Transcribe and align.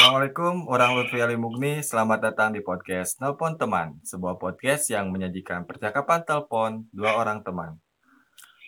Assalamualaikum, 0.00 0.64
orang 0.72 0.96
Lutfi 0.96 1.20
Ali 1.20 1.36
Mugni. 1.36 1.84
Selamat 1.84 2.24
datang 2.24 2.56
di 2.56 2.64
podcast 2.64 3.20
Nelpon 3.20 3.60
Teman, 3.60 4.00
sebuah 4.00 4.40
podcast 4.40 4.88
yang 4.88 5.12
menyajikan 5.12 5.68
percakapan 5.68 6.24
telepon 6.24 6.88
dua 6.88 7.20
orang 7.20 7.44
teman. 7.44 7.76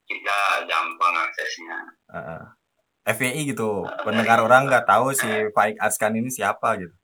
kita 0.06 0.68
gampang 0.68 1.14
aksesnya 1.26 1.78
uh, 2.12 2.18
uh. 2.18 2.42
FYI 3.06 3.52
gitu 3.52 3.84
uh, 3.84 4.04
pendengar 4.04 4.40
orang 4.40 4.68
nggak 4.68 4.86
tahu 4.88 5.12
si 5.12 5.28
Faik 5.52 5.76
Askan 5.80 6.16
ini 6.16 6.32
siapa 6.32 6.76
gitu 6.80 6.94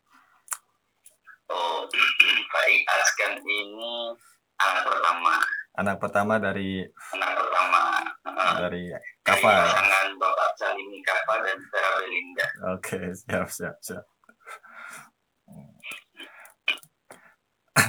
oh 1.53 1.85
Faik 2.53 2.81
Askan 2.89 3.41
ini 3.41 4.17
anak 4.61 4.85
pertama 4.89 5.37
anak 5.77 5.97
pertama 6.01 6.37
dari 6.37 6.85
anak 7.15 7.33
pertama. 7.37 7.81
Uh, 8.23 8.57
dari 8.69 8.93
pasangan 9.25 10.09
Bapak 10.21 10.51
Salimi 10.57 11.01
Kava 11.03 11.37
dan 11.43 11.59
Vera 11.69 11.91
Belinda. 12.01 12.47
Oke 12.77 12.97
okay, 12.99 13.07
siap 13.17 13.49
siap 13.49 13.77
siap. 13.81 14.05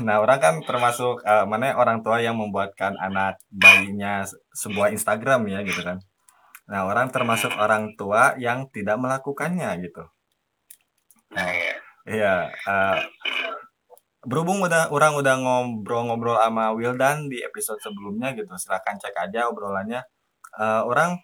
Nah, 0.01 0.17
orang 0.23 0.39
kan 0.41 0.55
termasuk 0.65 1.21
uh, 1.21 1.45
mana 1.45 1.77
orang 1.77 2.01
tua 2.01 2.17
yang 2.17 2.39
membuatkan 2.39 2.97
anak 2.97 3.37
bayinya 3.53 4.25
sebuah 4.55 4.89
Instagram 4.89 5.45
ya 5.51 5.61
gitu 5.61 5.85
kan. 5.85 6.01
Nah, 6.65 6.87
orang 6.87 7.11
termasuk 7.13 7.53
orang 7.59 7.93
tua 7.99 8.33
yang 8.39 8.71
tidak 8.71 8.97
melakukannya 8.97 9.69
gitu. 9.83 10.03
Nah, 11.35 11.49
iya, 12.07 12.49
uh, 12.65 12.97
berhubung 14.23 14.63
udah 14.63 14.91
orang 14.91 15.19
udah 15.19 15.35
ngobrol-ngobrol 15.39 16.39
sama 16.39 16.71
Wildan 16.71 17.27
di 17.27 17.43
episode 17.43 17.79
sebelumnya 17.83 18.31
gitu. 18.35 18.51
Silahkan 18.55 18.95
cek 18.99 19.15
aja 19.15 19.51
obrolannya. 19.51 20.03
Uh, 20.53 20.85
orang 20.85 21.19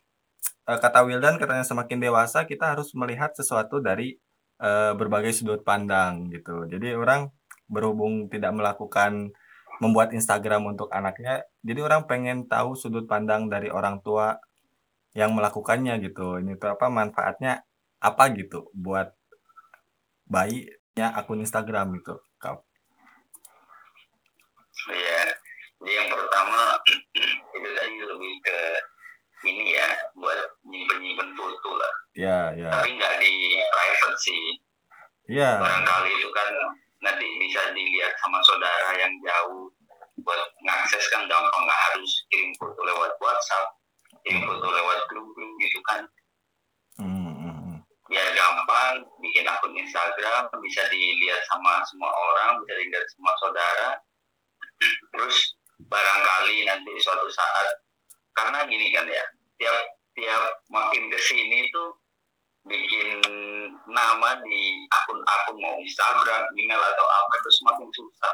uh, 0.68 0.80
kata 0.80 1.06
Wildan 1.08 1.40
katanya 1.40 1.64
semakin 1.64 1.98
dewasa 2.02 2.44
kita 2.44 2.76
harus 2.76 2.92
melihat 2.94 3.32
sesuatu 3.32 3.80
dari 3.80 4.20
uh, 4.60 4.94
berbagai 4.94 5.32
sudut 5.32 5.64
pandang 5.64 6.28
gitu. 6.30 6.68
Jadi 6.68 6.94
orang 6.94 7.32
berhubung 7.70 8.28
tidak 8.28 8.52
melakukan 8.54 9.32
membuat 9.80 10.12
Instagram 10.12 10.76
untuk 10.76 10.92
anaknya, 10.92 11.48
jadi 11.64 11.80
orang 11.88 12.04
pengen 12.04 12.52
tahu 12.52 12.76
sudut 12.76 13.08
pandang 13.08 13.48
dari 13.48 13.72
orang 13.72 14.04
tua 14.04 14.36
yang 15.16 15.32
melakukannya 15.32 16.04
gitu. 16.04 16.36
Ini 16.44 16.60
tuh 16.60 16.76
apa 16.76 16.92
manfaatnya 16.92 17.64
apa 18.04 18.24
gitu 18.36 18.68
buat 18.76 19.16
bayinya 20.28 21.16
akun 21.16 21.40
Instagram 21.48 21.96
gitu. 21.96 22.20
Iya, 24.88 25.22
jadi 25.84 25.92
yang 25.92 26.10
pertama 26.12 26.80
itu 27.58 27.70
tadi 27.76 27.98
lebih 28.00 28.34
ke 28.48 28.58
ini 29.48 29.76
ya 29.76 29.88
buat 30.16 30.40
nyimpen-nyimpen 30.68 31.30
foto 31.36 31.70
lah. 31.76 31.94
Iya, 32.16 32.40
iya. 32.56 32.70
Tapi 32.72 32.88
nggak 32.96 33.16
di 33.20 33.34
private 33.72 34.18
sih. 34.20 34.44
Iya. 35.30 35.60
Barangkali 35.60 36.12
itu 36.16 36.30
kan 36.32 36.50
nanti 37.00 37.28
bisa 37.40 37.62
dilihat 37.72 38.14
sama 38.20 38.40
saudara 38.44 38.92
yang 39.00 39.14
jauh 39.24 39.72
buat 40.24 40.42
ngakses 40.68 41.04
kan 41.12 41.24
gampang 41.32 41.64
nggak 41.64 41.82
harus 41.92 42.12
kirim 42.28 42.52
foto 42.60 42.80
lewat 42.84 43.12
WhatsApp 43.24 43.72
kirim 44.28 44.44
foto 44.44 44.68
lewat 44.68 45.00
grup 45.08 45.32
gitu 45.64 45.80
kan 45.88 46.04
hmm. 47.00 47.80
biar 48.12 48.28
gampang 48.36 49.08
bikin 49.24 49.48
akun 49.48 49.72
Instagram 49.80 50.52
bisa 50.60 50.82
dilihat 50.92 51.42
sama 51.48 51.80
semua 51.88 52.12
orang 52.12 52.60
bisa 52.64 52.74
dilihat 52.76 53.06
sama 53.16 53.32
saudara 53.40 53.90
terus 55.16 55.38
barangkali 55.80 56.68
nanti 56.68 56.92
suatu 57.00 57.28
saat 57.32 57.68
karena 58.36 58.64
gini 58.68 58.92
kan 58.96 59.08
ya 59.08 59.26
tiap 59.60 59.78
tiap 60.16 60.44
makin 60.72 61.08
ke 61.12 61.20
sini 61.20 61.68
tuh 61.72 61.96
bikin 62.68 63.24
nama 63.88 64.36
di 64.44 64.62
akun-akun 64.92 65.58
mau 65.58 65.76
Instagram, 65.80 66.44
email 66.60 66.78
atau 66.78 67.08
apa 67.08 67.34
itu 67.40 67.50
semakin 67.64 67.90
susah 67.96 68.34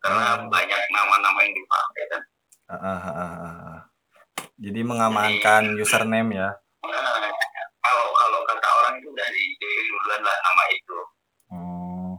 karena 0.00 0.24
hmm. 0.38 0.48
banyak 0.48 0.82
nama-nama 0.94 1.38
yang 1.42 1.54
dipakai 1.54 2.02
kan. 2.14 2.22
Uh, 2.66 2.74
uh, 2.74 3.06
uh, 3.10 3.34
uh. 3.42 3.78
Jadi 4.56 4.80
mengamankan 4.86 5.62
Jadi, 5.76 5.82
username 5.82 6.30
ya. 6.38 6.50
Uh, 6.86 7.30
kalau 7.82 8.06
kalau 8.14 8.40
kata 8.46 8.68
orang 8.82 8.94
itu 9.02 9.10
dari 9.12 9.44
dari 9.58 9.80
duluan 9.90 10.20
lah 10.22 10.36
nama 10.40 10.64
itu. 10.70 10.98
Hmm. 11.52 12.12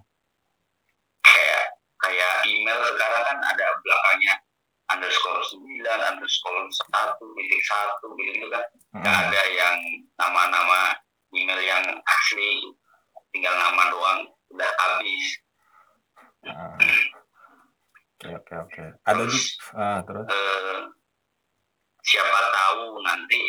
Kayak 2.08 2.36
email 2.48 2.80
sekarang 2.88 3.24
kan 3.28 3.38
ada 3.52 3.66
belakangnya 3.84 4.34
underscore 4.88 5.44
sembilan 5.44 6.00
underscore 6.16 6.64
satu 6.72 7.26
titik 7.36 7.62
satu 7.68 8.08
gitu 8.16 8.48
kan. 8.48 8.64
Nggak 8.96 9.12
hmm. 9.12 9.24
ada 9.28 9.42
yang 9.52 9.76
nama-nama 10.16 10.96
email 11.36 11.60
yang 11.60 11.84
asli 12.08 12.72
tinggal 13.36 13.56
nama 13.60 13.92
doang 13.92 14.20
udah 14.56 14.72
habis 14.80 15.26
ah. 16.48 16.74
oke 18.18 18.28
oke 18.40 18.54
oke 18.64 18.84
ada 19.04 19.24
di 19.28 19.40
ah, 19.76 20.00
terus 20.08 20.28
uh, 20.32 20.80
siapa 22.02 22.40
tahu 22.56 23.04
nanti 23.04 23.42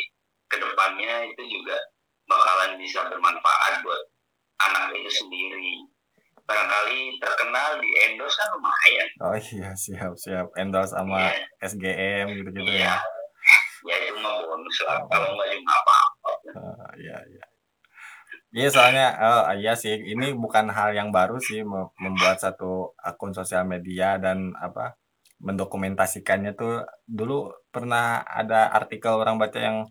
ke 0.51 0.57
depannya 0.59 1.31
itu 1.31 1.43
juga 1.47 1.79
bakalan 2.27 2.77
bisa 2.83 3.07
bermanfaat 3.07 3.81
buat 3.87 4.03
anak 4.59 4.93
itu 4.99 5.11
sendiri 5.23 5.87
barangkali 6.49 7.21
terkenal 7.21 7.77
di 7.77 7.91
endorse 8.09 8.37
kan 8.41 8.49
lumayan. 8.57 9.09
Oh 9.21 9.37
iya 9.37 9.71
siap 9.77 10.13
siap. 10.17 10.47
Endorse 10.57 10.97
sama 10.97 11.29
yeah. 11.29 11.69
SGM 11.69 12.27
gitu 12.41 12.49
gitu 12.57 12.73
yeah. 12.73 12.97
ya. 12.97 13.93
Ya 13.93 13.97
itu 14.09 14.17
mah 14.25 14.41
bonus 14.49 14.79
lah. 14.89 15.05
Kalau 15.13 15.29
nggak 15.37 15.49
cuma 15.61 15.73
apa-apa. 15.77 16.31
Uh, 16.57 16.91
iya 16.97 17.17
iya. 17.29 17.45
Iya 18.49 18.69
soalnya 18.73 19.07
oh 19.21 19.53
iya 19.61 19.77
sih. 19.77 19.93
Ini 19.93 20.33
bukan 20.41 20.73
hal 20.73 20.97
yang 20.97 21.13
baru 21.13 21.37
sih 21.37 21.61
me 21.61 21.93
membuat 22.01 22.41
satu 22.41 22.97
akun 22.97 23.37
sosial 23.37 23.69
media 23.69 24.17
dan 24.17 24.57
apa, 24.57 24.97
mendokumentasikannya 25.45 26.57
tuh. 26.57 26.89
Dulu 27.05 27.53
pernah 27.69 28.25
ada 28.25 28.73
artikel 28.73 29.13
orang 29.13 29.37
baca 29.37 29.61
yang 29.61 29.85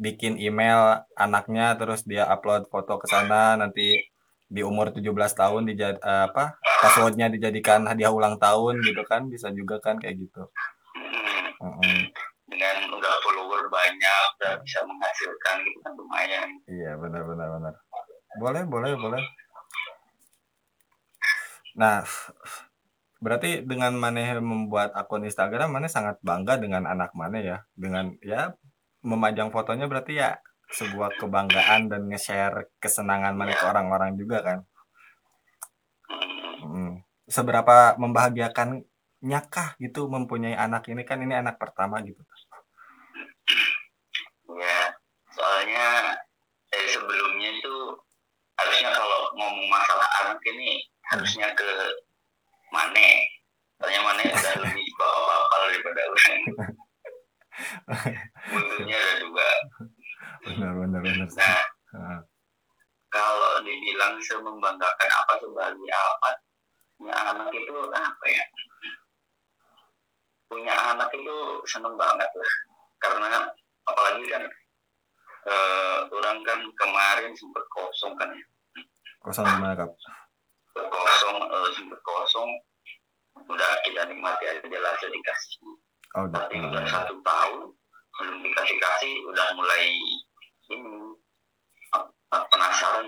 bikin 0.00 0.40
email 0.40 1.04
anaknya 1.12 1.76
terus 1.76 2.08
dia 2.08 2.24
upload 2.24 2.72
foto 2.72 2.96
ke 2.96 3.04
sana 3.04 3.60
nanti 3.60 4.00
di 4.50 4.66
umur 4.66 4.90
17 4.90 5.14
tahun 5.38 5.62
dijad 5.70 6.02
eee, 6.02 6.22
apa, 6.26 6.58
password-nya 6.82 7.30
dijadikan 7.30 7.86
hadiah 7.86 8.10
ulang 8.10 8.34
tahun 8.42 8.82
gitu 8.82 9.06
kan, 9.06 9.30
bisa 9.30 9.54
juga 9.54 9.78
kan 9.78 9.94
kayak 10.02 10.26
gitu. 10.26 10.42
Hmm, 11.62 12.02
dengan 12.50 12.76
udah 12.90 13.14
follower 13.22 13.70
banyak, 13.70 14.26
udah 14.42 14.58
bisa 14.58 14.82
menghasilkan 14.82 15.56
gitu 15.62 15.78
kan 15.86 15.92
lumayan. 15.94 16.48
Iya 16.66 16.98
benar 16.98 17.22
benar 17.30 17.48
benar. 17.54 17.74
Boleh 18.42 18.62
boleh 18.66 18.92
boleh. 18.98 19.22
Nah, 21.78 22.02
berarti 23.22 23.62
dengan 23.62 23.94
maneh 23.94 24.42
membuat 24.42 24.90
akun 24.98 25.22
Instagram 25.22 25.78
maneh 25.78 25.86
sangat 25.86 26.18
bangga 26.26 26.58
dengan 26.58 26.90
anak 26.90 27.14
maneh 27.14 27.46
ya? 27.46 27.58
Dengan 27.78 28.18
ya 28.18 28.50
memajang 29.06 29.54
fotonya 29.54 29.86
berarti 29.86 30.18
ya 30.18 30.42
sebuah 30.70 31.18
kebanggaan 31.18 31.90
dan 31.90 32.06
nge-share 32.06 32.70
kesenangan 32.78 33.34
Iya. 33.42 33.58
orang-orang 33.66 34.14
juga 34.14 34.38
kan? 34.42 34.58
Mhm. 36.62 37.02
Seberapa 37.26 37.94
membahagiakannya 37.98 39.40
kah 39.50 39.74
gitu 39.78 40.06
mempunyai 40.06 40.54
anak 40.54 40.86
ini? 40.90 41.02
Kan 41.06 41.22
ini 41.22 41.34
anak 41.34 41.58
pertama 41.58 41.98
gitu. 42.02 42.22
Iya, 44.50 44.82
soalnya 45.30 46.16
dari 46.70 46.88
sebelumnya 46.90 47.50
itu 47.54 47.74
harusnya 48.58 48.90
kalau 48.92 49.30
ngomong 49.38 49.66
masalah 49.70 50.06
anak 50.26 50.38
ini 50.54 50.84
harusnya 51.10 51.54
ke 51.54 51.70
Mane. 52.74 53.26
Soalnya 53.78 54.00
Mane 54.04 54.22
udah 54.36 54.54
lebih 54.62 54.86
bapak-bapak 54.98 55.58
daripada 55.70 56.00
orang. 56.10 56.42
Butuhnya 58.50 58.96
ada 58.96 59.14
dua. 59.22 59.48
Benar 60.40 60.72
benar 60.72 61.00
benar. 61.04 61.28
Nah, 61.90 62.20
kalau 63.10 63.52
dibilang 63.66 64.16
semembanggakan 64.22 65.10
apa, 65.10 65.32
sebahagia 65.42 65.96
apa, 65.98 66.30
punya 66.96 67.16
anak 67.28 67.48
itu 67.52 67.74
apa 67.90 68.24
ya? 68.30 68.44
Punya 70.48 70.74
anak 70.94 71.10
itu 71.12 71.36
seneng 71.66 71.94
banget 71.98 72.30
lah. 72.30 72.52
Karena 73.00 73.28
apalagi 73.88 74.24
kan 74.30 74.42
eh, 75.48 75.98
orang 76.08 76.38
kan 76.46 76.60
kemarin 76.78 77.32
sempet 77.36 77.64
kosong 77.74 78.14
kan 78.16 78.30
ya. 78.32 78.46
Kosong 79.20 79.44
gimana, 79.44 79.76
Kak? 79.76 79.90
Kosong, 80.76 81.36
eh, 81.36 81.68
sempet 81.76 82.00
kosong. 82.00 82.50
Udah 83.50 83.70
kita 83.84 84.06
nikmati 84.08 84.44
aja 84.48 84.78
lah 84.80 84.94
dikasih. 85.00 85.58
Oh 86.18 86.26
udah. 86.26 86.46
Tapi 86.46 86.58
udah 86.58 86.84
satu 86.90 87.14
tahun 87.22 87.70
belum 88.20 88.36
dikasih-kasih 88.44 89.14
udah 89.32 89.46
mulai 89.56 89.96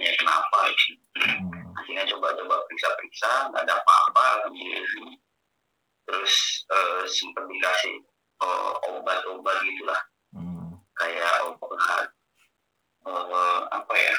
ya 0.01 0.13
kenapa 0.17 0.59
gitu. 0.71 0.95
Mhm. 1.19 1.51
akhirnya 1.73 2.05
coba-coba 2.15 2.55
periksa-periksa 2.69 3.51
nggak 3.51 3.63
ada 3.67 3.75
apa-apa 3.81 4.23
alhamdulillah. 4.39 5.17
terus 6.07 6.35
eh, 6.69 7.03
sempat 7.09 7.45
dikasih 7.49 7.97
eh, 8.43 8.73
obat-obat 8.89 9.57
gitulah 9.65 10.01
Mhm. 10.37 10.79
kayak 10.97 11.35
obat 11.49 12.07
eh, 13.09 13.59
apa 13.73 13.95
ya 13.97 14.17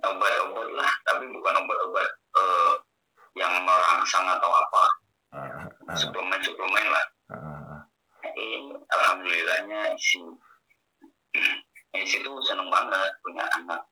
obat-obat 0.00 0.68
lah 0.74 0.90
tapi 1.04 1.24
bukan 1.28 1.54
obat-obat 1.60 2.08
eh, 2.36 2.72
yang 3.38 3.52
merangsang 3.62 4.26
atau 4.26 4.50
apa 4.50 4.84
Heeh 5.30 5.50
heeh 5.54 5.96
suplemen-suplemen 5.96 6.86
lah 6.90 7.06
ini 8.30 8.74
alhamdulillahnya 8.90 9.94
si 9.98 10.18
di 11.90 12.06
situ 12.06 12.30
seneng 12.40 12.70
banget 12.70 13.10
punya 13.20 13.42
anak 13.52 13.82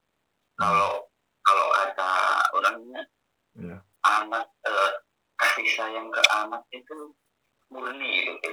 kalau 0.54 1.02
kalau 1.42 1.66
kata 1.72 2.12
orangnya 2.52 3.02
Iya. 3.58 3.74
anak 4.06 4.46
eh, 4.62 4.90
kasih 5.34 5.66
sayang 5.68 6.06
ke 6.08 6.22
anak 6.30 6.62
itu 6.70 7.10
murni 7.68 8.22
gitu 8.22 8.50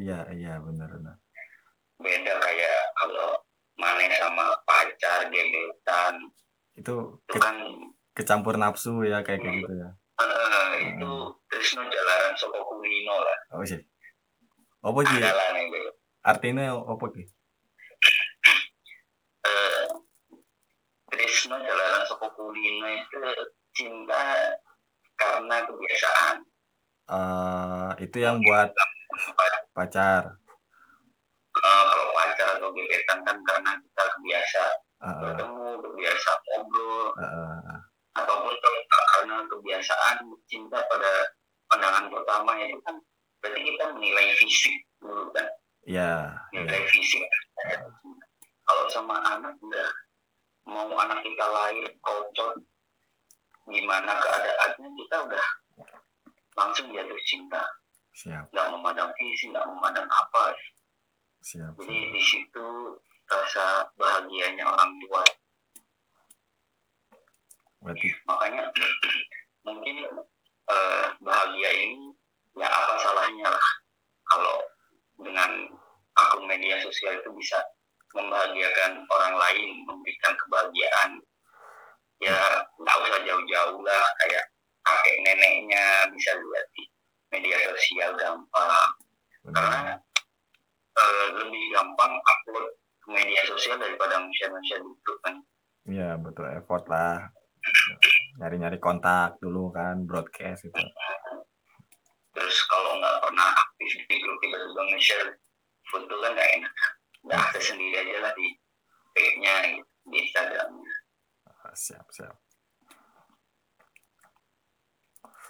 Iya 0.00 0.24
iya 0.32 0.56
benar 0.58 0.88
benar. 0.88 1.16
beda 2.00 2.34
kayak 2.40 2.80
kalau 2.96 3.36
mana 3.76 4.08
sama 4.16 4.56
pacar 4.64 5.28
gebetan 5.28 6.14
Itu 6.72 7.20
itu 7.20 7.36
ke 7.36 7.38
kan 7.38 7.56
kecampur 8.16 8.56
nafsu 8.56 9.04
ya 9.04 9.20
kayak 9.20 9.44
kayak 9.44 9.60
gitu 9.60 9.74
ya? 9.76 9.90
eh, 10.18 10.72
itu 10.88 11.12
terus 11.52 11.68
jalanan 11.76 12.32
soko 12.34 12.64
kulino 12.64 13.12
lah 13.12 13.38
Oh 13.52 13.62
sih. 13.62 13.82
Ki? 14.80 15.16
andalan 15.20 15.68
itu 15.68 15.80
Artinya 16.24 16.64
opo 16.74 17.12
ki? 17.12 17.28
eh, 19.44 19.84
Trisno 21.08 21.56
jalanan 21.56 22.04
soko 22.04 22.28
kulino 22.36 22.86
itu 22.86 23.18
cinta 23.72 24.52
karena 25.16 25.56
kebiasaan 25.66 26.36
Eh 27.08 27.90
itu 28.04 28.20
yang 28.20 28.36
buat 28.44 28.68
pacar. 29.72 30.36
Eh, 31.58 31.82
kalau 31.88 32.06
pacar 32.12 32.48
atau 32.60 32.68
gebetan 32.76 33.18
kan 33.24 33.36
karena 33.48 33.70
kita 33.80 34.02
kebiasa 34.12 34.64
Heeh 34.98 35.16
bertemu 35.24 35.66
kebiasa 35.78 36.30
ngobrol 36.42 37.14
heeh. 37.16 37.78
ataupun 38.18 38.54
kalau 38.60 38.80
karena 38.92 39.36
kebiasaan 39.48 40.16
cinta 40.50 40.78
pada 40.86 41.12
pandangan 41.72 42.10
pertama 42.12 42.58
itu 42.60 42.76
kan 42.84 42.98
berarti 43.40 43.60
kita 43.62 43.84
menilai 43.96 44.28
fisik 44.36 44.76
dulu 45.00 45.30
kan 45.32 45.46
Iya. 45.88 46.36
nilai 46.52 46.82
iya. 46.84 46.90
fisik 46.92 47.24
kalau 48.68 48.84
sama 48.92 49.16
anak 49.24 49.56
enggak 49.64 49.88
mau 50.68 50.92
anak 51.00 51.24
kita 51.24 51.46
lahir 51.48 51.88
kocok 52.04 52.52
gimana 53.68 54.12
keadaannya? 54.20 54.88
Kita 55.00 55.16
udah 55.24 55.46
langsung 56.60 56.92
jatuh 56.92 57.20
cinta. 57.24 57.64
Siap. 58.12 58.52
Nggak 58.52 58.68
memandang 58.76 59.10
fisik 59.16 59.54
nggak 59.54 59.66
memandang 59.66 60.08
apa. 60.10 60.52
Siap. 61.38 61.78
jadi 61.80 62.12
di 62.12 62.22
situ 62.22 62.68
rasa 63.30 63.86
bahagianya 63.94 64.66
orang 64.66 64.90
tua. 65.06 65.22
Berarti 67.78 68.08
makanya 68.26 68.68
mungkin 69.66 69.96
eh, 70.66 71.06
bahagia 71.22 71.70
ini 71.72 72.10
ya 72.58 72.66
apa 72.66 72.94
salahnya 73.00 73.48
lah. 73.48 73.68
Kalau 74.28 74.56
dengan 75.22 75.50
akun 76.18 76.44
media 76.50 76.82
sosial 76.82 77.22
itu 77.22 77.30
bisa 77.38 77.58
membahagiakan 78.16 79.04
orang 79.08 79.34
lain 79.36 79.70
memberikan 79.84 80.32
kebahagiaan. 80.40 81.10
Ya 82.18 82.38
nggak 82.82 82.96
usah 83.04 83.20
jauh-jauh 83.22 83.78
lah 83.84 84.04
kayak 84.24 84.44
kakek 84.82 85.16
neneknya 85.22 86.08
bisa 86.10 86.30
lihat 86.34 86.66
di 86.74 86.82
media 87.30 87.56
sosial 87.68 88.10
gampang. 88.16 88.90
Karena 89.48 89.94
eh, 90.98 91.26
lebih 91.36 91.62
gampang 91.76 92.12
upload 92.18 92.66
ke 93.04 93.08
media 93.12 93.40
sosial 93.46 93.76
daripada 93.78 94.18
share-share 94.34 94.82
di 94.82 94.88
YouTube 94.88 95.20
kan. 95.22 95.36
Iya 95.88 96.10
betul 96.20 96.48
effort 96.52 96.84
lah. 96.90 97.28
Nyari-nyari 98.40 98.78
kontak 98.80 99.40
dulu 99.40 99.72
kan 99.72 100.04
broadcast 100.08 100.66
itu. 100.68 100.82
terus 102.38 102.54
kalau 102.70 102.94
nggak 103.02 103.18
pernah 103.18 103.50
aktif 103.50 103.98
di 104.06 104.14
grup 104.22 104.38
tiba-tiba 104.38 104.82
nge-share 104.94 105.30
foto 105.90 106.14
kan 106.22 106.30
nggak 106.38 106.50
enak 106.54 106.74
akses 107.26 107.74
sendiri 107.74 107.94
aja 107.98 108.16
lah 108.22 108.32
di 108.38 108.46
gitu, 109.18 109.82
di 110.06 110.16
Instagram 110.22 110.68
Ah, 111.48 111.74
Siap 111.74 112.06
siap. 112.14 112.36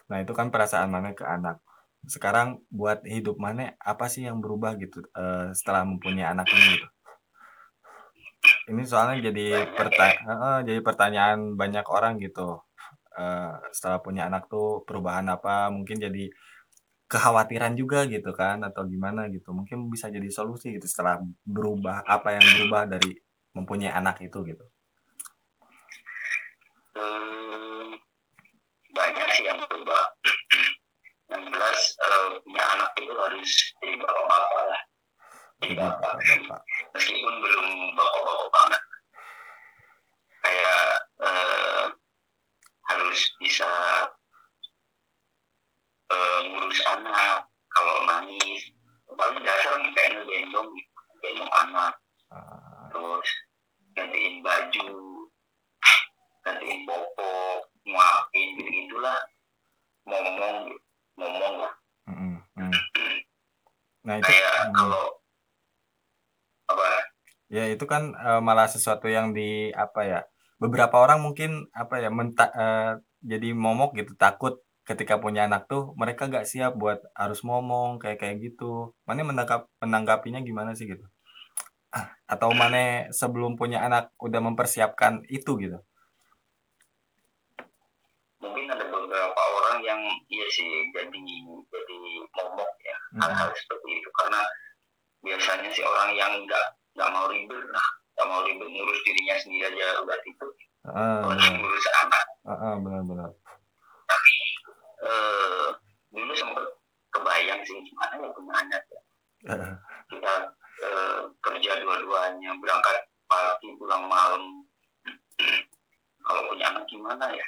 Nah 0.08 0.18
itu 0.24 0.32
kan 0.32 0.48
perasaan 0.48 0.88
mana 0.88 1.12
ke 1.12 1.22
anak. 1.22 1.60
Sekarang 2.08 2.64
buat 2.72 3.04
hidup 3.04 3.36
mana 3.36 3.76
apa 3.82 4.08
sih 4.08 4.24
yang 4.24 4.40
berubah 4.40 4.72
gitu 4.80 5.04
eh, 5.12 5.52
setelah 5.52 5.84
mempunyai 5.84 6.26
anak 6.32 6.48
ini 6.54 6.64
gitu? 6.80 6.88
Ini 8.68 8.82
soalnya 8.84 9.16
jadi 9.32 9.46
perta- 9.76 10.20
heeh, 10.28 10.56
jadi 10.68 10.80
pertanyaan 10.84 11.56
banyak 11.60 11.84
orang 11.88 12.16
gitu. 12.22 12.60
Eh, 13.18 13.52
setelah 13.74 13.98
punya 14.00 14.22
anak 14.30 14.48
tuh 14.52 14.84
perubahan 14.88 15.26
apa? 15.28 15.68
Mungkin 15.74 15.98
jadi 16.00 16.24
kekhawatiran 17.08 17.72
juga 17.72 18.04
gitu 18.04 18.36
kan 18.36 18.60
atau 18.60 18.84
gimana 18.84 19.32
gitu. 19.32 19.50
Mungkin 19.56 19.88
bisa 19.88 20.12
jadi 20.12 20.28
solusi 20.28 20.76
gitu 20.76 20.84
setelah 20.84 21.24
berubah 21.48 22.04
apa 22.04 22.36
yang 22.36 22.44
berubah 22.44 22.84
dari 22.84 23.16
mempunyai 23.56 23.90
anak 23.90 24.20
itu 24.20 24.38
gitu. 24.44 24.64
Hmm, 26.92 27.96
banyak 28.92 29.28
sih 29.34 29.44
yang 29.48 29.58
berubah. 29.64 30.04
Yang 31.28 31.44
jelas 31.52 31.80
uh, 32.08 32.40
punya 32.40 32.64
anak 32.72 32.90
itu 32.96 33.12
harus 33.12 33.50
jadi 33.84 34.00
bapak 34.00 34.24
bapak 34.32 34.62
lah. 34.64 34.80
Jadi 35.60 35.74
bapak, 35.76 36.12
bapak. 36.16 36.60
meskipun 36.96 37.34
belum 37.44 37.66
bapak 37.92 38.20
bapak 38.24 38.48
banget. 38.48 38.82
Kayak 40.40 40.88
uh, 41.20 41.84
harus 42.88 43.20
bisa 43.36 43.68
uh, 46.12 46.38
ngurus 46.48 46.80
anak 46.88 47.44
kalau 47.72 47.96
nangis 48.08 48.72
paling 49.18 49.40
dasar 49.42 49.74
kayak 49.96 50.10
ngegendong 50.20 50.70
gendong 51.20 51.52
anak 51.52 51.92
uh. 52.30 52.88
terus 52.92 53.28
gantiin 53.96 54.40
baju 54.44 54.88
gantiin 56.46 56.80
popok 56.86 57.60
nguapin 57.84 58.48
gitu 58.60 58.70
gitulah 58.70 59.20
ngomong 60.08 60.56
ngomong 61.18 61.54
lah 61.66 61.74
mm 62.08 62.38
-hmm. 62.40 62.72
nah 64.06 64.14
itu 64.20 64.28
kayak 64.28 64.54
mm. 64.70 64.74
kalau 64.76 65.04
apa 66.68 66.84
ya 67.48 67.64
itu 67.68 67.84
kan 67.88 68.12
uh, 68.16 68.40
malah 68.44 68.68
sesuatu 68.68 69.08
yang 69.08 69.32
di 69.32 69.72
apa 69.72 70.00
ya 70.04 70.20
beberapa 70.60 71.00
orang 71.00 71.22
mungkin 71.22 71.70
apa 71.70 72.02
ya 72.02 72.10
menta, 72.12 72.50
uh, 72.52 72.98
jadi 73.24 73.54
momok 73.54 73.96
gitu 73.98 74.14
takut 74.18 74.60
ketika 74.88 75.20
punya 75.20 75.44
anak 75.44 75.68
tuh 75.68 75.92
mereka 76.00 76.32
gak 76.32 76.48
siap 76.48 76.80
buat 76.80 77.04
harus 77.12 77.44
ngomong 77.44 78.00
kayak 78.00 78.24
kayak 78.24 78.36
gitu. 78.40 78.96
Mana 79.04 79.20
menangkap 79.20 79.68
menanggapinya 79.84 80.40
gimana 80.40 80.72
sih 80.72 80.88
gitu? 80.88 81.04
Atau 82.24 82.56
mana 82.56 83.12
sebelum 83.12 83.60
punya 83.60 83.84
anak 83.84 84.16
udah 84.16 84.40
mempersiapkan 84.40 85.28
itu 85.28 85.60
gitu? 85.60 85.78
Mungkin 88.40 88.64
ada 88.72 88.88
beberapa 88.88 89.42
orang 89.60 89.84
yang 89.84 90.00
iya 90.32 90.46
sih 90.48 90.68
jadi 90.96 91.20
jadi 91.68 91.98
momok 92.32 92.72
ya 92.80 92.96
hmm. 92.96 93.20
hal-hal 93.22 93.50
seperti 93.52 93.88
itu 94.00 94.08
karena 94.24 94.40
biasanya 95.22 95.70
sih 95.72 95.84
orang 95.84 96.10
yang 96.14 96.32
nggak 96.46 96.66
nggak 96.96 97.10
mau 97.12 97.26
ribet 97.30 97.64
lah 97.70 97.88
nggak 98.18 98.26
mau 98.26 98.40
ribet 98.42 98.68
ngurus 98.68 99.00
dirinya 99.06 99.34
sendiri 99.38 99.64
aja 99.70 99.86
udah 100.02 100.18
itu 100.26 100.46
uh, 100.90 101.22
ngurus 101.30 101.86
anak 102.06 102.24
uh, 102.46 102.52
uh, 102.52 102.74
benar-benar 102.82 103.30
tapi 103.30 103.37
uh, 105.04 105.68
dulu 106.12 106.32
sempat 106.34 106.66
kebayang 107.14 107.60
sih 107.64 107.78
gimana 107.84 108.14
ya 108.20 108.28
punya 108.32 108.54
anak 108.62 108.82
ya 108.88 109.00
uh. 109.54 109.74
kita 110.10 110.32
uh, 110.84 111.20
kerja 111.44 111.72
dua-duanya 111.82 112.50
berangkat 112.58 112.96
pagi 113.28 113.68
pulang 113.76 114.08
malam 114.08 114.64
kalau 116.24 116.42
punya 116.52 116.64
anak 116.72 116.84
gimana 116.88 117.26
ya 117.32 117.46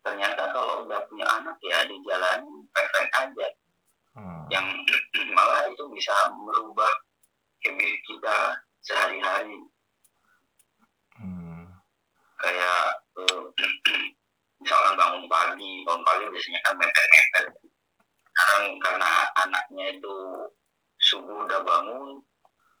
ternyata 0.00 0.48
kalau 0.50 0.88
udah 0.88 1.00
punya 1.06 1.26
anak 1.28 1.56
ya 1.60 1.84
di 1.84 1.96
jalan 2.08 2.40
perfect 2.72 3.10
aja 3.12 3.48
hmm. 4.16 4.44
yang 4.48 4.66
malah 5.36 5.68
itu 5.68 5.84
bisa 5.92 6.14
merubah 6.32 6.90
habit 7.60 7.94
kita 8.08 8.36
sehari-hari 8.80 9.60
hmm. 11.20 11.68
kayak 12.40 12.84
uh, 13.20 13.44
misalkan 14.60 14.94
bangun 14.96 15.24
pagi 15.24 15.72
bangun 15.88 16.04
pagi 16.04 16.24
biasanya 16.28 16.60
kan 16.68 16.74
mepet-mepet 16.76 17.44
sekarang 18.30 18.64
karena 18.80 19.10
anaknya 19.40 19.84
itu 19.96 20.16
subuh 21.00 21.48
udah 21.48 21.60
bangun 21.64 22.20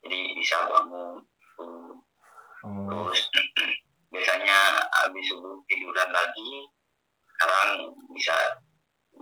jadi 0.04 0.18
bisa 0.36 0.56
bangun 0.68 1.24
hmm. 1.56 2.86
terus 2.88 3.20
biasanya 4.12 4.58
habis 5.00 5.24
subuh 5.32 5.56
tiduran 5.68 6.10
lagi 6.12 6.52
sekarang 7.36 7.68
bisa 8.12 8.36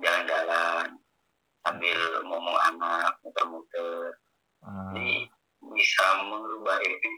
jalan-jalan 0.03 0.87
sambil 1.63 1.99
ngomong 2.27 2.59
anak 2.75 3.15
muter-muter 3.23 4.19
hmm. 4.67 4.91
jadi 4.95 5.11
bisa 5.75 6.07
merubah 6.27 6.75
habit 6.75 7.17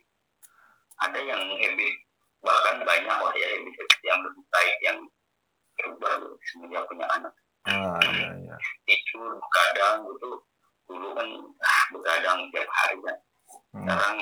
ada 1.01 1.21
yang 1.25 1.43
habit 1.57 1.95
bahkan 2.41 2.77
banyak 2.85 3.17
lah 3.21 3.35
ya 3.37 3.49
habit, 3.57 3.73
-habit 3.73 4.01
yang 4.05 4.21
lebih 4.25 4.45
baik 4.53 4.77
yang 4.85 4.99
baru 6.01 6.29
semenjak 6.45 6.85
punya 6.89 7.07
anak. 7.17 7.35
Ah, 7.69 8.01
iya, 8.01 8.29
iya. 8.41 8.57
tidur 8.89 9.37
begadang 9.37 10.09
gitu. 10.09 10.31
Dulu 10.89 11.09
kan 11.13 11.29
ah, 11.61 11.85
begadang 11.93 12.39
tiap 12.49 12.69
hari 12.73 12.97
kan. 13.05 13.19
Hmm. 13.71 13.87
sekarang 13.87 14.17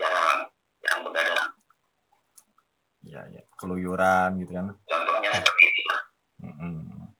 jarang 0.00 0.40
jarang 0.80 1.00
begadang. 1.04 1.50
Ya 3.04 3.20
ya 3.28 3.42
keluyuran 3.60 4.40
gitu 4.40 4.52
kan. 4.56 4.66
Contohnya 4.88 5.30
seperti 5.36 5.64
itu. 5.68 5.96
Hmm. 6.36 7.12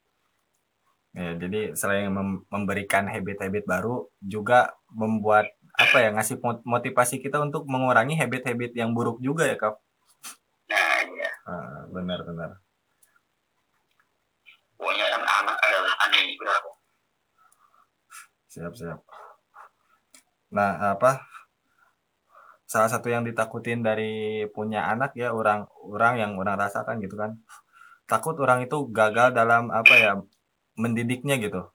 ya 1.17 1.33
jadi 1.41 1.61
selain 1.73 2.13
mem 2.13 2.45
memberikan 2.53 3.09
habit-habit 3.09 3.65
baru 3.65 4.09
juga 4.21 4.77
membuat 4.93 5.49
apa 5.77 6.01
ya 6.01 6.13
ngasih 6.13 6.41
motivasi 6.65 7.21
kita 7.21 7.41
untuk 7.41 7.69
mengurangi 7.69 8.17
habit-habit 8.17 8.73
yang 8.77 8.97
buruk 8.97 9.21
juga 9.21 9.45
ya 9.45 9.57
kak? 9.57 9.77
Nah 10.73 10.97
iya. 11.13 11.31
Ah, 11.45 11.85
benar 11.93 12.25
benar 12.25 12.61
pokoknya 14.87 15.07
kan 15.11 15.23
anak 15.25 15.57
adalah 15.67 15.95
anugerah 16.07 16.59
siap 18.57 18.73
siap. 18.73 18.99
Nah 20.57 20.97
apa? 20.97 21.21
Salah 22.65 22.89
satu 22.89 23.13
yang 23.13 23.23
ditakutin 23.29 23.85
dari 23.85 24.49
punya 24.51 24.89
anak 24.89 25.13
ya 25.13 25.31
orang 25.37 25.69
orang 25.85 26.15
yang 26.17 26.33
orang 26.41 26.57
rasakan 26.57 26.97
gitu 27.05 27.21
kan. 27.21 27.37
Takut 28.09 28.35
orang 28.41 28.65
itu 28.65 28.89
gagal 28.89 29.37
dalam 29.37 29.69
apa 29.69 29.95
ya 30.01 30.13
mendidiknya 30.81 31.37
gitu. 31.37 31.69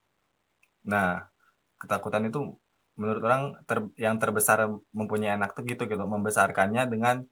Nah 0.90 1.30
ketakutan 1.78 2.26
itu 2.26 2.58
menurut 2.98 3.22
orang 3.24 3.44
ter, 3.70 3.78
yang 4.02 4.18
terbesar 4.18 4.66
mempunyai 4.90 5.38
anak 5.38 5.54
tuh 5.54 5.64
gitu 5.70 5.86
gitu. 5.86 6.02
Membesarkannya 6.02 6.90
dengan 6.90 7.30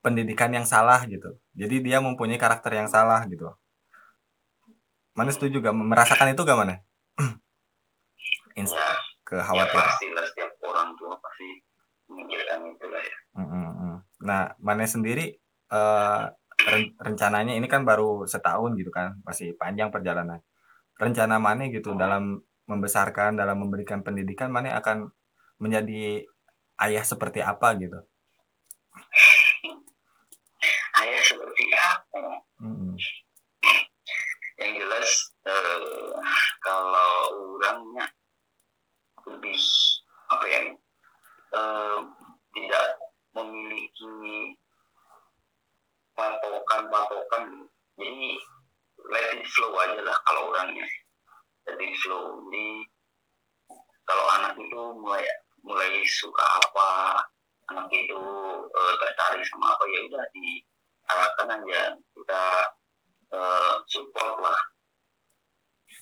pendidikan 0.00 0.48
yang 0.56 0.64
salah 0.64 1.04
gitu. 1.04 1.36
Jadi 1.52 1.76
dia 1.84 2.00
mempunyai 2.00 2.40
karakter 2.40 2.72
yang 2.72 2.88
salah 2.88 3.20
gitu. 3.28 3.52
Mana 5.12 5.28
setuju 5.28 5.60
gak? 5.60 5.76
Merasakan 5.76 6.32
itu 6.32 6.42
gak 6.48 6.56
mana? 6.56 6.80
Ins 8.56 8.72
ya, 8.72 8.90
kekhawatiran. 9.26 9.78
Ya 9.78 9.90
pasti 9.90 10.06
lah 10.10 10.24
setiap 10.26 10.50
orang 10.66 10.88
tua 10.98 11.14
pasti 11.18 11.48
memikirkan 12.10 12.58
itu 12.66 12.86
lah 12.90 13.02
ya. 13.02 13.16
Mm 13.38 13.46
-hmm. 13.46 13.94
Nah, 14.26 14.42
mana 14.58 14.84
sendiri 14.84 15.38
uh, 15.70 16.26
rencananya 17.00 17.56
ini 17.56 17.66
kan 17.70 17.86
baru 17.86 18.26
setahun 18.28 18.76
gitu 18.76 18.90
kan, 18.92 19.16
masih 19.24 19.56
panjang 19.56 19.88
perjalanan. 19.88 20.44
Rencana 21.00 21.40
mana 21.40 21.64
gitu 21.72 21.96
hmm. 21.96 22.00
dalam 22.00 22.44
membesarkan, 22.68 23.40
dalam 23.40 23.56
memberikan 23.56 24.04
pendidikan, 24.04 24.52
mana 24.52 24.76
akan 24.76 25.08
menjadi 25.56 26.28
ayah 26.84 27.00
seperti 27.00 27.40
apa 27.40 27.72
gitu? 27.80 27.96
ayah 31.00 31.22
seperti 31.24 31.64
apa? 31.72 32.44
Mm 32.60 32.74
-hmm 32.76 32.94
yang 34.60 34.76
jelas 34.76 35.10
uh, 35.48 36.12
kalau 36.60 37.12
orangnya 37.56 38.04
lebih 39.30 39.58
apa 40.30 40.44
ya 40.46 40.60
uh, 41.54 41.98
tidak 42.54 42.86
memiliki 43.34 44.54
patokan-patokan. 46.14 47.66
Jadi 47.96 48.36
let 49.10 49.26
it 49.38 49.46
flow 49.46 49.74
aja 49.78 50.00
lah 50.02 50.16
kalau 50.26 50.50
orangnya. 50.50 50.86
Let 51.68 51.78
it 51.78 51.94
flow. 52.02 52.42
Jadi 52.50 52.66
kalau 54.06 54.26
anak 54.40 54.58
itu 54.58 54.80
mulai 54.98 55.22
mulai 55.62 56.02
suka 56.08 56.42
apa 56.42 56.88
anak 57.70 57.86
itu 57.94 58.20
uh, 58.66 58.94
tertarik 58.98 59.44
sama 59.46 59.76
apa 59.76 59.84
ya 59.86 60.00
udah 60.10 60.24
diarahkan 60.34 61.48
aja 61.54 61.80
kita 61.94 62.44
uh, 63.30 63.74
support 63.86 64.42
lah. 64.42 64.60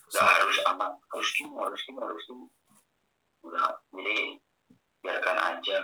Nggak 0.08 0.25
harus 0.25 0.56
aman 0.64 0.92
harus 1.12 1.30
ini 1.37 1.52
harus 1.52 1.82
ini 1.85 2.00
harus 2.00 2.25
ini 2.32 2.47
udah 3.45 3.68
jadi 3.95 4.18
biarkan 5.02 5.38
aja. 5.38 5.78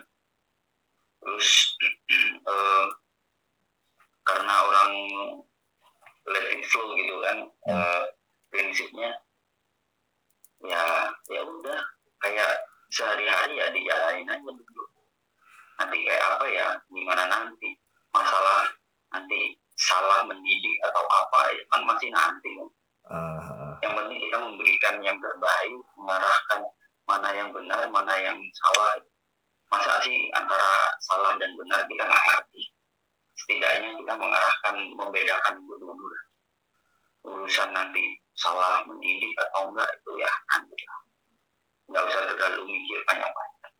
Terus 1.22 1.48
uh, 2.48 2.86
karena 4.28 4.54
orang 4.64 4.92
let 6.24 6.46
it 6.56 6.64
flow 6.72 6.96
gitu 6.96 7.20
kan 7.20 7.36
uh, 7.68 8.02
prinsipnya 8.48 9.12
ya 10.64 11.12
ya 11.28 11.40
udah. 11.44 11.80
Kayak 12.24 12.56
sehari-hari 12.88 13.60
ya 13.60 13.68
dijalanin 13.68 14.32
aja 14.32 14.48
dulu 14.48 14.84
nanti 15.74 15.98
kayak 16.06 16.24
apa 16.24 16.46
ya 16.48 16.66
gimana 16.88 17.24
nanti? 17.28 17.76
Masalah 18.14 18.70
nanti 19.10 19.58
salah 19.74 20.22
mendidik 20.24 20.78
atau 20.86 21.04
apa 21.10 21.50
ya 21.52 21.62
kan 21.74 21.82
masih 21.84 22.10
nanti. 22.14 22.50
Uh, 23.04 23.76
yang 23.84 23.92
penting 24.00 24.16
kita 24.16 24.36
memberikan 24.40 24.94
yang 25.04 25.18
terbaik 25.20 25.76
mengarahkan 26.00 26.60
mana 27.04 27.28
yang 27.32 27.48
benar 27.52 27.84
mana 27.88 28.14
yang 28.20 28.38
salah. 28.56 29.00
Masa 29.72 29.98
sih 30.04 30.30
antara 30.36 30.92
salah 31.02 31.34
dan 31.40 31.50
benar 31.58 31.82
kita 31.88 32.04
nggak 32.04 32.24
ngerti. 32.30 32.62
Setidaknya 33.34 33.90
kita 33.98 34.12
mengarahkan 34.14 34.74
membedakan 34.94 35.54
dulu 35.66 35.90
urusan 37.24 37.72
nanti 37.72 38.04
salah 38.36 38.84
mendidik 38.84 39.32
atau 39.40 39.72
enggak 39.72 39.88
itu 39.88 40.10
ya 40.20 40.32
nanti 40.52 40.76
nggak 41.88 42.02
usah 42.04 42.22
terlalu 42.28 42.62
mikir 42.68 42.98
banyak-banyak. 43.08 43.72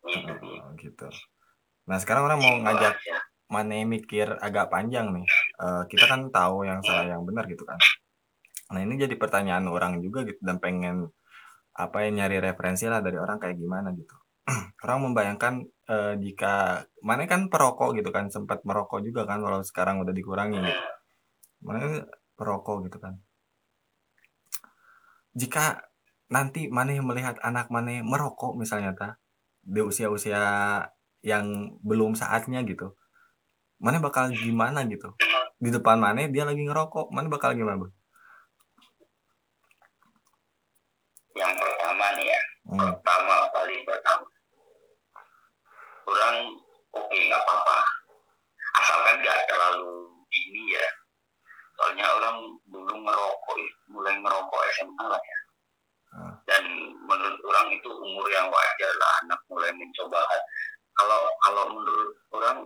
Gitu, 0.00 0.32
uh, 0.32 0.70
gitu. 0.78 1.08
Nah 1.90 1.98
sekarang 1.98 2.30
orang 2.30 2.40
mau 2.40 2.54
ngajak 2.64 2.96
ya 3.04 3.20
mana 3.50 3.82
mikir 3.82 4.30
agak 4.38 4.70
panjang 4.70 5.10
nih. 5.10 5.26
Uh, 5.58 5.82
kita 5.90 6.06
kan 6.06 6.30
tahu 6.30 6.62
yang 6.62 6.78
salah 6.86 7.04
yang 7.10 7.26
benar 7.26 7.50
gitu 7.50 7.66
kan. 7.66 7.76
Nah 8.70 8.80
ini 8.86 8.94
jadi 8.94 9.18
pertanyaan 9.18 9.66
orang 9.66 9.98
juga 9.98 10.22
gitu 10.22 10.38
dan 10.46 10.62
pengen 10.62 11.10
apa 11.86 12.04
ya 12.04 12.10
nyari 12.12 12.42
referensi 12.42 12.84
lah 12.90 13.00
dari 13.00 13.16
orang 13.16 13.38
kayak 13.40 13.56
gimana 13.56 13.92
gitu. 13.96 14.16
orang 14.84 14.98
membayangkan 15.10 15.54
uh, 15.88 16.14
jika 16.18 16.84
mana 17.04 17.28
kan 17.30 17.52
perokok 17.52 17.96
gitu 17.96 18.10
kan 18.10 18.32
sempat 18.32 18.64
merokok 18.66 19.04
juga 19.04 19.28
kan 19.28 19.40
walau 19.44 19.62
sekarang 19.64 20.02
udah 20.02 20.12
dikurangi 20.12 20.58
gitu. 20.60 20.82
Mana 21.64 22.04
perokok 22.36 22.88
gitu 22.88 22.98
kan. 22.98 23.20
Jika 25.36 25.90
nanti 26.30 26.70
mana 26.70 26.94
yang 26.94 27.10
melihat 27.10 27.36
anak 27.42 27.68
mana 27.74 28.06
merokok 28.06 28.54
misalnya 28.54 28.94
ta 28.94 29.08
di 29.60 29.82
usia-usia 29.82 30.40
yang 31.20 31.76
belum 31.84 32.16
saatnya 32.16 32.64
gitu 32.64 32.96
mana 33.82 34.00
bakal 34.00 34.30
gimana 34.32 34.86
gitu 34.88 35.12
di 35.60 35.68
depan 35.68 36.00
mana 36.00 36.30
dia 36.30 36.46
lagi 36.46 36.64
ngerokok 36.64 37.12
mana 37.12 37.28
bakal 37.28 37.52
gimana 37.52 37.76
bro? 37.82 37.90
yang 41.36 41.52
pertama 41.56 42.06
nih 42.16 42.26
ya 42.30 42.40
hmm. 42.70 42.78
pertama 42.78 43.36
paling 43.50 43.82
pertama. 43.82 44.26
Kurang 46.06 46.36
oke 46.94 47.06
okay, 47.06 47.20
nggak 47.26 47.42
apa-apa. 47.42 47.78
Asalkan 48.78 49.16
nggak 49.22 49.40
terlalu 49.50 50.10
ini 50.30 50.62
ya. 50.74 50.88
Soalnya 51.74 52.06
orang 52.06 52.36
dulu 52.68 52.94
ngerokok 53.02 53.56
mulai 53.90 54.14
ngerokok 54.20 54.62
SMA 54.78 55.04
lah 55.06 55.20
ya. 55.20 55.38
Dan 56.46 56.64
menurut 57.06 57.38
orang 57.46 57.68
itu 57.70 57.90
umur 57.90 58.26
yang 58.30 58.50
wajar 58.50 58.92
lah 58.98 59.12
anak 59.22 59.40
mulai 59.46 59.70
mencoba. 59.74 60.20
Kalau 60.98 61.20
kalau 61.46 61.64
menurut 61.70 62.10
orang 62.34 62.58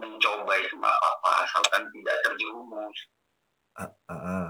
mencoba 0.00 0.52
itu 0.58 0.74
nggak 0.78 0.96
apa-apa 0.96 1.30
asalkan 1.46 1.82
tidak 1.94 2.16
terjerumus. 2.26 2.98
Uh, 3.78 3.86
uh, 4.10 4.12
uh. 4.12 4.48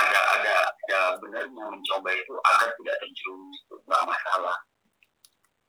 Ada 0.00 0.20
ada 0.38 0.54
ada 0.68 1.00
benarnya 1.20 1.64
mencoba 1.68 2.10
itu 2.12 2.34
agar 2.36 2.68
tidak 2.80 2.96
terjerumus 3.00 3.58
itu 3.60 3.74
nggak 3.88 4.04
masalah. 4.08 4.56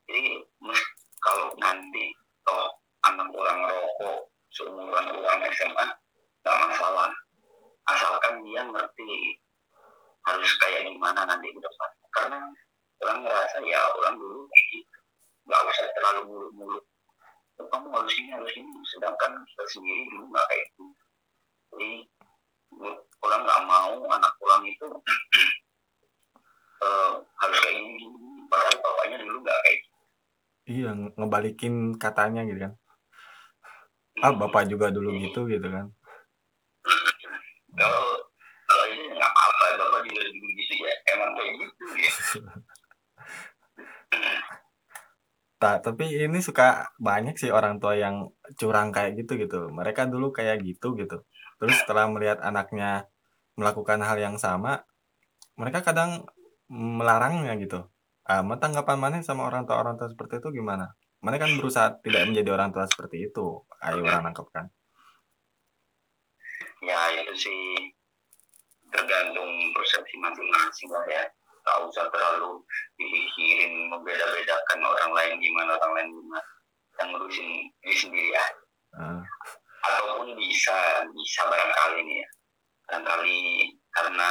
Jadi 0.08 0.24
kalau 1.24 1.48
nanti 1.60 2.06
kalau 2.44 2.68
anak 3.08 3.28
orang 3.32 3.60
rokok 3.68 4.32
seumuran 4.52 5.06
orang 5.12 5.40
SMA 5.52 5.88
nggak 6.44 6.60
masalah. 6.68 7.12
Asalkan 7.84 8.40
dia 8.48 8.64
ngerti 8.64 9.12
harus 10.24 10.52
kayak 10.64 10.88
gimana 10.88 11.28
nanti 11.28 11.52
ke 11.52 11.60
depan. 11.60 11.92
Karena 12.16 12.40
orang 13.04 13.20
ngerasa 13.28 13.58
ya 13.68 13.82
orang 14.00 14.16
dulu 14.16 14.48
nggak 15.44 15.62
usah 15.68 15.88
terlalu 16.00 16.22
mulut-mulut 16.32 16.86
kamu 17.64 17.88
harus 17.96 18.14
ini 18.20 18.30
harus 18.32 18.54
ini. 18.56 18.72
Sedangkan 18.88 19.32
kita 19.52 19.64
sendiri 19.68 20.04
dulu 20.16 20.26
nggak 20.32 20.48
kayak 20.48 20.68
itu 20.72 20.86
jadi 21.74 21.92
orang 23.24 23.42
nggak 23.48 23.62
mau 23.66 23.94
anak 24.12 24.34
orang 24.44 24.64
itu 24.68 24.88
uh, 26.86 27.12
harus 27.40 27.58
kayak 27.64 27.76
ini 27.80 28.06
padahal 28.52 28.78
bapaknya 28.84 29.18
dulu 29.24 29.38
nggak 29.42 29.60
kayak 29.64 29.78
gitu 29.80 30.00
iya 30.64 30.92
ngebalikin 30.94 31.76
katanya 31.98 32.42
gitu 32.46 32.60
kan 32.70 32.74
ah 34.22 34.30
hmm. 34.30 34.40
bapak 34.40 34.64
juga 34.70 34.94
dulu 34.94 35.16
gitu 35.18 35.48
gitu 35.50 35.68
kan 35.68 35.88
kalau 37.80 38.06
kalau 38.70 38.86
ini 38.92 39.04
nggak 39.12 39.34
apa 39.34 39.66
bapak 39.80 40.02
juga 40.06 40.22
dulu 40.28 40.48
gitu 40.54 40.74
ya 40.84 40.94
emang 41.16 41.32
kayak 41.36 41.54
gitu 41.58 41.84
ya 41.98 42.12
Ta 45.64 45.80
tapi 45.80 46.12
ini 46.12 46.44
suka 46.44 46.92
banyak 47.00 47.40
sih 47.40 47.48
orang 47.48 47.80
tua 47.80 47.96
yang 47.96 48.28
curang 48.60 48.92
kayak 48.92 49.16
gitu 49.24 49.40
gitu. 49.40 49.72
Mereka 49.72 50.12
dulu 50.12 50.36
kayak 50.36 50.60
gitu 50.60 50.92
gitu. 51.00 51.24
Terus 51.56 51.76
setelah 51.80 52.12
melihat 52.12 52.44
anaknya 52.44 53.08
melakukan 53.60 54.00
hal 54.02 54.18
yang 54.18 54.36
sama, 54.42 54.82
mereka 55.58 55.86
kadang 55.86 56.26
melarangnya 56.72 57.54
gitu. 57.62 57.86
Ah, 58.24 58.40
uh, 58.40 58.56
tanggapan 58.56 58.98
mana 58.98 59.20
sama 59.20 59.46
orang 59.46 59.68
tua 59.68 59.84
orang 59.84 60.00
tua 60.00 60.08
seperti 60.08 60.40
itu 60.40 60.64
gimana? 60.64 60.96
Mana 61.20 61.40
kan 61.40 61.52
berusaha 61.56 62.00
tidak 62.04 62.28
menjadi 62.32 62.50
orang 62.56 62.72
tua 62.72 62.88
seperti 62.88 63.32
itu. 63.32 63.64
Ayo 63.84 64.04
orang 64.04 64.32
nangkep 64.32 64.48
kan. 64.52 64.66
Ya 66.84 67.00
itu 67.20 67.36
sih 67.36 67.62
tergantung 68.94 69.52
persepsi 69.74 70.16
masing-masing 70.22 70.90
lah 70.94 71.06
ya 71.10 71.24
tak 71.64 71.78
usah 71.88 72.06
terlalu 72.12 72.60
dipikirin 73.00 73.88
membeda-bedakan 73.88 74.80
orang 74.84 75.12
lain 75.16 75.34
gimana 75.40 75.80
orang 75.80 75.94
lain 75.98 76.10
gimana 76.12 76.44
yang 77.02 77.08
ngurusin 77.16 77.50
diri 77.82 77.98
sendiri 77.98 78.30
ya 78.30 78.46
uh. 79.00 79.22
ataupun 79.82 80.36
bisa 80.38 81.08
bisa 81.10 81.42
barangkali 81.48 82.00
nih 82.06 82.18
ya 82.22 82.28
barangkali 82.94 83.74
karena 83.90 84.30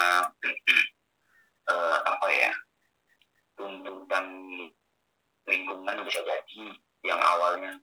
uh, 1.66 1.98
apa 2.14 2.26
ya 2.30 2.52
tuntutan 3.58 4.26
lingkungan 5.50 6.06
bisa 6.06 6.22
jadi 6.22 6.70
yang 7.02 7.18
awalnya 7.18 7.74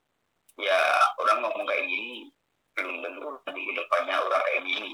ya 0.56 0.80
orang 1.20 1.44
ngomong 1.44 1.68
kayak 1.68 1.84
gini 1.84 2.32
belum 2.80 3.04
tentu 3.04 3.28
nanti 3.44 3.60
ke 3.60 3.74
depannya 3.76 4.16
orang 4.24 4.44
kayak 4.48 4.64
gini 4.64 4.92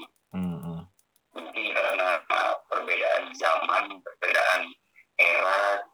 mungkin 1.36 1.68
karena 1.68 2.08
perbedaan 2.64 3.28
zaman, 3.36 3.84
perbedaan 4.00 4.72
era, 5.20 5.84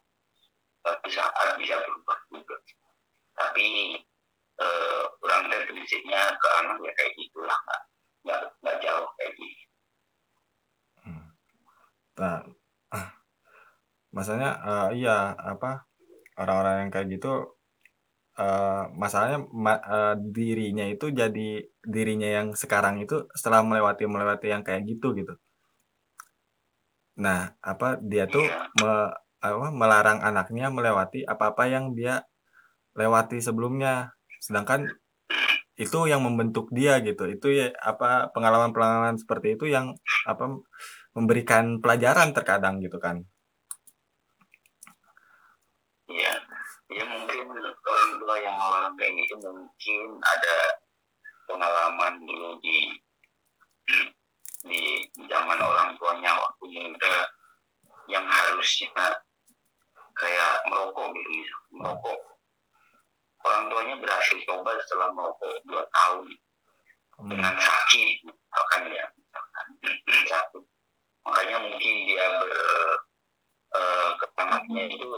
suatu 0.87 1.09
saat 1.11 1.59
bisa 1.59 1.83
berubah 1.83 2.15
juga. 2.31 2.63
Tapi 3.35 3.99
eh, 4.63 5.03
orang 5.19 5.51
dan 5.51 5.67
prinsipnya 5.67 6.31
ke 6.39 6.49
anak 6.63 6.79
ya 6.87 6.93
kayak 6.95 7.13
gitulah, 7.19 7.59
nggak 7.59 7.83
nggak 8.23 8.41
nggak 8.63 8.77
jauh 8.87 9.07
kayak 9.19 9.35
gitu. 9.35 9.72
Nah, 12.21 12.45
maksudnya 14.15 14.51
uh, 14.61 14.89
iya 14.93 15.33
apa 15.33 15.89
orang-orang 16.37 16.87
yang 16.87 16.91
kayak 16.93 17.09
gitu 17.17 17.57
uh, 18.37 18.85
masalahnya 18.93 19.45
ma 19.53 19.81
uh, 19.81 20.15
dirinya 20.17 20.85
itu 20.89 21.09
jadi 21.13 21.65
dirinya 21.85 22.29
yang 22.29 22.49
sekarang 22.57 23.01
itu 23.05 23.29
setelah 23.37 23.61
melewati 23.65 24.05
melewati 24.09 24.47
yang 24.53 24.63
kayak 24.65 24.85
gitu, 24.89 25.17
gitu. 25.17 25.35
Nah, 27.21 27.53
apa, 27.61 28.01
dia 28.01 28.25
tuh 28.29 28.45
iya. 28.45 28.69
me 28.81 28.93
apa, 29.43 29.69
melarang 29.75 30.19
anaknya 30.23 30.71
melewati 30.73 31.27
apa-apa 31.27 31.69
yang 31.69 31.93
dia 31.99 32.25
lewati 32.97 33.41
sebelumnya. 33.43 34.15
Sedangkan 34.41 34.89
itu 35.77 35.99
yang 36.09 36.23
membentuk 36.25 36.69
dia 36.73 37.01
gitu. 37.05 37.29
Itu 37.29 37.53
ya 37.53 37.73
apa, 37.81 38.33
pengalaman-pengalaman 38.33 39.17
seperti 39.21 39.57
itu 39.57 39.69
yang 39.69 39.97
apa, 40.29 40.61
memberikan 41.13 41.79
pelajaran 41.79 42.33
terkadang 42.33 42.81
gitu 42.81 42.97
kan. 42.97 43.25
Iya. 46.09 46.35
Ya 46.93 47.05
mungkin 47.09 47.49
orang 47.53 48.13
tua 48.21 48.37
yang 48.37 48.57
orang 48.57 48.93
kayak 49.01 49.17
gitu 49.17 49.49
mungkin 49.49 50.01
ada 50.21 50.57
pengalaman 51.49 52.15
dulu 52.25 52.61
di 52.61 53.01
di 54.63 54.83
zaman 55.27 55.59
orang 55.59 55.99
tuanya 55.99 56.39
waktu 56.39 56.65
muda 56.71 57.17
yang 58.07 58.23
harusnya 58.29 59.09
kayak 60.15 60.53
merokok 60.71 61.11
gitu 61.17 61.57
merokok 61.75 62.19
orang 63.43 63.65
tuanya 63.73 63.95
berhasil 63.99 64.39
coba 64.47 64.71
setelah 64.87 65.09
merokok 65.11 65.51
dua 65.67 65.83
tahun 65.91 66.27
hmm. 67.19 67.29
dengan 67.33 67.55
sakit 67.59 68.17
misalkan 68.23 68.83
ya 68.95 69.07
sakit 70.31 70.63
makanya 71.23 71.57
mungkin 71.63 71.95
dia 72.07 72.27
ber 72.39 72.53
uh, 73.73 74.11
ke 74.19 74.27
itu 74.91 75.11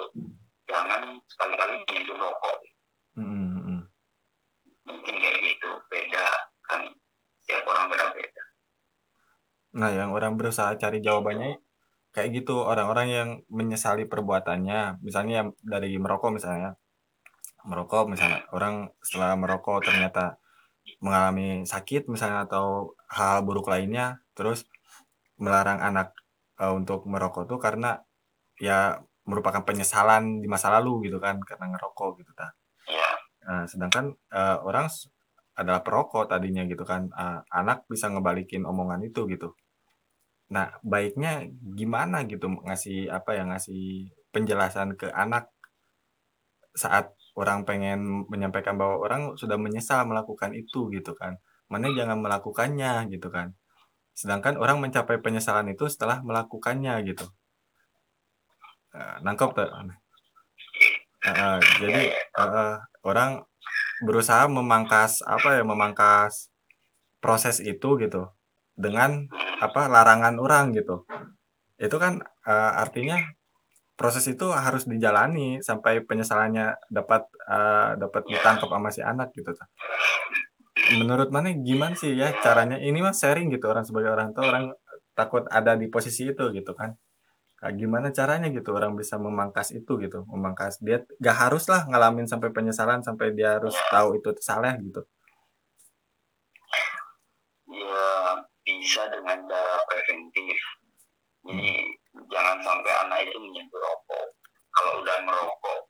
jangan 0.64 1.20
sekali-kali 1.28 1.72
menyentuh 1.84 2.16
rokok. 2.16 2.56
Hmm, 3.14 3.56
hmm. 3.62 3.80
mungkin 4.84 5.14
kayak 5.16 5.38
gitu 5.44 5.70
beda 5.92 6.26
kan 6.66 6.80
setiap 7.44 7.64
orang 7.68 7.92
beda-beda. 7.92 8.42
Nah 9.78 9.90
yang 9.92 10.10
orang 10.14 10.34
berusaha 10.40 10.74
cari 10.80 10.98
jawabannya 11.04 11.60
kayak 12.14 12.30
gitu 12.42 12.62
orang-orang 12.62 13.08
yang 13.10 13.28
menyesali 13.50 14.06
perbuatannya. 14.06 15.02
Misalnya 15.02 15.50
dari 15.60 15.94
merokok 15.98 16.38
misalnya. 16.38 16.78
Merokok 17.64 18.12
misalnya 18.12 18.44
orang 18.52 18.92
setelah 19.00 19.40
merokok 19.40 19.88
ternyata 19.88 20.36
mengalami 21.00 21.64
sakit 21.64 22.12
misalnya 22.12 22.44
atau 22.44 22.92
hal 23.08 23.40
buruk 23.40 23.72
lainnya 23.72 24.20
terus 24.36 24.68
melarang 25.44 25.78
anak 25.84 26.16
uh, 26.58 26.72
untuk 26.72 27.04
merokok 27.04 27.44
tuh 27.44 27.60
karena 27.60 28.00
ya 28.56 28.96
merupakan 29.28 29.64
penyesalan 29.64 30.40
di 30.40 30.48
masa 30.48 30.72
lalu 30.72 31.08
gitu 31.12 31.20
kan 31.20 31.40
karena 31.44 31.76
ngerokok 31.76 32.10
gitu 32.24 32.32
kan. 32.32 32.52
Nah, 33.44 33.64
sedangkan 33.68 34.16
uh, 34.32 34.64
orang 34.64 34.88
adalah 35.54 35.80
perokok 35.86 36.26
tadinya 36.26 36.66
gitu 36.66 36.82
kan 36.82 37.08
uh, 37.14 37.40
anak 37.52 37.86
bisa 37.86 38.10
ngebalikin 38.10 38.66
omongan 38.66 39.06
itu 39.06 39.24
gitu. 39.30 39.54
Nah 40.50 40.74
baiknya 40.82 41.46
gimana 41.78 42.26
gitu 42.26 42.50
ngasih 42.66 43.08
apa 43.08 43.38
ya 43.38 43.46
ngasih 43.46 44.10
penjelasan 44.34 44.98
ke 44.98 45.08
anak 45.14 45.46
saat 46.74 47.14
orang 47.38 47.62
pengen 47.62 48.26
menyampaikan 48.26 48.74
bahwa 48.74 48.98
orang 48.98 49.22
sudah 49.38 49.54
menyesal 49.54 50.02
melakukan 50.10 50.50
itu 50.58 50.90
gitu 50.90 51.14
kan 51.14 51.38
mana 51.70 51.86
jangan 51.94 52.18
melakukannya 52.18 53.06
gitu 53.14 53.30
kan. 53.30 53.54
Sedangkan 54.14 54.56
orang 54.56 54.78
mencapai 54.78 55.18
penyesalan 55.18 55.74
itu 55.74 55.90
setelah 55.90 56.22
melakukannya 56.22 56.94
gitu. 57.04 57.26
Uh, 58.94 59.18
nangkep 59.26 59.50
tuh. 59.58 59.68
Uh, 61.24 61.58
jadi 61.82 62.14
uh, 62.38 62.78
orang 63.02 63.42
berusaha 64.06 64.46
memangkas 64.46 65.22
apa 65.26 65.58
ya 65.58 65.62
memangkas 65.66 66.52
proses 67.18 67.58
itu 67.58 67.98
gitu 67.98 68.30
dengan 68.78 69.26
apa 69.58 69.90
larangan 69.90 70.38
orang 70.38 70.70
gitu. 70.78 71.02
Itu 71.74 71.98
kan 71.98 72.22
uh, 72.46 72.72
artinya 72.78 73.18
proses 73.94 74.26
itu 74.26 74.50
harus 74.50 74.86
dijalani 74.90 75.62
sampai 75.62 76.02
penyesalannya 76.02 76.78
dapat 76.90 77.26
uh, 77.46 77.94
dapat 77.98 78.22
ditangkap 78.26 78.68
sama 78.70 78.90
si 78.90 79.00
anak 79.02 79.30
gitu 79.34 79.54
menurut 80.92 81.32
mana 81.32 81.48
gimana 81.56 81.96
sih 81.96 82.12
ya 82.12 82.34
caranya? 82.44 82.76
Ini 82.76 82.98
mah 83.00 83.16
sharing 83.16 83.48
gitu 83.48 83.64
orang 83.72 83.84
sebagai 83.88 84.12
orang 84.12 84.36
tua 84.36 84.44
orang 84.52 84.64
takut 85.16 85.48
ada 85.48 85.72
di 85.78 85.88
posisi 85.88 86.28
itu 86.28 86.44
gitu 86.52 86.72
kan. 86.76 86.92
Kayak 87.56 87.74
gimana 87.80 88.08
caranya 88.12 88.52
gitu 88.52 88.76
orang 88.76 88.92
bisa 88.92 89.16
memangkas 89.16 89.72
itu 89.72 89.96
gitu 89.96 90.28
memangkas. 90.28 90.82
Dia 90.84 91.00
gak 91.16 91.36
harus 91.48 91.64
lah 91.72 91.88
ngalamin 91.88 92.28
sampai 92.28 92.52
penyesalan 92.52 93.00
sampai 93.00 93.32
dia 93.32 93.56
harus 93.56 93.72
tahu 93.88 94.20
itu 94.20 94.28
salah 94.44 94.76
gitu. 94.76 95.00
Ya 97.72 98.44
bisa 98.64 99.08
dengan 99.08 99.40
cara 99.48 99.76
preventif. 99.88 100.58
Jadi 101.44 101.72
jangan 102.28 102.58
sampai 102.60 102.92
anak 103.08 103.18
itu 103.24 103.38
menyentuh 103.40 103.80
rokok. 103.80 104.26
Kalau 104.74 104.92
udah 105.00 105.16
merokok 105.24 105.80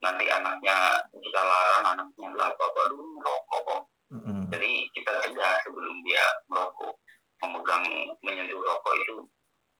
nanti 0.00 0.24
anaknya 0.32 0.96
kita 1.12 1.40
larang 1.44 1.84
anaknya 1.92 2.48
bapak 2.56 2.84
dulu 2.88 3.20
merokok 3.20 3.60
kok 3.68 3.82
mm-hmm. 4.10 4.40
jadi 4.50 4.70
kita 4.94 5.12
cegah 5.26 5.54
sebelum 5.66 5.96
dia 6.06 6.24
merokok 6.50 6.94
memegang 7.40 7.84
menyentuh 8.20 8.60
rokok 8.60 8.94
itu 9.00 9.16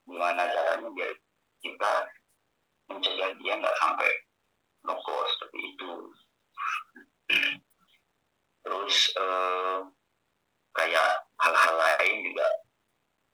gimana 0.09 0.49
caranya 0.49 0.89
biar 0.91 1.11
kita 1.61 1.91
mencegah 2.89 3.31
dia 3.37 3.53
nggak 3.59 3.77
sampai 3.77 4.11
rokok 4.87 5.21
seperti 5.37 5.59
itu 5.75 5.91
terus 8.61 8.95
eh, 9.15 9.79
kayak 10.71 11.09
hal-hal 11.41 11.73
lain 11.77 12.15
juga 12.25 12.47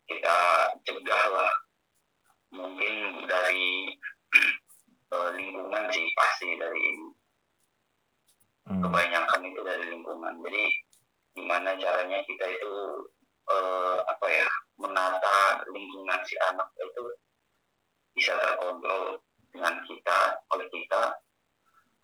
kita 0.07 0.37
cegah 0.87 1.23
lah 1.35 1.53
mungkin 2.55 3.27
dari 3.27 3.91
uh, 5.11 5.29
lingkungan 5.35 5.83
sih 5.91 6.07
pasti 6.15 6.55
dari 6.55 6.85
hmm. 8.71 8.79
kebanyakan 8.79 9.41
itu 9.43 9.61
dari 9.67 9.85
lingkungan 9.91 10.33
jadi 10.47 10.63
gimana 11.37 11.77
caranya 11.77 12.17
kita 12.25 12.45
itu 12.49 12.73
uh, 13.45 14.01
apa 14.09 14.25
ya 14.25 14.49
menata 14.81 15.61
lingkungan 15.69 16.17
si 16.25 16.33
anak 16.49 16.65
itu 16.81 17.05
bisa 18.17 18.33
terkontrol 18.41 19.21
dengan 19.53 19.77
kita 19.85 20.41
oleh 20.49 20.65
kita 20.73 21.13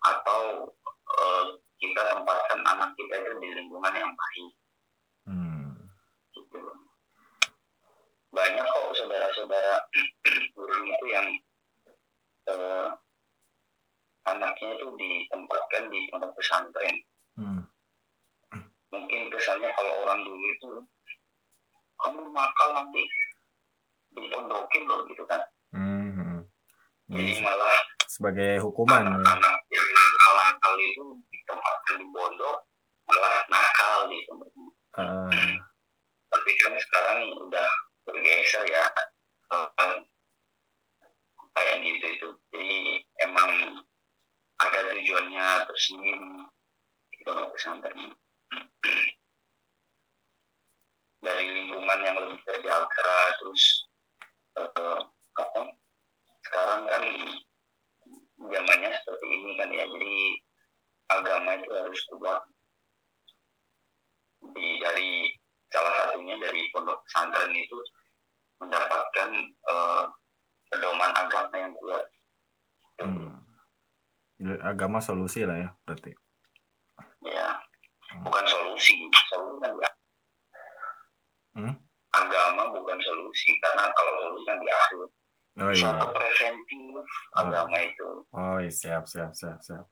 atau 0.06 0.70
uh, 1.18 1.44
kita 1.82 2.02
tempatkan 2.14 2.60
anak 2.62 2.94
kita 2.94 3.14
itu 3.18 3.32
di 3.42 3.48
lingkungan 3.58 3.94
yang 3.98 4.12
baik 4.14 4.50
hmm. 5.26 5.74
gitu 6.38 6.62
banyak 8.30 8.66
kok 8.66 8.94
saudara-saudara 8.94 9.74
guru 10.54 10.78
itu 10.86 11.06
yang 11.10 11.26
uh, 12.50 12.94
anaknya 14.24 14.68
itu 14.80 14.88
ditempatkan 14.96 15.92
di 15.92 16.00
pondok 16.08 16.32
pesantren. 16.36 16.96
Hmm. 17.36 17.62
Mungkin 18.90 19.28
kesannya 19.28 19.70
kalau 19.74 19.92
orang 20.06 20.20
dulu 20.24 20.44
itu 20.48 20.70
kamu 22.00 22.20
makal 22.32 22.68
nanti 22.74 23.02
dipondokin 24.14 24.82
loh 24.88 25.04
gitu 25.08 25.24
kan. 25.28 25.40
Hmm. 25.74 26.42
Jadi 27.12 27.38
malah 27.44 27.76
sebagai 28.34 28.66
hukuman 28.66 29.14
anak, 29.14 29.22
-anak 29.22 29.56
ya. 29.70 29.78
yang 29.78 29.86
malah 30.26 30.46
nakal 30.50 30.74
itu 30.82 31.04
ditempatkan 31.30 31.96
di 32.02 32.06
pondok 32.10 32.58
malah 33.06 33.36
nakal 33.46 33.98
gitu. 34.10 34.32
Uh. 34.98 35.30
Tapi 36.34 36.50
kan 36.58 36.74
sekarang 36.74 37.30
udah 37.46 37.68
bergeser 38.02 38.66
ya 38.66 38.84
kayak 41.54 41.76
gitu 41.86 42.06
itu 42.10 42.28
jadi 42.50 42.78
emang 43.22 43.78
ada 44.58 44.78
tujuannya 44.90 45.46
tersendiri 45.70 46.42
itu 47.14 47.30
pesantren 47.54 48.18
dari 51.22 51.46
lingkungan 51.54 52.00
yang 52.02 52.18
lebih 52.18 52.42
terjaga 52.42 53.14
terus 53.38 53.86
uh, 54.58 54.98
apa 55.38 55.60
sekarang 56.42 56.82
kan 56.90 57.04
zamannya 58.50 58.90
seperti 58.92 59.26
ini 59.30 59.50
kan 59.56 59.68
ya 59.72 59.84
jadi 59.88 60.16
agama 61.12 61.50
itu 61.56 61.70
harus 61.72 62.00
ubah 62.12 62.40
di 64.54 64.66
dari 64.82 65.32
salah 65.72 65.92
satunya 66.04 66.36
dari 66.38 66.60
pondok 66.70 67.00
pesantren 67.08 67.52
itu 67.56 67.78
mendapatkan 68.60 69.30
uh, 69.68 70.04
pedoman 70.70 71.12
agama 71.16 71.54
yang 71.56 71.72
kuat. 71.80 72.04
Hmm. 73.02 73.32
Agama 74.60 74.93
solusi 75.04 75.44
lah 75.44 75.60
ya 75.60 75.68
berarti. 75.84 76.10
Ya, 77.24 77.48
bukan 78.24 78.44
solusi, 78.48 78.96
solusi 79.28 79.58
kan 79.60 79.70
enggak. 79.76 79.94
Hmm? 81.54 81.74
Agama 82.16 82.72
bukan 82.72 82.98
solusi 83.04 83.52
karena 83.60 83.84
kalau 83.92 84.12
solusi 84.24 84.44
kan 84.48 84.56
di 84.58 84.70
akhir. 84.72 84.98
Oh 85.54 85.70
iya. 85.70 85.86
Satu 85.86 86.06
preventif 86.10 86.80
oh. 86.98 87.06
agama 87.38 87.76
itu. 87.78 88.08
Oh 88.34 88.58
iya, 88.58 88.72
siap 88.72 89.06
siap 89.06 89.30
siap 89.36 89.62
siap. 89.62 89.86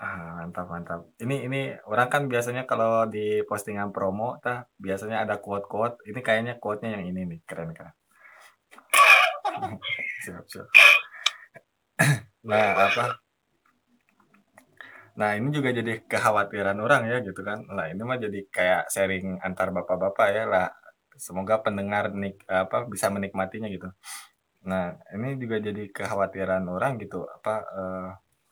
Ah, 0.00 0.42
mantap 0.42 0.66
mantap. 0.68 1.00
Ini 1.20 1.48
ini 1.48 1.60
orang 1.88 2.08
kan 2.08 2.22
biasanya 2.26 2.64
kalau 2.64 3.04
di 3.08 3.44
postingan 3.44 3.92
promo 3.92 4.40
tah 4.40 4.68
biasanya 4.80 5.24
ada 5.24 5.38
quote-quote. 5.40 6.02
Ini 6.08 6.20
kayaknya 6.24 6.54
quote-nya 6.56 6.98
yang 6.98 7.04
ini 7.08 7.20
nih, 7.36 7.40
keren 7.44 7.76
kan. 7.76 7.92
siap 10.24 10.44
siap. 10.48 10.68
Nah, 12.44 12.76
apa? 12.76 13.23
Nah, 15.14 15.30
ini 15.38 15.48
juga 15.54 15.70
jadi 15.70 16.02
kekhawatiran 16.10 16.78
orang 16.82 17.02
ya 17.06 17.18
gitu 17.22 17.40
kan. 17.46 17.62
Nah, 17.70 17.86
ini 17.92 18.02
mah 18.02 18.18
jadi 18.18 18.40
kayak 18.50 18.82
sharing 18.90 19.38
antar 19.46 19.70
bapak-bapak 19.70 20.26
ya 20.34 20.44
lah. 20.50 20.66
Semoga 21.14 21.62
pendengar 21.62 22.10
nik 22.10 22.42
apa 22.50 22.90
bisa 22.90 23.06
menikmatinya 23.14 23.70
gitu. 23.70 23.88
Nah, 24.66 24.98
ini 25.14 25.38
juga 25.42 25.56
jadi 25.62 25.82
kekhawatiran 25.94 26.64
orang 26.66 26.98
gitu 27.02 27.26
apa 27.30 27.54
eh, 27.80 28.08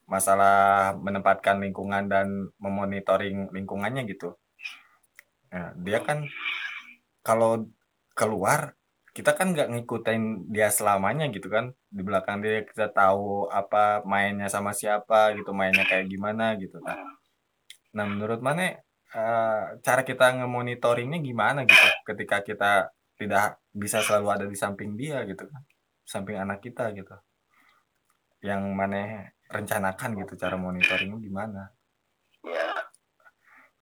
masalah 0.06 0.56
menempatkan 0.98 1.58
lingkungan 1.64 2.06
dan 2.06 2.26
memonitoring 2.62 3.50
lingkungannya 3.50 4.02
gitu. 4.06 4.38
Nah, 5.52 5.74
dia 5.84 5.98
kan 6.06 6.18
kalau 7.26 7.66
keluar 8.18 8.76
kita 9.16 9.32
kan 9.38 9.52
nggak 9.52 9.68
ngikutin 9.72 10.22
dia 10.54 10.68
selamanya 10.72 11.28
gitu 11.34 11.48
kan 11.52 11.76
di 11.92 12.02
belakang 12.02 12.40
dia 12.40 12.64
kita 12.64 12.88
tahu 12.88 13.52
apa 13.52 14.00
mainnya 14.08 14.48
sama 14.48 14.72
siapa 14.72 15.36
gitu 15.36 15.52
mainnya 15.52 15.84
kayak 15.84 16.08
gimana 16.08 16.56
gitu 16.56 16.80
kan 16.80 16.96
nah 17.92 18.08
menurut 18.08 18.40
mana 18.40 18.80
uh, 19.12 19.76
cara 19.84 20.02
kita 20.02 20.40
ngemonitoringnya 20.40 21.20
gimana 21.20 21.68
gitu 21.68 21.88
ketika 22.08 22.40
kita 22.40 22.72
tidak 23.20 23.60
bisa 23.76 24.00
selalu 24.00 24.28
ada 24.32 24.46
di 24.48 24.56
samping 24.56 24.96
dia 24.96 25.20
gitu 25.28 25.44
kan 25.44 25.62
samping 26.08 26.40
anak 26.40 26.64
kita 26.64 26.88
gitu 26.96 27.12
yang 28.42 28.74
mana 28.74 29.30
rencanakan 29.52 30.18
gitu 30.18 30.34
cara 30.34 30.58
monitoringnya 30.58 31.18
gimana? 31.22 31.62
Ya, 32.42 32.74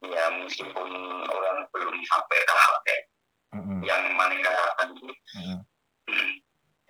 ya 0.05 0.25
meskipun 0.37 0.91
orang 1.25 1.59
belum 1.73 1.97
sampai 2.05 2.39
tahap 2.45 2.83
ya, 2.85 2.99
mm-hmm. 3.57 3.79
yang 3.89 4.05
mana 4.19 4.37
katakan. 4.37 4.89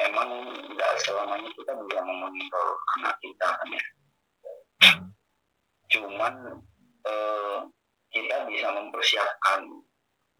Emang 0.00 0.28
nggak 0.72 0.92
selamanya 1.04 1.50
kita 1.52 1.72
bisa 1.76 2.00
memonitor 2.00 2.66
anak 3.00 3.14
kita 3.20 3.48
kan 3.48 3.68
ya. 3.68 3.84
Cuman 5.90 6.34
eh, 7.06 7.58
kita 8.10 8.36
bisa 8.48 8.68
mempersiapkan 8.72 9.60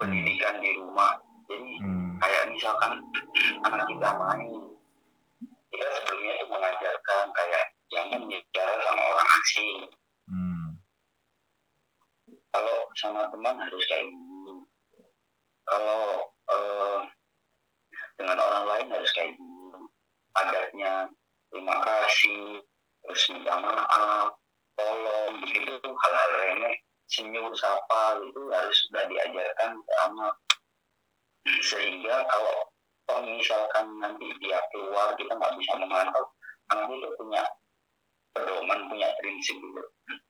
pendidikan 0.01 0.57
di 0.62 0.70
rumah. 0.81 1.18
Jadi 1.51 1.73
mm. 1.83 2.23
kayak 2.23 2.44
misalkan 2.55 2.92
anak 3.66 3.85
kita 3.90 4.09
main, 4.16 4.70
kita 5.70 5.87
sebelumnya 5.99 6.33
itu 6.38 6.46
mengajarkan 6.51 7.25
kayak 7.35 7.64
jangan 7.90 8.23
bicara 8.31 8.75
sama 8.87 9.03
orang 9.03 9.29
asing 9.42 9.79
hmm. 10.31 10.68
kalau 12.55 12.79
sama 12.94 13.23
teman 13.35 13.57
harus 13.59 13.85
kayak 13.90 14.07
gini 14.07 14.55
kalau 15.66 16.03
uh, 16.51 17.01
dengan 18.20 18.37
orang 18.37 18.64
lain 18.68 18.87
harus 18.92 19.11
kayak 19.16 19.33
gini. 19.33 19.80
Adatnya 20.37 21.09
terima 21.48 21.76
kasih 21.80 22.61
terus 23.09 23.22
minta 23.33 23.56
maaf 23.56 24.37
tolong 24.76 25.40
begitu. 25.40 25.80
Hal-hal 25.80 26.30
remeh 26.37 26.76
senyum 27.09 27.50
sapa 27.56 28.20
itu 28.20 28.42
harus 28.52 28.76
sudah 28.87 29.02
diajarkan 29.09 29.72
sama 29.98 30.28
sehingga 31.64 32.22
kalau 32.28 32.56
kalau 33.09 33.26
misalkan 33.26 33.87
nanti 33.98 34.28
dia 34.38 34.61
keluar 34.70 35.16
kita 35.18 35.35
nggak 35.35 35.56
bisa 35.59 35.72
memantau 35.80 36.24
anak 36.70 36.87
itu 36.94 37.09
punya 37.18 37.42
pedoman 38.30 38.87
punya 38.87 39.09
prinsip 39.18 39.59
gitu. 39.59 39.83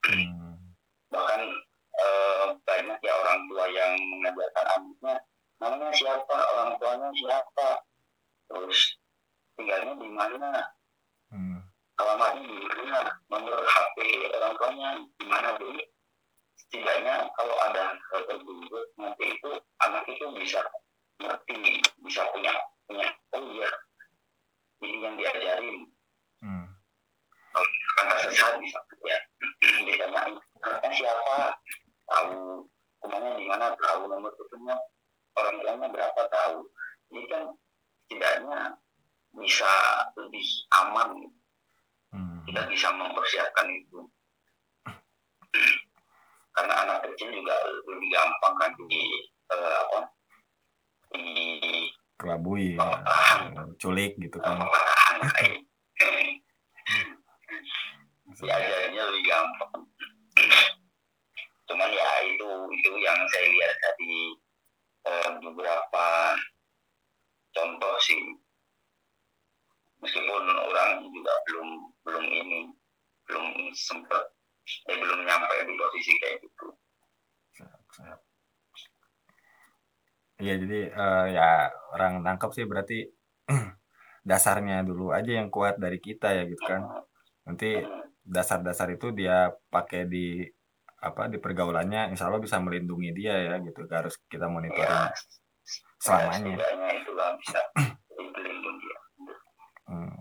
Hmm. 0.09 0.57
bahkan 1.13 1.43
eh, 2.01 2.47
banyak 2.65 2.99
ya 3.05 3.13
orang 3.13 3.39
tua 3.53 3.65
yang 3.69 3.93
mengajarkan 4.17 4.67
anaknya 4.79 5.15
namanya 5.61 5.93
siapa? 5.93 6.37
Orang 6.57 6.81
tuanya 6.81 7.09
siapa? 7.13 7.69
Terus 8.49 8.81
tinggalnya 9.55 9.95
di 10.01 10.09
mana? 10.11 10.51
Hmm. 11.31 11.61
alamatnya 12.01 12.43
di 12.49 12.57
mana? 12.65 13.01
Nomor 13.29 13.61
HP 13.61 13.97
orang 14.33 14.55
tuanya 14.57 14.89
di 15.21 15.25
mana 15.29 15.49
jadi 15.61 15.85
setidaknya 16.57 17.29
kalau 17.37 17.55
ada 17.69 17.93
hal 17.93 18.21
tersebut 18.25 18.87
nanti 18.97 19.25
itu 19.37 19.51
anak 19.85 20.05
itu 20.09 20.25
bisa 20.41 20.65
ngerti 21.21 21.85
bisa 22.01 22.25
punya 22.33 22.57
punya 22.89 23.09
oh 23.37 23.43
iya 23.53 23.71
ini 24.81 25.05
yang 25.05 25.15
diajarin. 25.21 25.77
Hmm. 26.41 26.67
kata 28.01 28.15
sesat 28.33 28.57
bisa 28.65 28.81
ya. 29.05 29.19
Ditanyain 29.87 30.93
siapa? 30.97 31.53
Tahu 32.09 32.65
rumahnya 33.05 33.31
di 33.37 33.45
mana? 33.45 33.77
Tahu 33.77 34.09
nomor 34.09 34.33
teleponnya 34.41 34.81
orang 35.39 35.55
tuanya 35.63 35.89
berapa 35.91 36.23
tahu. 36.31 36.59
Jadi 37.11 37.27
kan 37.31 37.45
setidaknya 38.07 38.61
bisa 39.39 39.73
lebih 40.19 40.47
aman. 40.75 41.11
Hmm. 42.11 42.43
kita 42.43 42.67
bisa 42.67 42.91
mempersiapkan 42.91 43.71
itu. 43.71 44.03
Karena 46.59 46.75
anak 46.83 47.07
kecil 47.07 47.31
juga 47.31 47.55
lebih 47.87 48.09
gampang 48.11 48.55
kan 48.59 48.71
di 48.91 49.03
eh, 49.55 49.75
apa? 49.87 50.01
Di 51.15 51.27
Kelabui, 52.19 52.77
ya. 52.77 53.65
culik 53.81 54.19
gitu 54.19 54.37
kan. 54.43 54.61
kayak 58.41 58.61
diajarnya 58.61 59.03
lebih 59.09 59.25
gampang. 59.25 59.75
Cuman 61.71 61.89
ya 61.93 62.09
itu 62.27 62.49
itu 62.75 62.91
yang 62.99 63.19
saya 63.31 63.47
lihat 63.47 63.75
tadi 63.79 64.13
eh, 65.07 65.31
beberapa 65.41 66.07
contoh 67.51 67.95
sih 67.99 68.21
meskipun 70.01 70.45
orang 70.49 71.05
juga 71.13 71.33
belum 71.49 71.69
belum 72.07 72.27
ini 72.27 72.61
belum 73.29 73.47
sempat 73.77 74.25
eh, 74.89 74.97
belum 74.97 75.21
nyampe 75.29 75.55
di 75.69 75.75
posisi 75.77 76.13
kayak 76.19 76.37
gitu. 76.45 76.67
Iya, 80.41 80.55
jadi 80.57 80.81
eh, 80.89 81.27
ya 81.37 81.69
orang 81.93 82.25
tangkap 82.25 82.51
sih 82.57 82.65
berarti 82.65 83.05
dasarnya 84.31 84.81
dulu 84.89 85.13
aja 85.13 85.37
yang 85.37 85.53
kuat 85.53 85.77
dari 85.77 86.01
kita 86.01 86.33
ya 86.33 86.43
gitu 86.49 86.65
kan. 86.65 86.83
Nanti 87.45 87.77
dasar-dasar 88.25 88.89
itu 88.97 89.13
dia 89.13 89.53
pakai 89.69 90.09
di 90.09 90.49
apa 91.01 91.33
di 91.33 91.41
pergaulannya, 91.41 92.13
insya 92.13 92.29
Allah 92.29 92.41
bisa 92.41 92.61
melindungi 92.61 93.11
dia 93.17 93.35
ya 93.37 93.55
gitu. 93.65 93.89
Gak 93.89 94.07
harus 94.07 94.15
kita 94.29 94.47
ya 94.47 94.53
monitoring 94.53 95.09
selamanya. 96.01 96.57
setidaknya 96.57 96.89
itulah 96.97 97.29
bisa 97.37 97.61
jadi 97.77 98.25
pelindung 98.33 98.77
dia 98.81 98.99
Hmm. 99.91 100.15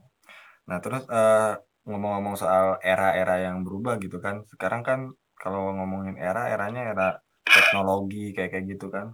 Nah 0.66 0.78
terus 0.82 1.06
eh, 1.06 1.54
ngomong-ngomong 1.86 2.36
soal 2.42 2.82
era-era 2.82 3.38
yang 3.38 3.62
berubah 3.62 4.02
gitu 4.02 4.18
kan. 4.18 4.42
Sekarang 4.50 4.82
kan 4.82 5.00
kalau 5.38 5.70
ngomongin 5.78 6.18
era, 6.18 6.50
eranya 6.50 6.90
era 6.90 7.08
teknologi 7.46 8.34
kayak 8.34 8.50
kayak 8.50 8.66
gitu 8.66 8.90
kan. 8.90 9.14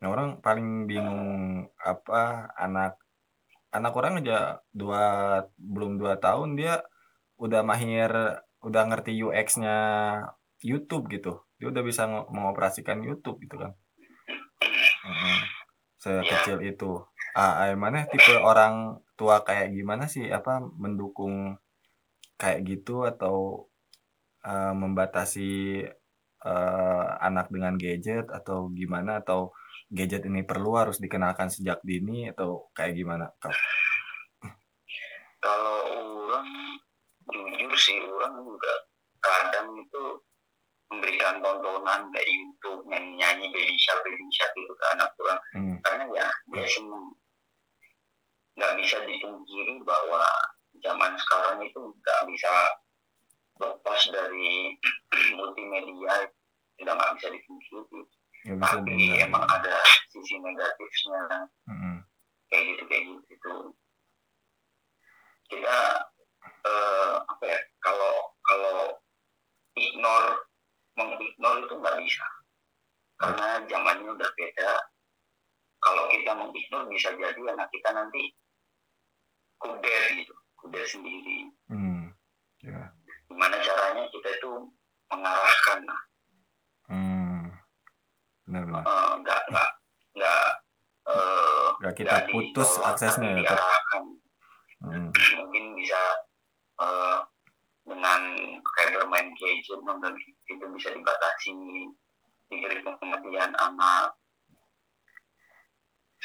Nah 0.00 0.08
orang 0.08 0.40
paling 0.40 0.88
bingung 0.88 1.24
apa 1.76 2.48
anak 2.56 2.96
anak 3.76 3.92
orang 3.92 4.24
aja 4.24 4.64
dua 4.72 5.02
belum 5.60 6.00
dua 6.00 6.16
tahun 6.16 6.56
dia 6.56 6.80
udah 7.36 7.60
mahir 7.60 8.40
udah 8.64 8.82
ngerti 8.88 9.20
UX-nya 9.20 9.78
YouTube 10.64 11.12
gitu. 11.12 11.44
Dia 11.60 11.68
udah 11.68 11.82
bisa 11.84 12.08
ngo- 12.08 12.28
mengoperasikan 12.32 13.04
YouTube 13.04 13.38
gitu 13.44 13.60
kan. 13.60 13.72
Sekecil 16.00 16.64
itu. 16.64 17.04
Ah, 17.36 17.68
ah, 17.68 17.74
mana 17.76 18.08
tipe 18.08 18.32
orang 18.40 19.04
tua 19.18 19.44
kayak 19.44 19.76
gimana 19.76 20.08
sih? 20.08 20.24
Apa 20.32 20.64
mendukung 20.64 21.60
kayak 22.40 22.64
gitu 22.64 23.04
atau 23.04 23.68
eh, 24.44 24.74
membatasi 24.74 25.50
eh, 26.44 27.06
anak 27.20 27.52
dengan 27.52 27.76
gadget 27.76 28.32
atau 28.32 28.72
gimana? 28.72 29.20
Atau 29.20 29.52
gadget 29.92 30.24
ini 30.24 30.40
perlu 30.48 30.80
harus 30.80 30.96
dikenalkan 30.96 31.52
sejak 31.52 31.84
dini 31.84 32.32
atau 32.32 32.72
kayak 32.72 32.96
gimana? 32.96 33.28
Kak? 33.36 33.52
kalau 35.44 35.76
orang 36.24 36.48
jujur 37.28 37.72
sih 37.76 38.00
orang 38.00 38.40
juga 38.40 38.74
kadang 39.20 39.76
itu 39.76 40.04
memberikan 40.92 41.40
tontonan 41.40 42.12
kayak 42.12 42.28
YouTube 42.28 42.84
nyanyi 42.86 43.16
nyanyi 43.16 43.46
baby 43.50 43.76
shark 43.80 44.00
baby 44.04 44.24
shark 44.32 44.52
itu 44.52 44.72
ke 44.72 44.84
anak 44.92 45.10
orang. 45.16 45.40
Hmm. 45.56 45.76
karena 45.80 46.04
ya 46.12 46.26
dia 46.52 46.66
seneng 46.68 47.04
nggak 48.54 48.74
bisa 48.78 48.96
dipungkiri 49.02 49.74
bahwa 49.82 50.22
zaman 50.78 51.12
sekarang 51.18 51.58
itu 51.66 51.80
nggak 51.80 52.22
bisa 52.30 52.52
lepas 53.58 54.00
dari 54.10 54.78
multimedia 55.38 56.14
sudah 56.78 56.94
nggak 56.94 57.12
bisa 57.18 57.28
dipungkiri. 57.30 58.00
Bisa 58.44 58.60
tapi 58.60 58.96
emang 59.24 59.44
ada 59.48 59.80
sisi 60.12 60.36
negatifnya. 60.36 61.48
Mm-mm. 61.64 61.96
kayak 62.52 62.64
gitu 62.76 62.82
kayak 62.86 63.02
gitu. 63.24 63.54
Kita 65.48 65.78
eh, 66.44 67.14
apa 67.24 67.44
ya 67.48 67.58
kalau 67.80 68.14
kalau 68.44 68.78
ignore 69.74 70.44
mengignore 70.94 71.58
itu 71.60 71.74
nggak 71.74 71.96
bisa 72.00 72.26
karena 73.14 73.46
zamannya 73.64 74.10
udah 74.10 74.30
beda 74.32 74.72
kalau 75.78 76.04
kita 76.08 76.32
mengignore 76.32 76.86
bisa 76.88 77.08
jadi 77.12 77.40
anak 77.50 77.68
kita 77.68 77.90
nanti 77.90 78.32
kuder 79.56 80.02
gitu 80.14 80.34
kuder 80.56 80.84
sendiri 80.84 81.50
Hmm. 81.66 82.12
Ya. 82.60 82.92
gimana 83.26 83.58
caranya 83.58 84.04
kita 84.08 84.28
itu 84.32 84.50
mengarahkan 85.08 85.80
Hmm. 86.84 87.48
Benar-benar. 88.44 88.82
eh, 88.82 89.12
nggak 89.18 89.40
nggak 89.48 89.70
nggak 90.14 90.46
eh, 91.06 91.68
Nggak 91.80 91.94
kita 91.96 92.16
putus 92.28 92.70
aksesnya 92.78 93.30
ya. 93.32 93.40
Diarahkan 93.42 94.02
Hmm. 94.80 95.08
mungkin 95.38 95.64
bisa 95.74 96.00
eh, 96.76 97.18
dengan 97.84 98.20
kayak 98.74 98.90
bermain 98.94 99.28
gadget 99.34 99.80
nonton 99.80 100.12
itu 100.64 100.72
bisa 100.80 100.88
dibatasi 100.96 101.52
diberi 102.48 102.80
pengertian 102.80 103.52
anak 103.60 104.16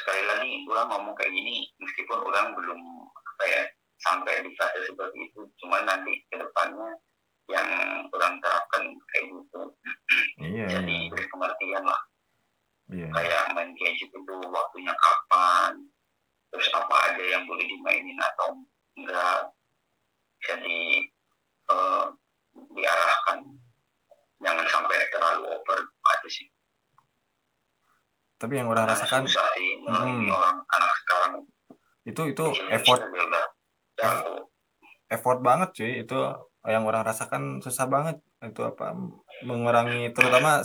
sekali 0.00 0.24
lagi 0.24 0.64
orang 0.64 0.88
ngomong 0.88 1.12
kayak 1.12 1.28
gini 1.28 1.68
meskipun 1.76 2.24
orang 2.24 2.56
belum 2.56 2.80
apa 3.12 3.44
ya 3.44 3.62
sampai 4.00 4.40
di 4.40 4.50
fase 4.56 4.80
seperti 4.88 5.28
itu 5.28 5.44
cuman 5.60 5.84
nanti 5.84 6.24
ke 6.32 6.40
depannya 6.40 6.96
yang 7.52 7.68
orang 8.14 8.38
terapkan 8.40 8.82
kayak 9.10 9.24
gitu. 9.26 9.62
Iya, 10.40 10.64
jadi 10.70 10.96
iya. 11.04 11.10
beri 11.10 11.26
pengertian 11.28 11.84
lah. 11.84 12.02
Iya. 12.90 13.06
kayak 13.14 13.54
main 13.54 13.70
gadget 13.78 14.10
itu 14.10 14.34
waktunya 14.50 14.90
kapan 14.90 15.78
terus 16.50 16.66
apa 16.74 16.96
aja 17.06 17.22
yang 17.22 17.46
boleh 17.46 17.62
dimainin 17.62 18.18
atau 18.18 18.58
enggak. 18.98 19.46
Jadi 20.42 21.06
eh, 21.70 22.06
diarahkan 22.74 23.38
jangan 24.40 24.66
sampai 24.66 24.96
terlalu 25.12 25.44
over 25.52 25.78
aja 25.84 26.28
sih. 26.28 26.48
Tapi 28.40 28.56
yang 28.56 28.72
orang 28.72 28.88
Karena 28.88 28.96
rasakan 28.96 29.22
susah 29.28 29.48
sih 29.52 29.70
Hmm. 29.84 30.24
orang 30.32 30.56
anak 30.64 30.92
sekarang. 31.04 31.32
Itu 32.08 32.22
itu 32.24 32.44
effort 32.72 33.00
effort 35.12 35.38
banget 35.44 35.68
cuy. 35.76 35.92
Itu 36.00 36.18
yang 36.64 36.88
orang 36.88 37.04
rasakan 37.04 37.60
susah 37.60 37.84
banget. 37.84 38.16
Itu 38.40 38.64
apa? 38.64 38.96
Mengurangi 39.44 40.08
terutama 40.16 40.64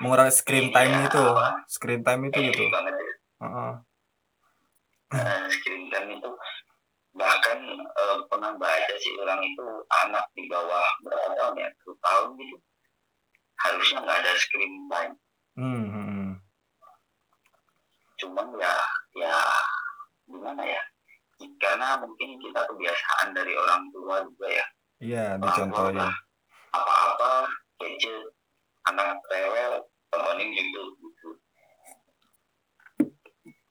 mengurangi 0.00 0.32
screen 0.32 0.68
time 0.72 0.92
Iya, 0.92 1.08
itu. 1.08 1.24
apa? 1.24 1.48
screen 1.68 2.00
time 2.04 2.22
itu 2.28 2.38
gitu. 2.52 2.64
Heeh. 3.40 3.72
Nah, 5.10 5.44
screen 5.48 5.88
time 5.88 6.08
itu 6.20 6.30
bahkan 7.16 7.58
eh, 7.80 8.16
pernah 8.28 8.52
baca 8.54 8.94
sih 9.00 9.12
orang 9.16 9.40
itu 9.40 9.66
anak 10.04 10.24
di 10.36 10.44
bawah 10.52 10.84
berapa 11.00 11.28
tahun 11.32 11.54
ya? 11.64 11.68
Satu 11.80 11.92
tahun 12.00 12.28
gitu 12.36 12.56
harusnya 13.60 13.98
nggak 14.04 14.18
ada 14.24 14.32
screen 14.40 14.74
time. 14.88 15.14
Hmm, 15.58 15.84
hmm, 15.92 16.06
hmm. 16.08 16.32
cuman 18.20 18.46
ya 18.60 18.74
ya 19.16 19.36
gimana 20.28 20.62
ya? 20.64 20.82
Karena 21.60 21.96
mungkin 22.00 22.36
kita 22.40 22.60
kebiasaan 22.68 23.32
dari 23.32 23.52
orang 23.56 23.88
tua 23.92 24.24
juga 24.24 24.48
ya. 24.48 24.66
Iya 25.00 25.24
dicontohin. 25.40 25.96
udah 25.96 26.12
apa-apa 26.76 27.32
gadget 27.80 28.28
anak 28.88 29.16
rewel 29.32 29.88
tontonin 30.12 30.52
YouTube 30.52 30.92
gitu. 31.00 31.30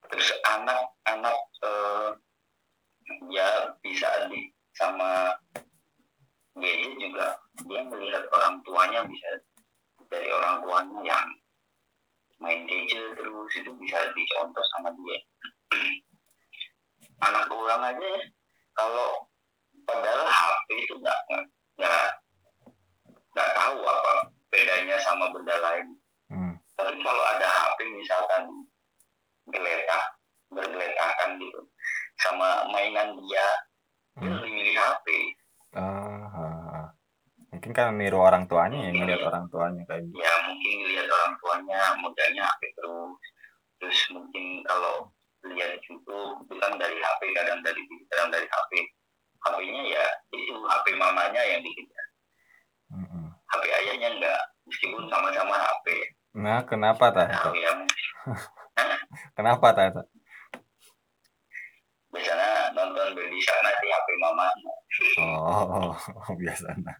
Terus 0.10 0.30
anak-anak 0.49 1.38
eh, 1.62 2.10
ya 3.30 3.49
bisa 3.86 4.10
di 4.34 4.49
sama 4.73 5.38
gadget 6.58 6.93
juga. 6.97 7.38
Dia 7.69 7.82
melihat 7.86 8.25
orang 8.34 8.58
tuanya 8.65 9.06
bisa 9.06 9.30
orang 10.39 10.56
tuanya 10.63 10.99
yang 11.04 11.28
main 12.39 12.63
gadget 12.63 13.04
terus 13.19 13.52
itu 13.60 13.71
bisa 13.75 13.99
dicontoh 14.15 14.63
sama 14.75 14.89
dia 14.95 15.17
anak 17.28 17.52
orang 17.52 17.84
aja 17.91 17.99
ya 18.15 18.21
kalau 18.80 19.28
padahal 19.84 20.23
HP 20.23 20.67
itu 20.88 20.93
nggak 21.04 21.19
nggak 21.75 22.08
nggak 23.36 23.49
tahu 23.52 23.80
apa 23.84 24.13
bedanya 24.49 24.95
sama 25.04 25.28
benda 25.36 25.56
lain 25.60 25.88
Hmm. 26.30 26.54
tapi 26.78 26.93
kalau 27.02 27.23
ada 27.25 27.47
HP 27.49 27.89
misalkan 27.89 28.45
geletak 29.49 30.04
bergeletakan 30.54 31.41
gitu 31.41 31.60
sama 32.21 32.69
mainan 32.69 33.17
dia 33.17 33.47
dia 34.21 34.30
Hmm. 34.30 34.38
lebih 34.38 34.52
milih 34.54 34.78
HP 34.78 35.06
ah, 35.73 35.82
ah. 35.82 36.09
Mungkin 37.60 37.76
kan 37.76 37.91
niru 38.00 38.24
orang 38.24 38.48
tuanya 38.48 38.88
ya 38.88 38.91
ngeliat 38.95 39.19
orang 39.28 39.45
tuanya 39.52 39.84
kayak 39.84 40.08
gitu. 40.08 40.15
Ya 40.24 40.34
mungkin 40.48 40.76
lihat 40.88 41.08
orang 41.12 41.34
tuanya 41.43 41.80
modalnya 42.00 42.43
HP 42.48 42.62
terus. 42.80 43.19
Terus 43.84 44.00
mungkin 44.15 44.63
kalau 44.63 45.12
lihat 45.43 45.80
YouTube 45.84 46.04
itu 46.43 46.54
kan 46.60 46.72
dari 46.80 46.95
HP 47.00 47.22
kadang 47.36 47.60
dari 47.63 47.80
kadang 48.12 48.32
dari 48.32 48.48
HP 48.48 48.72
HP-nya 49.39 49.84
ya 49.88 50.06
itu 50.36 50.54
HP 50.67 50.86
mamanya 51.00 51.41
yang 51.48 51.63
dikejar 51.63 52.06
Mm-mm. 52.91 53.26
HP 53.48 53.63
ayahnya 53.72 54.10
enggak 54.19 54.41
meskipun 54.67 55.08
sama-sama 55.08 55.56
HP 55.56 55.88
nah 56.36 56.60
kenapa 56.67 57.06
ta 57.15 57.24
tahu 57.32 57.56
ya 57.56 57.72
kenapa 59.38 59.67
ta 59.72 59.84
biasanya 62.10 62.74
nonton 62.76 63.15
di 63.15 63.39
sana 63.45 63.69
di 63.80 63.88
HP 63.88 64.08
mamanya. 64.17 64.74
Oh 65.22 65.93
biasa 66.41 66.74
nah 66.84 66.98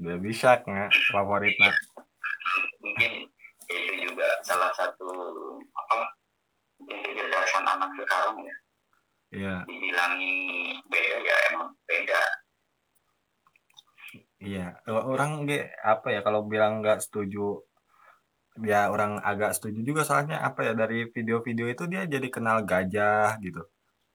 udah 0.00 0.16
bisa 0.22 0.60
nggak 0.62 0.90
favoritnya. 1.12 1.72
Mungkin 2.82 3.12
itu 3.66 3.92
juga 4.10 4.28
salah 4.46 4.70
satu 4.74 5.10
apa 5.74 5.94
mungkin 6.78 6.98
kecerdasan 7.02 7.64
anak 7.66 7.90
sekarang 7.98 8.36
ya. 8.44 8.56
Iya. 9.34 9.54
Dibilangi 9.66 10.34
beda 10.86 11.16
ya 11.20 11.36
emang 11.52 11.70
beda. 11.84 12.22
Iya. 14.40 14.66
Orang 14.86 15.50
ge 15.50 15.74
apa 15.82 16.14
ya 16.14 16.20
kalau 16.22 16.46
bilang 16.46 16.80
nggak 16.84 17.02
setuju 17.02 17.60
ya 18.64 18.88
orang 18.88 19.20
agak 19.20 19.52
setuju 19.52 19.84
juga 19.84 20.02
soalnya 20.08 20.40
apa 20.40 20.64
ya 20.64 20.72
dari 20.72 21.12
video-video 21.12 21.68
itu 21.68 21.84
dia 21.84 22.08
jadi 22.08 22.24
kenal 22.32 22.64
gajah 22.64 23.36
gitu 23.44 23.60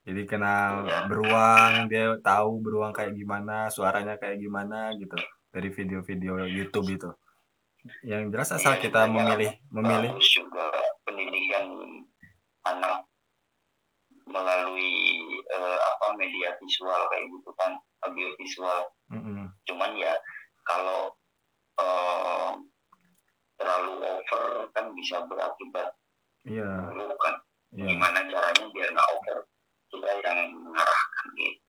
jadi 0.01 0.21
kenal 0.25 0.89
beruang 1.05 1.85
dia 1.85 2.17
tahu 2.25 2.57
beruang 2.57 2.89
kayak 2.89 3.13
gimana 3.13 3.69
suaranya 3.69 4.17
kayak 4.17 4.41
gimana 4.41 4.97
gitu 4.97 5.13
dari 5.53 5.69
video-video 5.69 6.41
YouTube 6.49 6.89
itu. 6.89 7.09
Yang 8.01 8.33
jelas 8.33 8.49
asal 8.57 8.81
kita 8.81 9.05
memilih 9.05 9.53
memilih. 9.69 10.17
juga 10.17 10.73
pendidikan 11.05 11.69
anak 12.65 13.05
melalui 14.25 15.21
eh, 15.53 15.79
apa 15.81 16.17
media 16.17 16.55
visual 16.57 17.01
kayak 17.13 17.25
gitu 17.29 17.49
kan 17.57 17.71
audio 18.09 18.27
visual. 18.41 18.81
Mm-mm. 19.11 19.51
cuman 19.67 19.91
ya 19.99 20.15
kalau 20.63 21.11
eh, 21.77 22.51
terlalu 23.59 24.01
over 24.01 24.71
kan 24.71 24.87
bisa 24.95 25.19
berakibat 25.29 25.93
iya. 26.47 26.89
buruk 26.89 27.13
kan. 27.21 27.35
Iya. 27.75 27.85
Gimana 27.91 28.23
caranya 28.25 28.65
biar 28.71 28.89
nggak 28.95 29.09
over 29.19 29.50
kita 29.99 30.23
yang 30.23 30.55
mengarahkan 30.55 31.27
gitu 31.35 31.59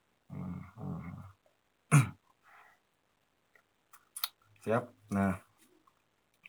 siap. 4.63 4.87
Nah 5.11 5.43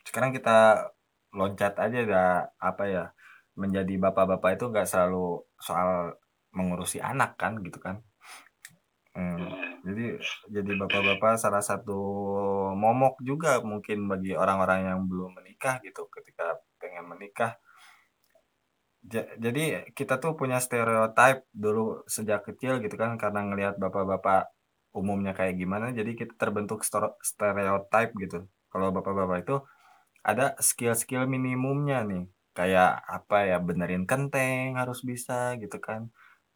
sekarang 0.06 0.30
kita 0.30 0.86
loncat 1.34 1.74
aja 1.82 2.00
dah 2.06 2.46
apa 2.62 2.84
ya 2.86 3.10
menjadi 3.58 3.98
bapak-bapak 3.98 4.62
itu 4.62 4.70
nggak 4.70 4.86
selalu 4.86 5.42
soal 5.58 6.14
mengurusi 6.54 7.02
anak 7.02 7.34
kan 7.42 7.58
gitu 7.66 7.82
kan? 7.82 8.06
Hmm, 9.14 9.38
Hmm, 9.38 9.78
jadi 9.86 10.18
jadi 10.50 10.72
bapak-bapak 10.86 11.38
salah 11.38 11.62
satu 11.62 11.98
momok 12.74 13.22
juga 13.22 13.62
mungkin 13.62 14.10
bagi 14.10 14.34
orang-orang 14.34 14.90
yang 14.90 15.00
belum 15.06 15.38
menikah 15.38 15.78
gitu 15.86 16.10
ketika 16.10 16.58
pengen 16.82 17.06
menikah 17.10 17.58
Ja- 19.04 19.28
jadi 19.36 19.92
kita 19.98 20.16
tuh 20.24 20.34
punya 20.39 20.58
stereotype 20.63 21.44
dulu 21.52 22.08
sejak 22.08 22.48
kecil 22.48 22.80
gitu 22.84 22.96
kan 22.96 23.20
karena 23.20 23.39
ngelihat 23.48 23.76
bapak-bapak 23.84 24.48
umumnya 24.96 25.32
kayak 25.36 25.56
gimana 25.62 25.92
jadi 25.92 26.12
kita 26.16 26.34
terbentuk 26.39 26.80
stereotype 27.30 28.12
gitu. 28.24 28.38
Kalau 28.72 28.88
bapak-bapak 28.96 29.38
itu 29.44 29.56
ada 30.32 30.46
skill-skill 30.70 31.24
minimumnya 31.36 32.00
nih 32.12 32.26
kayak 32.58 32.92
apa 33.18 33.38
ya 33.52 33.58
benerin 33.68 34.06
kenteng 34.12 34.78
harus 34.80 35.00
bisa 35.10 35.56
gitu 35.62 35.78
kan 35.88 36.02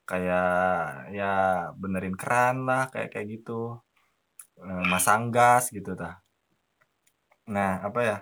kayak 0.09 0.47
ya 1.17 1.31
benerin 1.81 2.15
keran 2.21 2.57
lah 2.69 2.83
kayak 2.93 3.09
kayak 3.13 3.27
gitu. 3.39 3.79
Eh, 4.69 4.83
masang 4.91 5.23
gas 5.35 5.63
gitu 5.75 5.91
tah. 6.01 6.15
Nah 7.53 7.71
apa 7.87 7.99
ya 8.09 8.15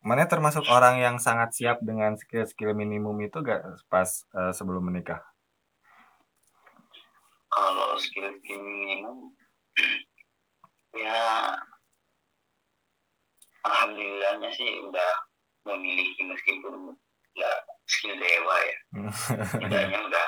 mana 0.00 0.24
termasuk 0.24 0.64
orang 0.72 0.96
yang 0.96 1.16
sangat 1.20 1.52
siap 1.52 1.78
dengan 1.84 2.16
skill-skill 2.16 2.72
minimum 2.72 3.20
itu 3.20 3.44
gak 3.44 3.84
pas 3.92 4.08
eh, 4.32 4.52
sebelum 4.56 4.88
menikah? 4.88 5.20
Kalau 7.50 7.98
skill 8.00 8.32
minimum 8.46 9.36
ya 10.90 11.54
alhamdulillahnya 13.62 14.50
sih 14.50 14.80
udah 14.88 15.10
memiliki 15.68 16.24
meskipun 16.24 16.96
ya 17.36 17.50
skill 17.84 18.16
dewa 18.16 18.56
ya. 18.56 18.76
Tidaknya 19.60 19.98
udah 20.08 20.26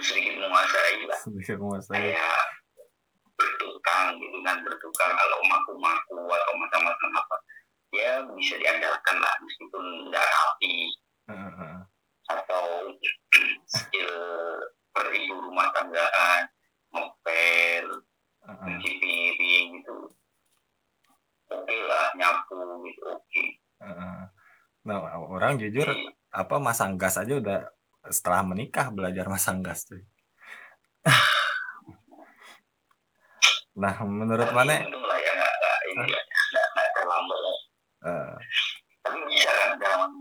sedikit 0.00 0.40
menguasai 0.40 1.04
lah. 1.04 1.18
Sedikit 1.20 1.56
menguasai. 1.60 1.96
Kayak 2.16 2.44
bertukang 3.36 4.16
gitu 4.16 4.38
kan 4.40 4.56
bertukang. 4.64 5.12
Kalau 5.12 5.38
maku-maku 5.44 6.18
atau 6.24 6.54
macam-macam 6.56 7.10
ya 8.16 8.24
bisa 8.32 8.54
diandalkan 8.56 9.16
lah 9.20 9.34
meskipun 9.44 9.84
nggak 10.08 10.24
rapi. 10.24 10.74
Heeh. 11.26 11.76
atau 12.26 12.90
skill 13.70 14.10
beribu 14.90 15.38
rumah 15.46 15.70
tanggaan 15.70 16.42
ngepel 16.90 17.86
cuci 18.42 18.90
piring 18.98 19.68
gitu. 19.78 20.10
Oke 21.46 21.76
lah 21.86 22.10
nyapu 22.18 22.58
gitu 22.88 23.02
oke. 23.06 23.44
Heeh. 23.84 24.18
nah 24.86 25.02
orang 25.18 25.58
jujur 25.58 25.86
apa 26.30 26.56
masang 26.62 26.94
gas 26.98 27.18
aja 27.18 27.34
udah 27.38 27.58
setelah 28.06 28.46
menikah 28.46 28.86
belajar 28.94 29.26
masang 29.26 29.58
gas 29.58 29.82
tuh 29.86 29.98
nah 33.82 33.94
menurut 34.06 34.50
mana 34.54 34.78
ya 34.78 34.86
ini 35.96 36.12
ya 36.12 36.20
nggak 36.22 36.66
nggak 36.74 36.88
terlambat 36.94 37.38
ya. 37.40 37.54
eh, 38.06 38.34
tapi 39.02 39.18
bisa 39.32 39.50
kan 39.50 39.70
dalam 39.80 40.12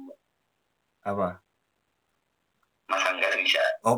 apa 1.05 1.29
masang 2.89 3.15
gas 3.21 3.35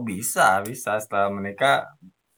bisa 0.07 0.63
oh 0.63 0.65
bisa. 0.65 0.91
Setelah 1.03 1.27
menikah 1.29 1.85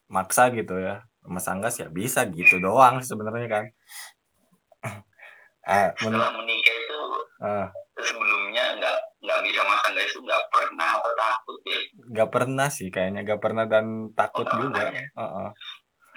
maksa 0.10 0.50
gitu 0.50 0.82
ya. 0.82 1.06
Masang 1.30 1.62
gas 1.62 1.78
ya 1.78 1.88
bisa 1.94 2.26
gitu 2.34 2.58
doang 2.58 3.00
sebenarnya 3.06 3.48
kan. 3.48 3.66
Eh, 5.70 5.90
setelah 6.02 6.34
menikah 6.34 6.76
itu 6.82 7.02
eh, 7.46 7.68
sebelumnya 8.02 8.64
nggak 8.82 8.98
nggak 9.22 9.40
bisa 9.46 9.62
masang 9.62 9.94
gas 9.94 10.10
itu 10.10 10.20
nggak 10.26 10.44
pernah 10.50 10.90
takut 10.98 11.60
ya? 11.62 11.80
Nggak 12.10 12.30
pernah 12.34 12.68
sih 12.74 12.88
kayaknya. 12.90 13.22
Nggak 13.22 13.42
pernah 13.44 13.66
dan 13.70 14.10
takut 14.18 14.50
juga. 14.50 14.90
Heeh. 14.90 15.50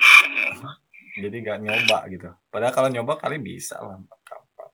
jadi 1.22 1.36
nggak 1.44 1.60
nyoba 1.60 1.98
gitu. 2.08 2.28
Padahal 2.48 2.72
kalau 2.72 2.88
nyoba 2.88 3.20
kali 3.20 3.36
bisa 3.42 3.76
lah 3.76 4.00
gampang. 4.24 4.72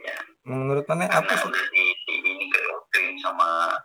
Ya. 0.00 0.18
menurut 0.48 0.88
mana 0.88 1.04
apa 1.04 1.28
sih 1.36 1.44
udah 1.44 1.66
di, 1.68 1.84
di 2.08 2.14
ini 2.24 2.48
kedoktrin 2.48 3.12
sama 3.20 3.76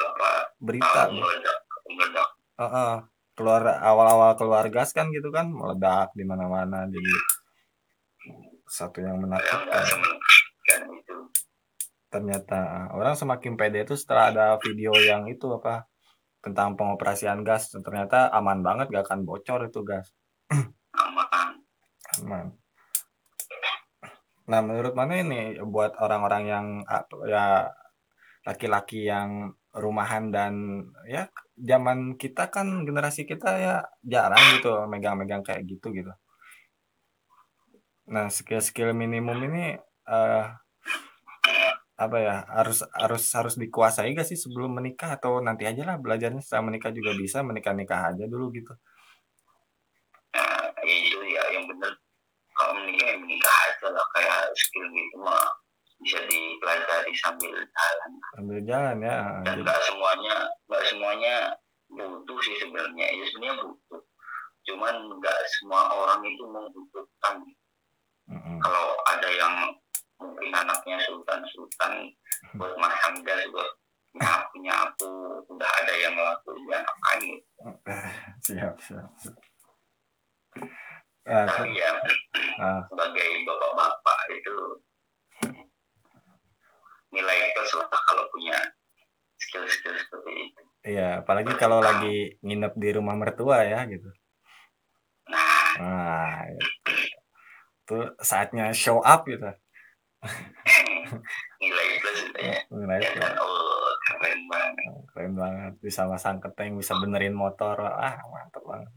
apa 0.00 0.30
berita 0.70 1.10
tahu 1.10 1.18
meledak 1.18 1.58
meledak. 1.90 2.28
Heeh. 2.62 2.94
keluar 3.34 3.62
awal-awal 3.80 4.36
keluar 4.36 4.68
gas 4.68 4.92
kan 4.92 5.08
gitu 5.10 5.32
kan 5.32 5.48
meledak 5.48 6.12
di 6.12 6.28
mana-mana 6.28 6.84
jadi 6.92 7.12
satu 8.68 9.00
yang 9.00 9.16
menakutkan. 9.16 9.80
semenakutkan 9.80 10.80
itu 10.92 11.16
ternyata 12.12 12.58
ah, 12.60 12.86
orang 12.92 13.16
semakin 13.16 13.56
pede 13.56 13.88
itu 13.88 13.96
setelah 13.96 14.28
ada 14.28 14.46
video 14.60 14.92
yang 14.92 15.24
itu 15.24 15.48
apa 15.56 15.88
tentang 16.44 16.76
pengoperasian 16.76 17.40
gas 17.40 17.72
ternyata 17.72 18.28
aman 18.28 18.60
banget 18.60 18.92
gak 18.92 19.08
akan 19.08 19.24
bocor 19.24 19.64
itu 19.64 19.80
gas. 19.82 20.12
Aman. 21.00 21.48
Teman 22.12 22.46
nah 24.50 24.60
menurut 24.66 24.98
mana 24.98 25.22
ini 25.22 25.62
buat 25.62 25.94
orang-orang 26.02 26.42
yang 26.50 26.66
apa 26.82 27.14
ya 27.30 27.70
laki-laki 28.42 29.06
yang 29.06 29.54
rumahan 29.70 30.34
dan 30.34 30.82
ya 31.06 31.30
zaman 31.54 32.18
kita 32.18 32.50
kan 32.50 32.82
generasi 32.82 33.22
kita 33.22 33.50
ya 33.60 33.74
jarang 34.02 34.42
gitu 34.58 34.86
megang-megang 34.90 35.46
kayak 35.46 35.62
gitu 35.68 35.94
gitu. 35.94 36.10
Nah 38.10 38.26
skill-skill 38.26 38.90
minimum 38.90 39.38
ini 39.46 39.78
uh, 40.10 40.44
apa 42.00 42.16
ya 42.16 42.36
harus 42.48 42.80
harus 42.96 43.24
harus 43.36 43.54
dikuasai 43.60 44.16
gak 44.16 44.26
sih 44.26 44.38
sebelum 44.38 44.74
menikah? 44.74 45.14
Atau 45.14 45.38
nanti 45.44 45.68
aja 45.68 45.86
lah 45.86 45.96
belajarnya 46.00 46.42
setelah 46.42 46.72
menikah 46.72 46.90
juga 46.90 47.14
bisa 47.14 47.44
menikah 47.46 47.76
nikah 47.76 48.10
aja 48.10 48.24
dulu 48.26 48.50
gitu. 48.56 48.72
Nah 50.34 50.66
itu 50.82 51.18
ya 51.30 51.44
yang 51.54 51.68
benar 51.70 51.92
kalau 52.56 52.72
menikah 52.82 53.06
ya 53.06 53.16
menikah 53.20 53.54
aja 53.68 53.86
lah 53.92 54.06
kayak 54.16 54.40
skill 54.58 54.86
gitu 54.90 55.16
mah 55.22 55.49
bisa 56.00 56.18
dipelajari 56.28 57.12
sambil 57.20 57.52
jalan 57.52 58.10
sambil 58.32 58.58
jalan 58.64 58.96
ya 59.04 59.18
dan 59.44 59.56
nggak 59.60 59.80
semuanya 59.84 60.36
nggak 60.68 60.84
semuanya 60.88 61.34
butuh 61.92 62.38
sih 62.40 62.56
sebenarnya 62.56 63.06
ya 63.12 63.24
sebenarnya 63.28 63.54
butuh 63.60 64.02
cuman 64.68 64.94
nggak 65.20 65.38
semua 65.58 65.82
orang 65.92 66.20
itu 66.24 66.44
membutuhkan 66.44 67.36
mm-hmm. 68.28 68.56
kalau 68.64 68.86
ada 69.08 69.28
yang 69.28 69.54
mungkin 70.20 70.52
anaknya 70.52 70.96
sultan 71.04 71.40
sultan 71.52 71.92
buat 72.58 72.72
masang 72.80 73.20
gas 73.24 73.44
buat 73.52 73.70
nyapu 74.16 74.54
nyapu 74.64 75.10
udah 75.52 75.70
ada 75.84 75.92
yang 76.00 76.12
ngelakuin 76.16 76.64
ya 76.66 76.78
ngapain 76.82 77.24
siap 78.46 78.74
siap, 78.82 79.10
siap. 79.20 79.36
Uh, 81.28 81.46
tapi 81.46 81.76
ya 81.76 81.92
uh. 82.58 82.82
sebagai 82.90 83.28
bapak-bapak 83.46 84.18
itu 84.34 84.56
nilai 87.10 87.38
plus 87.54 87.72
lah 87.78 87.90
kalau 87.90 88.24
punya 88.30 88.56
skill-skill 89.40 89.94
seperti 89.96 90.32
itu. 90.50 90.62
Iya, 90.80 91.08
apalagi 91.24 91.52
kalau 91.60 91.84
lagi 91.84 92.40
nginep 92.40 92.72
di 92.76 92.88
rumah 92.96 93.16
mertua 93.18 93.66
ya 93.68 93.84
gitu. 93.84 94.08
Nah, 95.28 95.76
nah 95.76 96.34
itu 96.48 97.98
saatnya 98.22 98.72
show 98.72 99.02
up 99.04 99.26
gitu. 99.28 99.44
nilai 101.60 101.86
plus 102.00 102.18
itu 102.30 102.38
ya. 102.40 102.58
Nilai 102.72 103.00
ya 103.02 103.10
plus. 103.12 103.32
oh, 103.40 103.90
keren 104.08 104.40
banget. 104.48 104.84
Keren 105.12 105.32
banget. 105.36 105.72
Bisa 105.84 106.06
masang 106.08 106.38
keteng, 106.38 106.78
bisa 106.78 106.96
benerin 106.96 107.36
motor. 107.36 107.76
Ah, 107.80 108.20
mantep 108.30 108.62
banget. 108.64 108.88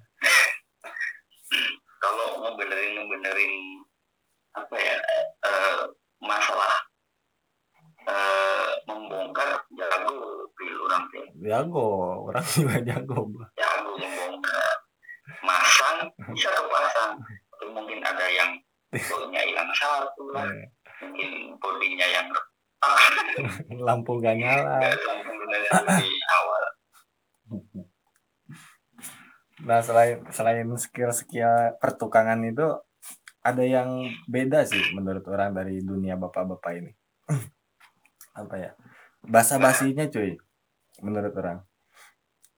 kalau 2.03 2.43
mau 2.43 2.51
benerin 2.59 2.99
benerin 3.07 3.53
apa 4.53 4.76
ya 4.76 4.97
uh, 5.47 5.88
masalah 6.20 6.74
uh, 8.08 8.70
membongkar 8.88 9.60
jago 9.76 10.47
pil 10.56 10.76
orang 10.88 11.04
teh 11.12 11.26
jago 11.43 11.89
orang 12.30 12.45
juga 12.47 12.78
jago 12.84 13.20
jago 13.56 13.91
membongkar. 13.97 14.76
Masang 15.43 16.08
bisa 16.32 16.51
kepasang 16.51 17.20
atau 17.56 17.68
mungkin 17.72 17.99
ada 18.04 18.28
yang 18.28 18.60
bodinya 18.91 19.41
hilang 19.43 19.72
satu 19.76 20.24
lah. 20.32 20.47
Iya. 20.47 20.66
mungkin 21.04 21.30
bodinya 21.60 22.08
yang 22.08 22.28
lampu 23.88 24.20
gak 24.20 24.36
nyala. 24.39 24.80
Lampu 24.88 25.32
di 25.99 26.12
awal. 26.39 26.64
Nah 29.64 29.80
selain 29.80 30.20
selain 30.32 30.68
skill 30.76 31.12
skill 31.16 31.80
pertukangan 31.80 32.39
itu 32.43 32.68
ada 33.43 33.64
yang 33.64 34.08
beda 34.24 34.64
sih 34.64 34.95
menurut 34.95 35.28
orang 35.28 35.51
dari 35.51 35.84
dunia 35.84 36.16
bapak-bapak 36.16 36.72
ini 36.80 36.91
apa 38.34 38.56
ya? 38.60 38.72
Bahasa 39.24 39.56
basinya 39.62 40.06
cuy 40.10 40.36
menurut 41.02 41.34
orang. 41.38 41.60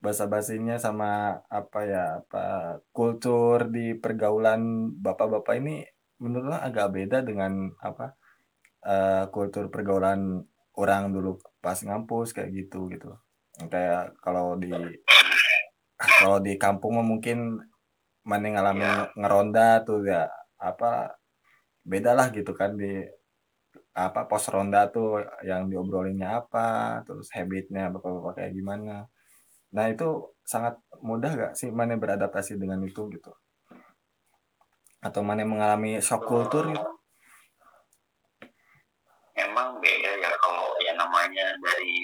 Bahasa 0.01 0.25
basinya 0.27 0.75
sama 0.79 1.39
apa 1.49 1.79
ya 1.85 2.05
apa 2.23 2.45
kultur 2.91 3.69
di 3.71 3.95
pergaulan 3.95 4.91
bapak-bapak 4.99 5.55
ini 5.59 5.85
menurut 6.19 6.51
orang 6.51 6.63
agak 6.63 6.87
beda 6.95 7.17
dengan 7.21 7.71
apa 7.83 8.15
uh, 8.87 9.27
kultur 9.29 9.67
pergaulan 9.67 10.45
orang 10.79 11.11
dulu 11.11 11.39
pas 11.59 11.77
ngampus 11.79 12.35
kayak 12.35 12.51
gitu 12.53 12.87
gitu. 12.91 13.11
Kayak 13.71 14.15
kalau 14.19 14.59
di 14.59 14.71
kalau 16.19 16.43
di 16.43 16.59
kampung 16.59 16.99
mungkin 17.03 17.59
mana 18.25 18.57
ngalamin 18.57 19.15
ngeronda 19.15 19.85
tuh 19.85 20.01
ya 20.03 20.25
apa 20.57 21.13
beda 21.85 22.17
lah 22.17 22.33
gitu 22.33 22.51
kan 22.57 22.73
di 22.73 23.05
apa 23.95 24.27
pos 24.27 24.51
ronda 24.51 24.91
tuh 24.91 25.23
yang 25.47 25.71
diobrolinnya 25.71 26.43
apa 26.43 26.99
terus 27.07 27.31
habitnya 27.31 27.87
bapak-bapak 27.87 28.43
kayak 28.43 28.51
gimana. 28.51 29.07
Nah 29.71 29.85
itu 29.87 30.35
sangat 30.43 30.75
mudah 30.99 31.31
gak 31.31 31.53
sih 31.55 31.71
mana 31.71 31.95
beradaptasi 31.95 32.59
dengan 32.59 32.83
itu 32.83 33.07
gitu? 33.07 33.31
Atau 34.99 35.23
mana 35.23 35.47
mengalami 35.47 36.03
shock 36.03 36.27
kultur 36.27 36.75
gitu? 36.75 36.83
Emang 39.39 39.79
beda 39.79 40.11
ya 40.19 40.31
kalau 40.43 40.75
ya 40.83 40.91
namanya 40.99 41.55
dari 41.63 41.95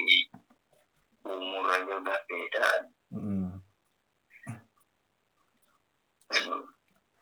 umur 1.28 1.66
aja 1.76 1.94
udah 2.00 2.20
beda. 2.24 2.68
Hmm. 3.12 3.52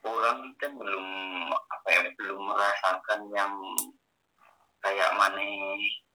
orang 0.05 0.53
kan 0.61 0.72
belum 0.78 1.07
apa 1.49 1.88
ya 1.89 2.01
belum 2.22 2.39
merasakan 2.45 3.20
yang 3.34 3.53
kayak 4.84 5.11
mana 5.15 5.43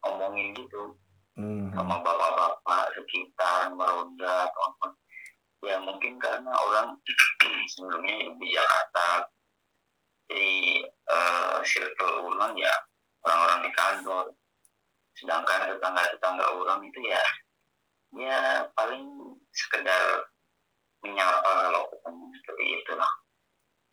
ngomongin 0.05 0.53
gitu. 0.57 0.97
Hmm. 1.35 1.67
sama 1.75 1.99
bapak-bapak 1.99 2.95
sekitar 2.95 3.67
meronda 3.75 4.47
atau 4.47 4.71
apa 4.71 4.95
ya 5.67 5.83
mungkin 5.83 6.15
karena 6.23 6.55
orang 6.55 6.95
sebelumnya 7.75 8.31
di 8.39 8.55
Jakarta 8.55 9.27
jadi 10.31 10.55
uh, 11.11 11.59
circle 11.67 12.33
ulang 12.33 12.55
ya 12.57 12.73
orang-orang 13.25 13.61
di 13.67 13.71
kantor. 13.75 14.25
Sedangkan 15.15 15.71
tetangga-tetangga 15.71 16.47
orang 16.55 16.81
itu 16.87 17.01
ya 17.07 17.23
ya 18.15 18.41
paling 18.79 19.05
sekedar 19.51 20.27
menyapa 21.03 21.51
kalau 21.67 21.83
ketemu 21.91 22.25
seperti 22.41 22.65
itulah. 22.79 23.13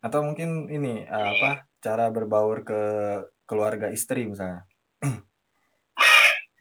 Atau 0.02 0.20
mungkin 0.24 0.70
ini 0.72 1.04
uh, 1.06 1.30
apa 1.36 1.50
cara 1.82 2.10
berbaur 2.10 2.62
ke 2.64 2.82
keluarga 3.46 3.90
istri 3.92 4.28
misalnya. 4.28 4.64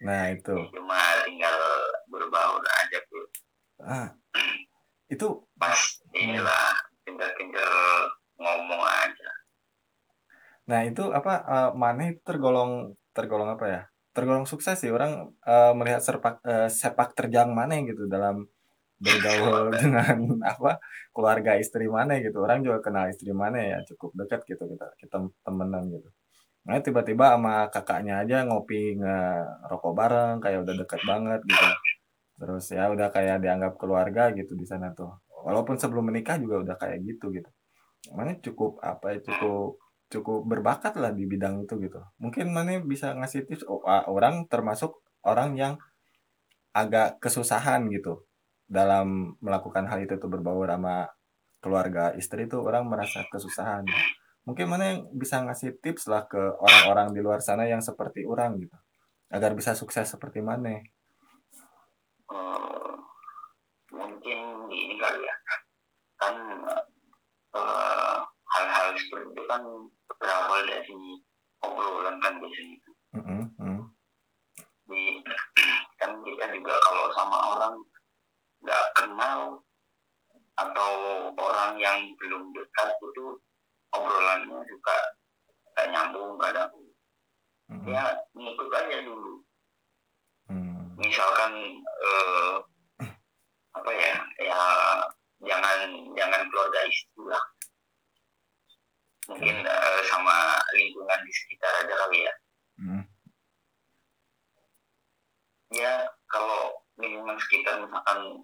Nah 0.02 0.34
itu. 0.34 0.58
Cuma 0.74 0.98
tinggal 1.30 1.58
berbaur 2.10 2.66
aja 2.66 2.98
tuh. 3.06 3.26
Ah 3.86 4.10
itu 5.12 5.28
pas 5.60 5.80
inilah 6.16 6.72
tinggal-tinggal 7.04 7.74
ngomong 8.40 8.82
aja. 8.82 9.32
Nah 10.72 10.88
itu 10.88 11.04
apa 11.12 11.34
uh, 11.44 11.70
mana 11.76 12.16
itu 12.16 12.24
tergolong 12.24 12.96
tergolong 13.12 13.52
apa 13.52 13.66
ya? 13.68 13.82
Tergolong 14.16 14.48
sukses 14.48 14.80
sih. 14.80 14.88
Orang 14.88 15.36
uh, 15.44 15.76
melihat 15.76 16.00
serpak, 16.00 16.40
uh, 16.48 16.72
sepak 16.72 17.12
terjang 17.12 17.52
mana 17.52 17.84
gitu 17.84 18.08
dalam 18.08 18.48
bergaul 19.04 19.68
dengan 19.76 20.40
apa 20.48 20.80
keluarga 21.12 21.60
istri 21.60 21.92
mana 21.92 22.24
gitu. 22.24 22.40
Orang 22.40 22.64
juga 22.64 22.80
kenal 22.80 23.12
istri 23.12 23.36
mana 23.36 23.60
ya 23.60 23.78
cukup 23.84 24.16
dekat 24.16 24.48
gitu 24.48 24.64
kita 24.64 24.88
kita 24.96 25.18
temenan 25.44 25.92
gitu 25.92 26.08
Nah 26.68 26.78
tiba-tiba 26.78 27.38
sama 27.38 27.68
kakaknya 27.74 28.22
aja 28.22 28.46
ngopi 28.46 28.98
ngerokok 29.02 29.94
bareng 29.98 30.36
kayak 30.44 30.60
udah 30.62 30.76
deket 30.86 31.02
banget 31.10 31.42
gitu. 31.46 31.68
Terus 32.42 32.66
ya 32.74 32.90
udah 32.90 33.08
kayak 33.10 33.42
dianggap 33.42 33.74
keluarga 33.82 34.30
gitu 34.34 34.54
di 34.54 34.66
sana 34.66 34.94
tuh. 34.94 35.10
Walaupun 35.42 35.78
sebelum 35.82 36.14
menikah 36.14 36.38
juga 36.38 36.62
udah 36.62 36.76
kayak 36.78 37.02
gitu 37.06 37.34
gitu. 37.34 37.50
Mana 38.14 38.38
cukup 38.38 38.78
apa 38.82 39.18
ya 39.18 39.20
cukup 39.26 39.82
cukup 40.12 40.40
berbakat 40.46 40.94
lah 41.02 41.10
di 41.14 41.26
bidang 41.26 41.66
itu 41.66 41.74
gitu. 41.82 42.02
Mungkin 42.22 42.54
mana 42.54 42.78
bisa 42.82 43.14
ngasih 43.18 43.50
tips 43.50 43.66
oh, 43.66 43.82
orang 43.86 44.46
termasuk 44.46 45.02
orang 45.26 45.58
yang 45.58 45.74
agak 46.72 47.20
kesusahan 47.20 47.90
gitu 47.90 48.26
dalam 48.72 49.36
melakukan 49.44 49.84
hal 49.92 50.00
itu 50.00 50.16
tuh 50.16 50.32
berbaur 50.32 50.72
sama 50.72 51.10
keluarga 51.60 52.16
istri 52.16 52.48
itu 52.48 52.58
orang 52.58 52.88
merasa 52.88 53.28
kesusahan 53.28 53.84
mungkin 54.42 54.66
mana 54.70 54.84
yang 54.96 55.00
bisa 55.14 55.42
ngasih 55.46 55.78
tips 55.82 56.10
lah 56.10 56.26
ke 56.26 56.40
orang-orang 56.40 57.14
di 57.14 57.22
luar 57.22 57.40
sana 57.46 57.70
yang 57.70 57.82
seperti 57.82 58.26
orang 58.26 58.58
gitu 58.58 58.78
agar 59.32 59.56
bisa 59.56 59.72
sukses 59.78 60.12
seperti 60.12 60.44
mana? 60.44 60.82
Uh, 62.28 63.00
mungkin 63.96 64.68
ini 64.68 65.00
kali 65.00 65.22
ya. 65.24 65.36
Kan 66.20 66.36
uh, 67.56 68.18
hal-hal 68.28 68.88
seperti 69.00 69.32
itu 69.32 69.44
kan 69.48 69.64
berawal 70.20 70.62
dari 70.68 71.00
obrolan 71.64 72.18
kan 72.20 72.34
biasanya. 72.44 72.78
Mm. 73.12 73.44
-hmm. 73.60 73.80
di 74.92 75.24
kan 76.00 76.12
kita 76.24 76.46
juga 76.52 76.76
kalau 76.84 77.06
sama 77.16 77.38
orang 77.56 77.76
nggak 78.64 78.86
kenal 78.96 79.40
atau 80.60 80.92
orang 81.36 81.80
yang 81.80 82.00
belum 82.20 82.52
dekat 82.52 82.90
itu 83.00 83.40
obrolannya 83.92 84.58
juga 84.68 84.96
gak 85.74 85.88
nyambung 85.92 86.36
kadang 86.38 86.72
Mm-mm. 87.72 87.88
ya 87.88 88.04
ngikut 88.36 88.70
aja 88.72 89.00
dulu 89.04 89.34
Hmm. 90.52 90.92
misalkan 91.00 91.54
eh, 91.80 92.54
apa 93.72 93.92
ya 93.96 94.14
ya 94.44 94.60
jangan 95.40 95.80
jangan 96.12 96.42
keluarga 96.52 96.80
istri 96.92 97.24
lah 97.24 97.44
mungkin 99.32 99.64
eh, 99.64 100.02
sama 100.12 100.60
lingkungan 100.76 101.20
di 101.24 101.32
sekitar 101.32 101.72
aja 101.88 101.96
kali 101.96 102.20
ya 102.28 102.34
Hmm. 102.82 103.04
ya 105.72 105.94
kalau 106.28 106.76
lingkungan 107.00 107.40
sekitar 107.40 107.80
misalkan 107.80 108.44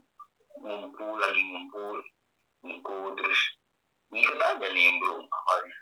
ngumpul 0.63 1.19
lagi 1.19 1.41
ngumpul 1.43 1.99
ngumpul 2.63 3.11
terus 3.19 3.41
ngikut 4.07 4.39
aja 4.39 4.67
nimbrung 4.71 5.23
awalnya 5.27 5.77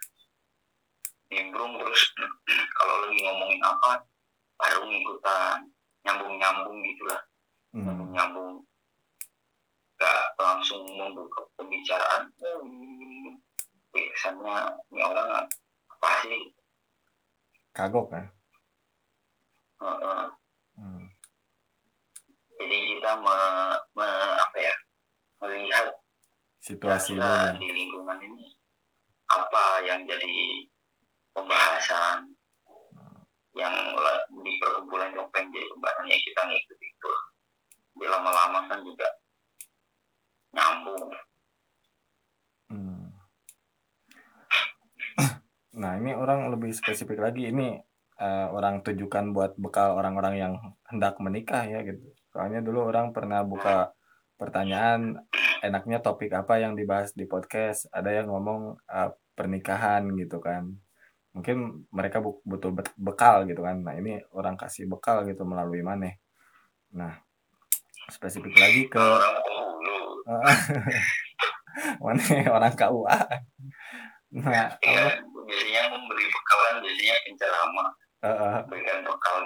nimbrung 1.30 1.73
terus 1.78 2.01
kalau 2.78 2.95
lagi 3.05 3.17
ngomongin 3.21 3.61
apa 3.61 3.91
baru 4.55 4.82
ngikutan 4.86 5.59
nyambung 6.05 6.36
nyambung 6.38 6.78
gitulah 6.82 7.21
nyambung 7.76 8.07
Hmm. 8.07 8.15
nyambung 8.15 8.53
gak 9.95 10.21
langsung 10.39 10.84
membuka 10.88 11.43
pembicaraan 11.55 12.32
oh, 12.39 12.63
ini 12.63 13.32
orang 15.03 15.47
apa 15.91 16.09
sih 16.23 16.51
Kagok 17.76 18.07
kan? 18.07 18.23
Heeh. 19.84 20.23
Hmm. 20.80 21.03
jadi 22.55 22.78
kita 22.95 23.11
me, 23.19 23.36
me- 23.91 24.36
apa 24.39 24.57
ya 24.57 24.76
melihat 25.43 25.91
Situasi 26.66 27.13
dulu. 27.13 27.61
di 27.61 27.70
lingkungan 27.70 28.18
ini 28.26 28.49
apa 29.30 29.86
yang 29.86 30.01
jadi 30.09 30.66
pembahasan 31.30 32.34
yang 33.53 33.74
di 34.41 34.51
perkumpulan 34.57 35.13
Jopeng 35.13 35.45
jadi 35.53 35.68
pembahasan 35.78 36.09
yang 36.09 36.22
kita 36.26 36.41
ngikut 36.49 36.80
itu 36.82 37.11
di 38.01 38.05
lama-lama 38.09 38.66
kan 38.66 38.82
juga 38.82 39.05
nyambung 40.57 41.13
Hmm. 42.66 43.13
Nah, 45.86 46.01
ini 46.01 46.18
orang 46.18 46.49
lebih 46.49 46.74
spesifik 46.74 47.22
lagi. 47.22 47.45
Ini 47.53 47.78
eh, 48.18 48.47
orang 48.49 48.82
tujukan 48.82 49.38
buat 49.38 49.53
bekal 49.53 49.93
orang-orang 49.93 50.34
yang 50.34 50.53
hendak 50.89 51.22
menikah 51.22 51.61
ya 51.70 51.86
gitu. 51.86 52.09
Soalnya 52.34 52.66
dulu 52.66 52.89
orang 52.89 53.13
pernah 53.13 53.45
buka 53.45 53.93
pertanyaan, 54.41 55.30
enaknya 55.68 55.99
topik 56.05 56.32
apa 56.32 56.61
yang 56.63 56.78
dibahas 56.80 57.11
di 57.18 57.26
podcast. 57.26 57.89
Ada 57.89 58.22
yang 58.24 58.28
ngomong 58.32 58.78
eh, 58.88 59.09
pernikahan 59.38 60.05
gitu 60.16 60.39
kan. 60.39 60.70
Mungkin 61.36 61.84
mereka 61.91 62.24
bu- 62.24 62.39
butuh 62.47 62.72
be- 62.72 62.95
bekal 62.97 63.43
gitu 63.49 63.59
kan. 63.59 63.84
Nah, 63.84 63.93
ini 63.97 64.24
orang 64.32 64.55
kasih 64.55 64.88
bekal 64.88 65.28
gitu 65.28 65.43
melalui 65.43 65.84
mana. 65.84 66.16
Nah, 66.95 67.20
spesifik 68.07 68.55
lagi 68.55 68.88
ke 68.88 69.01
mana 72.03 72.24
orang 72.49 72.74
KUA. 72.74 73.20
Nah, 74.36 74.51
ya 74.51 74.66
apa? 75.05 75.11
biasanya 75.45 75.82
memberi 75.93 76.26
bekalan 76.28 76.74
biasanya 76.82 77.16
penceramah 77.24 77.89
Eh, 78.26 78.34
eh. 78.34 78.57
berikan 78.66 79.05
bekal 79.05 79.38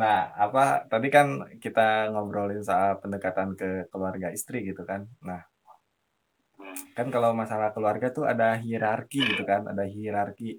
Nah, 0.00 0.18
apa 0.44 0.86
tadi 0.92 1.08
kan 1.16 1.26
kita 1.64 2.14
ngobrolin 2.14 2.62
soal 2.68 2.90
pendekatan 3.02 3.48
ke 3.60 3.68
keluarga 3.90 4.28
istri 4.36 4.62
gitu 4.68 4.82
kan. 4.90 5.00
Nah, 5.28 5.42
kan 6.96 7.06
kalau 7.14 7.30
masalah 7.40 7.68
keluarga 7.74 8.08
tuh 8.16 8.24
ada 8.32 8.54
hierarki 8.64 9.20
gitu 9.30 9.42
kan, 9.50 9.62
ada 9.72 9.84
hierarki 9.94 10.58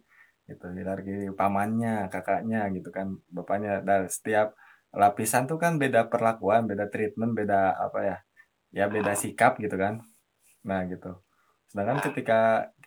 gitu, 0.49 0.65
hierarki 0.75 1.31
pamannya, 1.39 2.11
kakaknya 2.13 2.67
gitu 2.75 2.89
kan, 2.97 3.07
bapaknya. 3.35 3.79
Dan 3.87 4.01
setiap 4.11 4.47
lapisan 4.91 5.43
tuh 5.51 5.57
kan 5.63 5.73
beda 5.83 6.01
perlakuan, 6.11 6.61
beda 6.71 6.85
treatment, 6.93 7.31
beda 7.39 7.59
apa 7.85 7.99
ya? 8.09 8.17
Ya 8.75 8.85
beda 8.95 9.13
sikap 9.15 9.57
gitu 9.63 9.75
kan. 9.83 9.93
Nah, 10.69 10.81
gitu. 10.91 11.11
Sedangkan 11.71 11.99
ketika 12.11 12.39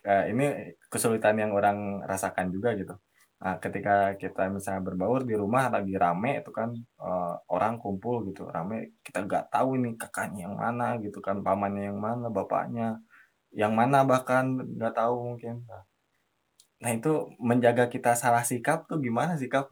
eh, 0.05 0.23
ini 0.31 0.45
kesulitan 0.91 1.35
yang 1.41 1.51
orang 1.55 2.03
rasakan 2.11 2.51
juga 2.55 2.75
gitu. 2.79 2.95
Nah, 3.43 3.59
ketika 3.59 4.15
kita 4.15 4.47
misalnya 4.47 4.87
berbaur 4.87 5.27
di 5.27 5.35
rumah 5.35 5.67
lagi 5.67 5.99
rame 5.99 6.39
itu 6.39 6.51
kan 6.55 6.71
eh, 6.79 7.35
orang 7.51 7.75
kumpul 7.75 8.23
gitu 8.31 8.47
rame 8.47 8.95
kita 9.03 9.27
nggak 9.27 9.51
tahu 9.51 9.75
ini 9.75 9.99
kakaknya 9.99 10.47
yang 10.47 10.55
mana 10.55 10.95
gitu 11.03 11.19
kan 11.19 11.43
pamannya 11.43 11.91
yang 11.91 11.99
mana 11.99 12.31
bapaknya 12.31 13.03
yang 13.51 13.75
mana 13.75 14.07
bahkan 14.07 14.63
nggak 14.79 14.95
tahu 14.95 15.35
mungkin. 15.35 15.67
Nah 16.79 16.91
itu 16.95 17.35
menjaga 17.35 17.91
kita 17.91 18.15
salah 18.15 18.47
sikap 18.47 18.87
tuh 18.87 19.03
gimana 19.03 19.35
sikap 19.35 19.67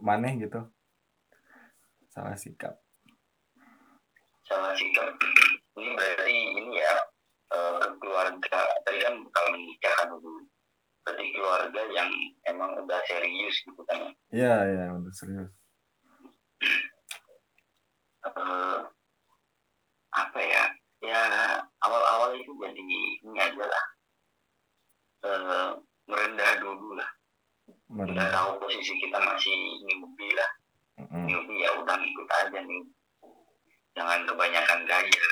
maneh 0.00 0.40
gitu. 0.40 0.64
Salah 2.08 2.36
sikap. 2.40 2.72
Salah 4.48 4.72
sikap. 4.80 5.12
Ini 5.76 5.92
berarti 5.92 6.36
ini 6.56 6.72
ya 6.72 6.94
eh, 7.52 7.86
keluarga. 8.00 8.60
Tadi 8.80 8.98
kan 9.04 9.14
kalau 9.28 9.48
menikah 9.54 9.92
kan 9.92 10.08
dulu 10.08 10.49
berarti 11.02 11.24
keluarga 11.32 11.82
yang 11.90 12.10
emang 12.44 12.76
udah 12.84 13.00
serius 13.08 13.56
gitu 13.64 13.80
kan 13.88 14.12
iya 14.30 14.54
iya 14.68 14.84
udah 14.94 15.12
serius. 15.14 15.50
Eh, 18.20 18.78
apa 20.12 20.40
ya? 20.44 20.64
Ya 21.00 21.22
awal-awal 21.80 22.36
itu 22.36 22.52
jadi 22.60 22.80
ini 23.24 23.38
aja 23.40 23.64
lah. 23.64 23.84
Eh, 25.24 25.70
merendah 26.04 26.52
dulu 26.60 27.00
lah. 27.00 27.10
Merendah. 27.88 28.28
Tahu 28.28 28.60
posisi 28.60 28.92
kita 29.00 29.16
masih 29.24 29.56
newbie 29.88 30.36
lah. 30.36 30.50
Mm-mm. 31.00 31.24
newbie 31.32 31.64
ya 31.64 31.72
udah 31.80 31.96
ngikut 31.96 32.28
aja 32.28 32.60
nih. 32.60 32.84
Jangan 33.96 34.28
kebanyakan 34.28 34.80
gaya 34.84 35.28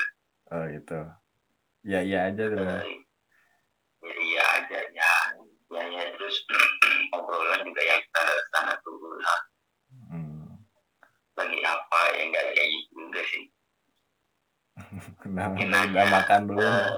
oh 0.48 0.66
itu 0.72 1.00
ya 1.84 2.00
iya 2.00 2.32
aja 2.32 2.44
dulu. 2.48 2.64
Eh, 2.64 2.98
ya 4.32 4.44
aja 4.56 4.78
ya 5.68 5.82
ya 5.84 6.02
terus 6.16 6.36
obrolan 7.16 7.60
juga 7.62 7.82
yang 7.82 8.02
standar 8.08 8.38
standar 8.48 8.76
dulu 8.82 9.08
lah 9.20 9.40
Hmm. 10.08 10.56
lagi 11.36 11.58
apa 11.62 11.98
ya 12.16 12.20
enggak 12.24 12.44
kayak 12.52 12.68
gitu 12.68 12.92
juga 12.98 13.22
sih. 13.28 13.44
Nah 15.28 15.48
udah 15.52 15.82
aja, 15.84 16.02
makan 16.08 16.40
belum? 16.48 16.64
Eh, 16.64 16.90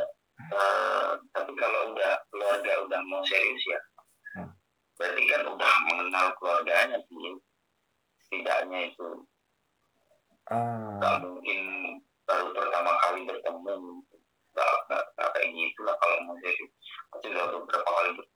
eh, 0.55 1.09
tapi 1.33 1.53
kalau 1.59 1.81
udah 1.95 2.13
keluarga 2.31 2.73
udah 2.87 3.01
mau 3.07 3.23
serius 3.27 3.63
ya. 3.67 3.81
Hmm. 4.35 4.51
berarti 4.95 5.23
kan 5.27 5.43
udah 5.49 5.73
mengenal 5.91 6.27
keluarganya 6.39 6.99
sih. 7.07 7.35
Setidaknya 8.27 8.91
itu. 8.91 9.09
Ah. 10.51 10.99
nggak 10.99 11.15
mungkin 11.27 11.61
baru 12.27 12.47
pertama 12.51 12.91
kali 13.03 13.21
bertemu. 13.27 13.75
Nggak 14.51 14.71
nggak 14.87 15.03
nggak 15.15 15.29
kayak 15.35 15.49
gitu 15.51 15.81
lah 15.83 15.95
kalau 15.99 16.17
mau 16.27 16.37
serius. 16.43 16.71
Pasti 17.11 17.27
udah 17.31 17.45
beberapa 17.55 17.91
kali 17.91 18.11
bertemu 18.15 18.30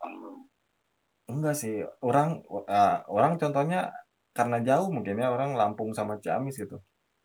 Enggak 1.35 1.57
sih, 1.59 1.82
orang 2.09 2.28
eh, 2.70 2.97
orang 3.11 3.32
contohnya 3.43 3.80
karena 4.37 4.59
jauh 4.68 4.89
mungkin 4.95 5.18
ya 5.22 5.28
orang 5.35 5.51
Lampung 5.59 5.91
sama 5.99 6.14
Ciamis 6.22 6.57
gitu. 6.62 6.78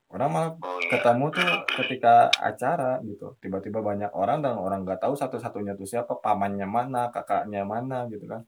Orang 0.09 0.29
malah 0.33 0.51
oh 0.65 0.81
iya 0.81 0.89
ketemu 0.97 1.25
tuh 1.37 1.49
ketika 1.77 2.15
acara 2.41 2.97
gitu. 3.05 3.37
Tiba-tiba 3.43 3.79
banyak 3.85 4.09
orang 4.21 4.41
dan 4.41 4.57
orang 4.57 4.81
nggak 4.81 5.01
tahu 5.05 5.13
satu-satunya 5.13 5.77
tuh 5.77 5.85
siapa, 5.85 6.17
pamannya 6.25 6.65
mana, 6.65 7.13
kakaknya 7.13 7.61
mana 7.73 8.09
gitu 8.09 8.25
kan. 8.25 8.41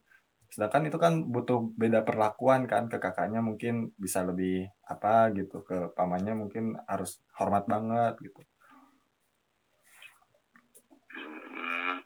Sedangkan 0.49 0.89
itu 0.89 0.97
kan 0.97 1.13
butuh 1.33 1.59
beda 1.77 2.01
perlakuan 2.01 2.65
kan 2.65 2.89
ke 2.89 2.97
kakaknya 2.97 3.39
mungkin 3.45 3.93
bisa 3.95 4.25
lebih 4.25 4.65
apa 4.89 5.29
gitu, 5.37 5.61
ke 5.61 5.93
pamannya 5.93 6.33
mungkin 6.33 6.81
harus 6.89 7.21
hormat 7.37 7.69
banget 7.69 8.17
gitu. 8.25 8.41
Hmm, 11.13 12.01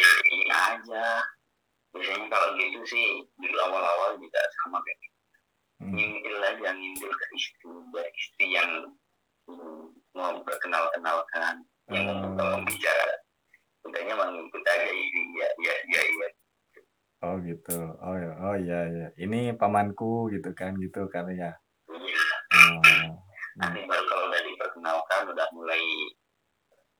ya 0.00 0.10
ini 0.32 0.48
aja 0.48 1.35
biasanya 1.96 2.26
kalau 2.28 2.48
gitu 2.56 2.80
sih 2.86 3.06
di 3.40 3.48
awal-awal 3.56 4.16
juga 4.20 4.40
sama 4.62 4.78
kayak 4.84 4.98
gitu. 5.00 5.16
Hmm. 5.76 5.92
ngintil 5.92 6.36
aja 6.40 6.68
ngintil 6.72 7.12
ke 7.12 7.24
istri 7.36 7.68
buat 7.92 8.08
istri 8.16 8.46
yang 8.52 8.70
hmm, 9.44 9.82
mau 10.16 10.32
berkenal-kenalkan 10.40 11.64
yang 11.92 12.04
Hmm. 12.06 12.18
membuka 12.18 12.58
pembicara 12.58 13.14
udahnya 13.86 14.14
mengikut 14.18 14.64
aja 14.66 14.88
ini 14.90 15.22
ya 15.38 15.48
ya 15.62 15.74
ya 15.92 16.02
ya 16.02 16.28
Oh 17.24 17.40
gitu. 17.40 17.72
Oh 18.04 18.12
ya, 18.12 18.28
oh 18.44 18.54
iya 18.60 18.80
iya. 18.92 19.08
Ini 19.16 19.56
pamanku 19.56 20.28
gitu 20.28 20.52
kan 20.52 20.76
gitu 20.76 21.08
kan 21.08 21.24
ya. 21.32 21.48
Iya. 21.88 22.26
Oh. 22.52 22.76
Hmm. 22.76 23.08
nanti 23.56 23.80
baru 23.88 24.04
kalau 24.04 24.28
udah 24.28 24.42
diperkenalkan 24.44 25.22
udah 25.32 25.48
mulai 25.56 25.80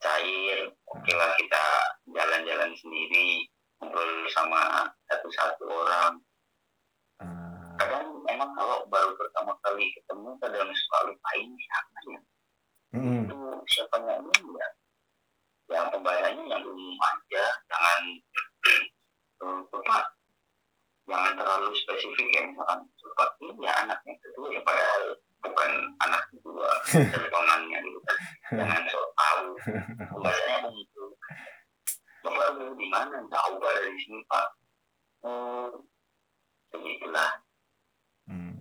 cair 0.01 0.73
oke 0.89 1.13
lah 1.13 1.31
kita 1.37 1.65
jalan-jalan 2.09 2.73
sendiri 2.81 3.45
ngobrol 3.81 4.13
sama 4.33 4.89
satu-satu 5.09 5.65
orang. 5.69 6.15
Ah. 7.17 7.73
kadang 7.81 8.21
emang 8.29 8.51
kalau 8.57 8.85
baru 8.93 9.13
pertama 9.17 9.57
kali 9.65 9.89
ketemu 9.97 10.37
kadang 10.41 10.69
suka 10.69 10.99
lupa 11.09 11.31
ini 11.37 11.57
siapa 11.57 11.99
ya. 12.09 12.21
Mm-mm. 12.97 13.25
itu 13.25 13.39
siapanya 13.73 14.15
ini 14.21 14.53
ya? 14.57 14.69
Yang 15.67 15.87
pembahasannya 15.97 16.43
yang 16.49 16.63
umum 16.65 16.97
aja. 17.01 17.45
Jangan 17.69 18.01
uh, 19.45 19.61
bapak 19.73 20.05
jangan 21.07 21.33
terlalu 21.39 21.71
spesifik 21.77 22.29
ya 22.35 22.43
misalkan 22.51 22.81
bapak 22.83 23.29
ini 23.39 23.63
ya 23.63 23.73
anaknya 23.87 24.15
kedua 24.19 24.47
ya 24.51 24.61
padahal 24.67 25.03
bukan 25.45 25.71
anak 26.03 26.23
kedua 26.33 26.71
teleponannya 27.13 27.79
gitu 27.81 28.01
kan. 28.05 28.17
Jangan 28.57 28.83
so 28.89 29.01
tahu. 29.15 29.47
Pembahasannya 30.17 30.57
umum 30.71 30.86
di 32.75 32.87
mana 32.91 33.23
jauh 33.31 33.57
dari 33.63 33.95
sini 34.01 34.21
pak 34.27 34.49
oh 35.23 35.71
begitulah 36.75 37.47
Hmm. 38.27 38.59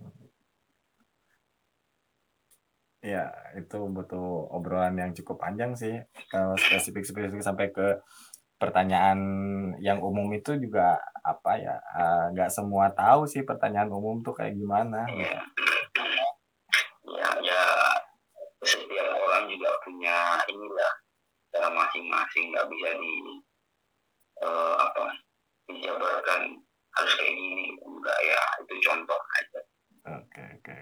Ya, 3.02 3.34
itu 3.58 3.78
butuh 3.90 4.50
obrolan 4.54 4.94
yang 4.98 5.10
cukup 5.14 5.42
panjang 5.42 5.74
sih. 5.74 5.94
Kalau 6.30 6.54
spesifik-spesifik 6.54 7.42
sampai 7.42 7.74
ke 7.74 8.02
pertanyaan 8.62 9.18
yang 9.82 10.02
umum 10.02 10.30
itu 10.34 10.54
juga 10.58 10.98
apa 11.22 11.58
ya? 11.58 11.76
eh, 11.82 12.26
nggak 12.34 12.50
semua 12.54 12.90
tahu 12.94 13.26
sih 13.26 13.42
pertanyaan 13.42 13.90
umum 13.90 14.22
tuh 14.22 14.34
kayak 14.38 14.54
gimana. 14.58 15.06
ya 15.18 15.38
ya 17.06 17.30
ya 17.42 17.64
setiap 18.66 19.08
orang 19.14 19.46
juga 19.50 19.70
punya 19.86 20.42
inilah 20.50 20.94
cara 21.54 21.70
masing-masing 21.70 22.50
nggak 22.50 22.68
bisa 22.74 22.90
di 22.98 23.14
eh, 24.42 24.76
apa 24.80 25.06
dijabarkan 25.72 26.42
harus 26.96 27.14
kayak 27.20 27.34
gini 27.36 27.66
enggak 27.80 28.20
ya 28.24 28.42
itu 28.64 28.74
contoh 28.84 29.20
aja 29.40 29.62
Oke, 30.06 30.46
oke. 30.62 30.78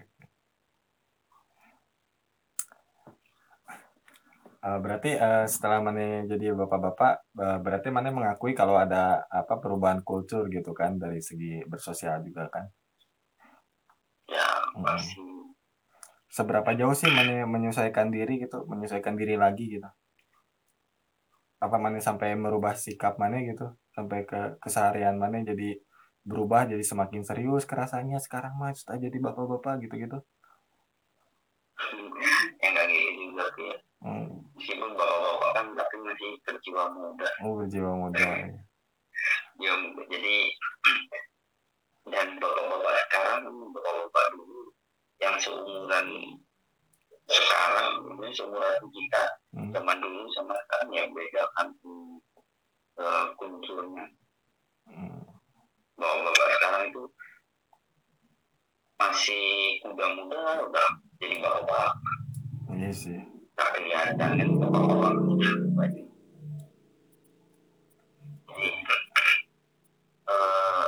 Eh, 4.64 4.80
berarti 4.80 5.12
eh, 5.16 5.44
setelah 5.48 5.80
mana 5.84 6.24
jadi 6.24 6.56
bapak-bapak, 6.56 7.14
eh, 7.36 7.58
berarti 7.60 7.88
mana 7.92 8.16
mengakui 8.16 8.56
kalau 8.56 8.80
ada 8.80 9.24
apa 9.28 9.60
perubahan 9.60 10.00
kultur 10.08 10.48
gitu 10.48 10.72
kan 10.72 10.96
dari 10.96 11.20
segi 11.20 11.68
bersosial 11.68 12.24
juga 12.24 12.48
kan? 12.48 12.66
ya 14.32 14.48
pasti 14.80 15.20
Seberapa 16.32 16.74
jauh 16.80 16.96
sih 16.98 17.12
mana 17.12 17.46
menyesuaikan 17.46 18.10
diri 18.10 18.42
gitu, 18.42 18.66
menyesuaikan 18.66 19.14
diri 19.20 19.36
lagi 19.38 19.68
gitu? 19.78 19.86
Apa 21.64 21.80
mana 21.80 22.04
sampai 22.04 22.36
merubah 22.36 22.76
sikap 22.76 23.16
mana 23.16 23.40
gitu, 23.40 23.72
sampai 23.96 24.28
ke 24.28 24.60
keseharian 24.60 25.16
mana 25.16 25.40
jadi 25.48 25.80
berubah 26.28 26.68
jadi 26.68 26.84
semakin 26.84 27.24
serius 27.24 27.64
kerasanya 27.64 28.20
sekarang 28.20 28.56
mah 28.60 28.76
sudah 28.76 29.00
jadi 29.00 29.18
bapak-bapak 29.24 29.88
gitu-gitu? 29.88 30.20
yang 32.64 32.74
kayak 32.74 32.88
gitu 32.90 33.12
juga 33.32 33.46
sih 33.56 33.66
ya. 33.68 33.78
Hmm. 34.04 34.28
meskipun 34.56 34.90
bapak-bapak 34.96 35.52
kan 35.56 35.66
tapi 35.76 35.96
masih 36.04 36.32
berjiwa 36.44 36.84
muda 36.92 37.28
Oh 37.44 37.54
berjiwa 37.60 37.92
muda. 37.92 38.20
ya. 38.20 38.48
ya 39.60 39.74
jadi 40.08 40.36
dan 42.14 42.28
bapak-bapak 42.40 42.96
sekarang 43.08 43.42
bapak-bapak 43.72 44.26
dulu 44.36 44.62
yang 45.20 45.36
seumuran 45.40 46.08
sekarang 47.28 47.92
ini 48.20 48.32
seumuran 48.36 48.76
kita 48.92 49.24
Hmm. 49.54 49.70
zaman 49.70 49.98
dulu 50.02 50.26
sama 50.34 50.58
sekarang 50.60 50.90
ya 50.92 51.04
beda 51.08 51.44
kan 51.54 51.68
uh, 52.98 53.26
kulturnya 53.38 54.06
Hmm. 54.84 55.24
bapak-bapak 55.96 56.48
sekarang 56.52 56.84
itu 56.90 57.04
masih 58.96 59.48
muda-muda 59.82 60.42
udah 60.64 60.90
jadi 61.18 61.38
bapak 61.40 61.92
Iya 62.74 62.92
sih. 62.92 63.20
tak 63.54 63.70
kelihatan 63.74 64.32
kan 64.36 64.50
bapak-bapak 64.60 65.14
jadi 68.44 68.68
eh 70.24 70.88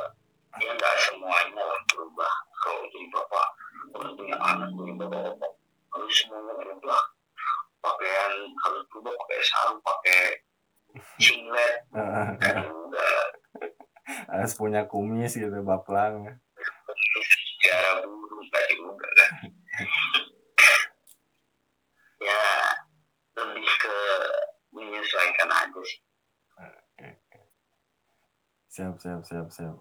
ya 0.57 0.71
nggak 0.71 0.95
semuanya 1.01 1.61
lah 1.61 1.79
berubah 1.87 2.33
kalau 2.57 2.81
jadi 2.89 3.07
bapak 3.09 3.47
kalau 3.91 4.09
punya 4.13 4.35
anak 4.37 4.69
jadi 4.71 4.91
bapak-bapak 4.97 5.51
harus 5.91 6.11
semuanya 6.13 6.53
berubah 6.55 7.01
pakaian 7.79 8.33
harus 8.59 8.81
berubah 8.89 9.13
pakai 9.15 9.39
sarung 9.41 9.79
pakai 9.79 10.19
singlet 11.19 11.75
kan 12.39 12.55
enggak 12.63 13.27
harus 14.29 14.51
punya 14.75 14.91
kumis 14.91 15.39
gitu 15.39 15.55
baplang. 15.63 16.35
Secara 17.63 18.03
buruk 18.03 18.43
enggak 18.43 18.63
juga 18.75 19.07
kan 19.07 19.31
ya 22.19 22.43
lebih 23.39 23.71
ke 23.79 23.97
menyesuaikan 24.75 25.47
aja 25.47 25.79
sih. 25.87 25.99
Siap 28.67 28.99
siap 28.99 29.23
siap 29.23 29.47
siap. 29.47 29.79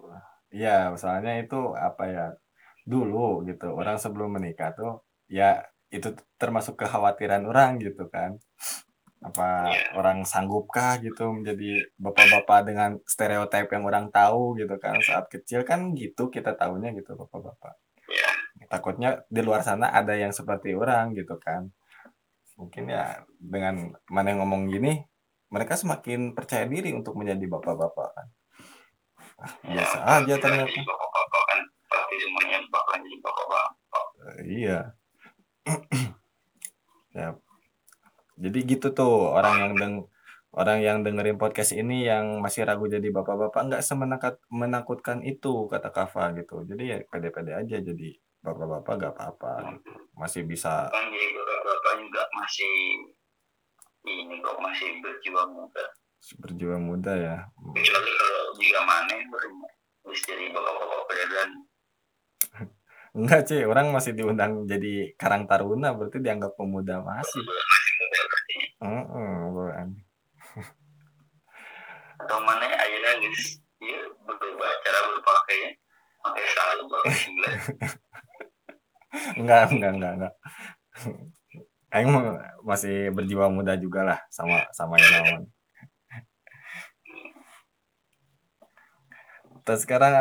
Iya 0.55 0.95
soalnya 0.95 1.43
itu 1.43 1.75
apa 1.75 2.03
ya 2.07 2.25
dulu 2.87 3.43
gitu 3.43 3.75
orang 3.75 3.99
sebelum 3.99 4.39
menikah 4.39 4.71
tuh 4.71 5.03
ya 5.27 5.59
itu 5.91 6.15
termasuk 6.39 6.79
kekhawatiran 6.79 7.43
orang 7.43 7.83
gitu 7.83 8.07
kan 8.07 8.39
apa 9.23 9.71
Iya. 9.71 9.95
orang 9.97 10.23
sanggupkah 10.27 10.99
gitu 10.99 11.31
menjadi 11.31 11.87
bapak-bapak 11.97 12.59
dengan 12.67 12.89
stereotip 13.07 13.71
yang 13.71 13.83
orang 13.87 14.11
tahu 14.11 14.59
gitu 14.59 14.75
kan. 14.77 14.99
Saat 15.01 15.31
kecil 15.31 15.63
kan 15.63 15.95
gitu 15.95 16.27
kita 16.29 16.53
tahunya 16.53 16.91
gitu 16.97 17.15
bapak-bapak. 17.15 17.75
Ya 18.59 18.65
takutnya 18.69 19.09
di 19.27 19.41
luar 19.43 19.63
sana 19.63 19.91
ada 19.91 20.13
yang 20.15 20.31
seperti 20.31 20.75
orang 20.75 21.15
gitu 21.15 21.35
kan. 21.39 21.71
Mungkin 22.55 22.87
ya 22.87 23.23
dengan 23.35 23.91
mana 24.07 24.31
yang 24.31 24.43
ngomong 24.45 24.71
gini 24.71 25.03
mereka 25.51 25.75
semakin 25.75 26.33
percaya 26.33 26.63
diri 26.67 26.91
untuk 26.91 27.15
menjadi 27.15 27.45
bapak-bapak 27.47 28.09
kan. 28.15 28.27
Ah, 29.35 29.51
biasa 29.67 29.97
aja 30.23 30.33
ternyata. 30.39 30.71
bapak-bapak 30.71 31.43
kan. 31.49 31.59
Pasti 31.91 32.15
semuanya 32.19 32.57
jadi 32.63 33.15
bapak-bapak. 33.19 34.05
Eh, 34.15 34.39
iya. 34.63 34.79
Ya 37.15 37.31
jadi 38.35 38.59
gitu 38.67 38.87
tuh 38.91 39.31
orang 39.31 39.55
yang 39.63 39.73
deng 39.79 39.95
orang 40.55 40.79
yang 40.79 40.97
dengerin 41.03 41.35
podcast 41.35 41.75
ini 41.75 42.07
yang 42.07 42.39
masih 42.39 42.63
ragu 42.63 42.87
jadi 42.87 43.11
bapak-bapak 43.11 43.61
nggak 43.67 43.83
semenakut 43.83 44.39
menakutkan 44.47 45.19
itu 45.23 45.67
kata 45.67 45.91
Kava 45.91 46.31
gitu. 46.39 46.63
Jadi 46.63 46.83
ya 46.95 46.97
pede-pede 47.07 47.51
aja 47.51 47.77
jadi 47.83 48.09
bapak-bapak 48.39 48.93
nggak 48.95 49.13
apa-apa 49.17 49.51
gitu. 49.73 49.91
masih 50.15 50.41
bisa 50.45 50.87
kan 50.93 51.05
jadi 51.09 51.27
bapak-bapak 51.33 51.93
juga 51.97 52.21
masih 52.37 52.73
ini 54.05 54.35
kok 54.39 54.57
masih 54.63 54.89
berjiwa 55.03 55.43
muda. 55.49 55.85
Berjiwa 56.39 56.77
muda 56.79 57.13
ya. 57.17 57.37
Kecuali 57.73 58.11
kalau 58.15 58.53
jika 58.55 58.81
mana 58.85 59.15
baru 59.27 59.49
harus 60.05 60.21
jadi 60.31 60.47
bapak-bapak 60.47 61.01
beneran 61.11 61.51
enggak 63.15 63.41
sih 63.51 63.61
orang 63.67 63.91
masih 63.91 64.15
diundang 64.15 64.63
jadi 64.63 65.11
Karang 65.19 65.43
Taruna 65.43 65.91
berarti 65.91 66.23
dianggap 66.23 66.55
pemuda 66.55 67.03
masih 67.03 67.43
Heeh, 68.85 69.35
bukan. 69.51 69.89
atau 72.15 72.39
mana 72.41 72.63
akhirnya 72.63 73.11
guys 73.19 73.59
dia 73.77 73.99
berubah 74.23 74.71
cara 74.87 74.99
berpakainya 75.11 75.71
pakai 76.23 76.45
sarung 76.55 76.89
singlet 77.11 77.53
enggak 79.39 79.61
enggak 79.69 79.91
enggak 79.99 80.11
enggak 80.15 80.33
Aing 81.95 82.11
masih 82.67 83.07
berjiwa 83.15 83.47
muda 83.47 83.79
juga 83.79 84.03
lah 84.03 84.19
sama 84.27 84.67
sama 84.75 84.99
yang 84.99 85.11
lawan. 85.15 85.43
Terus 89.63 89.81
sekarang 89.87 90.11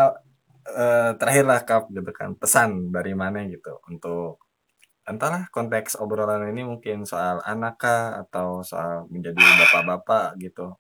eh, 0.71 1.11
terakhir 1.19 1.45
lah 1.51 1.61
Kap 1.67 1.91
gitu 1.91 2.11
kan 2.15 2.39
pesan 2.39 2.95
dari 2.95 3.13
mana 3.19 3.43
gitu 3.51 3.83
untuk 3.91 4.44
entahlah 5.05 5.49
konteks 5.53 6.01
obrolan 6.01 6.49
ini 6.49 6.65
mungkin 6.65 7.05
soal 7.05 7.45
anak 7.45 7.77
kah 7.81 8.25
atau 8.25 8.65
soal 8.65 9.05
menjadi 9.13 9.41
bapak-bapak 9.41 10.41
gitu. 10.41 10.77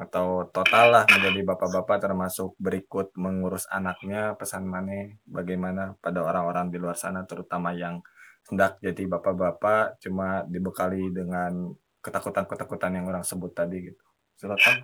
Atau 0.00 0.48
total 0.54 0.86
lah 0.94 1.04
menjadi 1.04 1.44
bapak-bapak 1.44 2.00
termasuk 2.00 2.56
berikut 2.56 3.12
mengurus 3.20 3.68
anaknya 3.68 4.32
pesan 4.40 4.64
mana 4.64 5.12
bagaimana 5.28 5.98
pada 6.00 6.24
orang-orang 6.24 6.72
di 6.72 6.78
luar 6.80 6.96
sana 6.96 7.28
terutama 7.28 7.76
yang 7.76 8.00
hendak 8.48 8.80
jadi 8.80 9.04
bapak-bapak 9.06 10.00
cuma 10.00 10.42
dibekali 10.48 11.12
dengan 11.12 11.76
ketakutan-ketakutan 12.00 12.96
yang 12.96 13.06
orang 13.12 13.24
sebut 13.26 13.52
tadi 13.52 13.92
gitu. 13.92 14.04
Silakan 14.40 14.80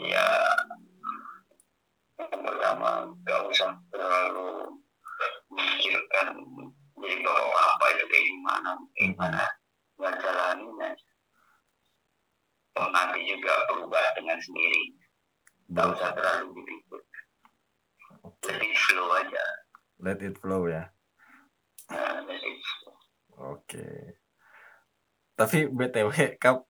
ya 0.00 0.28
pertama 2.26 3.06
gak 3.22 3.40
usah 3.46 3.72
terlalu 3.92 4.80
memikirkan 5.54 6.26
jadi 6.98 7.16
bapak 7.22 7.64
apa 7.78 7.84
itu 7.94 8.04
kayak 8.10 8.24
gimana 8.26 8.70
gimana 8.98 9.42
nggak 9.98 10.14
jalanin 10.20 10.78
aja 10.82 11.08
Toh 12.74 12.90
nanti 12.90 13.22
juga 13.22 13.54
berubah 13.70 14.02
dengan 14.18 14.34
sendiri. 14.42 14.98
Gak 15.70 15.94
usah 15.94 16.10
terlalu 16.10 16.58
dipikir 16.58 16.98
let 18.44 18.60
it 18.60 18.76
flow 18.76 19.08
aja. 19.14 19.44
Let 20.02 20.20
it 20.20 20.36
flow 20.42 20.62
ya. 20.66 20.84
Nah, 21.90 22.18
let 22.26 22.42
it 22.42 22.58
flow. 22.60 22.96
oke. 23.54 23.86
Tapi 25.34 25.66
btw 25.70 26.10
Kap 26.38 26.66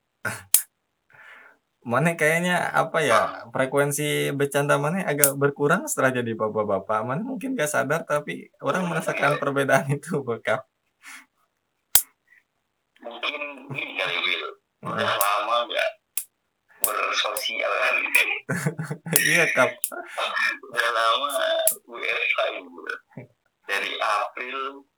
Mana 1.84 2.16
kayaknya 2.16 2.72
apa 2.72 2.98
ya 3.04 3.44
frekuensi 3.52 4.32
bercanda 4.32 4.80
mana 4.80 5.04
agak 5.04 5.36
berkurang 5.36 5.84
setelah 5.84 6.16
jadi 6.16 6.32
bapak-bapak. 6.32 7.04
Mana 7.04 7.20
mungkin 7.20 7.52
gak 7.52 7.68
sadar 7.68 8.08
tapi 8.08 8.48
orang 8.64 8.88
merasakan 8.88 9.36
perbedaan 9.36 9.84
itu 9.92 10.24
bekap. 10.24 10.64
Mungkin 13.04 13.68
ini 13.76 14.00
kali 14.00 14.16
Will. 14.16 14.48
Udah 14.80 15.12
lama 15.12 15.56
gak 15.68 15.90
bersosial 16.84 17.72
kan 17.72 17.96
iya 19.28 19.44
kap. 19.52 19.68
Udah 20.72 20.88
lama 20.88 21.28
WFH 21.84 22.40
Dari 23.68 23.92
April 24.00 24.88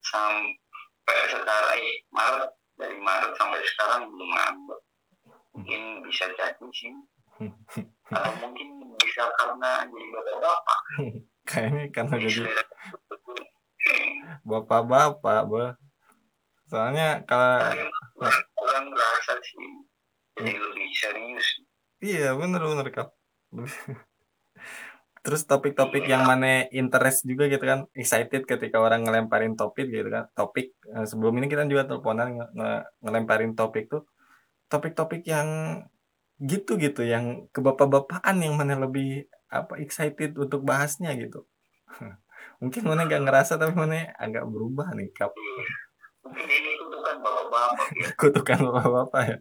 sampai 0.00 1.20
sekarang 1.28 1.80
eh, 1.84 2.00
Maret 2.12 2.52
dari 2.80 2.96
Maret 2.96 3.32
sampai 3.36 3.60
sekarang 3.64 4.08
belum 4.12 4.28
ngambek 4.28 4.83
mungkin 5.54 6.02
bisa 6.04 6.26
jadi 6.34 6.66
sih. 6.74 6.94
Atau 8.14 8.32
mungkin 8.42 8.68
bisa 8.98 9.22
karena 9.38 9.70
jadi 9.86 10.06
bapak-bapak. 10.10 10.80
Kayaknya 11.48 11.82
karena 11.92 12.16
jadi 12.18 12.42
bapak-bapak 14.44 15.42
bah 15.48 15.72
soalnya 16.64 17.20
kalau 17.28 17.60
orang 18.58 18.84
merasa 18.90 19.32
sih. 19.44 19.70
Jadi 20.34 20.52
lebih 20.58 20.88
serius. 20.90 21.46
Iya 22.02 22.34
bener-bener 22.34 22.90
kap 22.90 23.14
terus 25.24 25.48
topik-topik 25.48 26.04
yang 26.04 26.28
mana 26.28 26.68
interest 26.68 27.24
juga 27.24 27.48
gitu 27.48 27.64
kan 27.64 27.88
excited 27.96 28.44
ketika 28.44 28.76
orang 28.76 29.08
ngelemparin 29.08 29.56
topik 29.56 29.88
gitu 29.88 30.12
kan 30.12 30.28
topik 30.36 30.76
eh, 30.84 31.08
sebelum 31.08 31.40
ini 31.40 31.48
kita 31.48 31.64
juga 31.64 31.88
teleponan 31.88 32.36
nge 32.36 32.46
nge 32.52 32.72
ngelemparin 33.00 33.52
topik 33.56 33.88
tuh 33.88 34.04
topik-topik 34.74 35.22
yang 35.22 35.48
gitu-gitu 36.42 37.06
yang 37.06 37.46
kebapak-bapakan 37.54 38.36
yang 38.42 38.58
mana 38.58 38.74
lebih 38.74 39.30
apa 39.46 39.78
excited 39.78 40.34
untuk 40.34 40.66
bahasnya 40.66 41.14
gitu. 41.14 41.46
Mungkin 42.62 42.82
mana 42.82 43.06
nggak 43.06 43.22
ngerasa 43.22 43.54
tapi 43.54 43.78
mana 43.78 44.10
agak 44.18 44.42
berubah 44.50 44.90
nih 44.98 45.14
kap 45.14 45.30
mungkin 46.24 46.48
ini 46.48 46.70
kutukan 46.80 47.16
bapak-bapak 47.20 47.88
ya. 48.00 48.08
Kutukan 48.20 48.58
bapak-bapak 48.64 49.22
ya. 49.28 49.36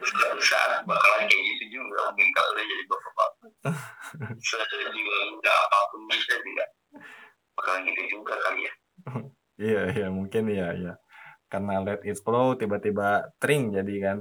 Suatu 0.00 0.42
saat 0.42 0.82
bakalan 0.86 1.26
kayak 1.26 1.42
gitu 1.54 1.64
juga 1.80 2.10
mungkin 2.10 2.28
kalau 2.34 2.50
udah 2.54 2.64
jadi 2.66 2.84
bapak-bapak. 2.86 3.30
Juga 4.90 5.16
nggak 5.38 5.58
apa 5.70 5.78
pun 5.90 6.00
bisa 6.10 6.34
juga. 6.42 6.64
Bakalan 7.54 7.80
gitu 7.86 8.02
juga 8.18 8.34
kali 8.42 8.60
ya. 8.66 8.72
Iya 9.60 9.82
iya 9.94 10.08
mungkin 10.10 10.44
iya 10.50 10.68
iya. 10.74 10.92
Karena 11.50 11.82
let 11.82 12.02
it 12.06 12.18
flow 12.22 12.54
tiba-tiba 12.58 13.30
tring 13.42 13.74
jadi 13.74 13.94
kan 14.02 14.18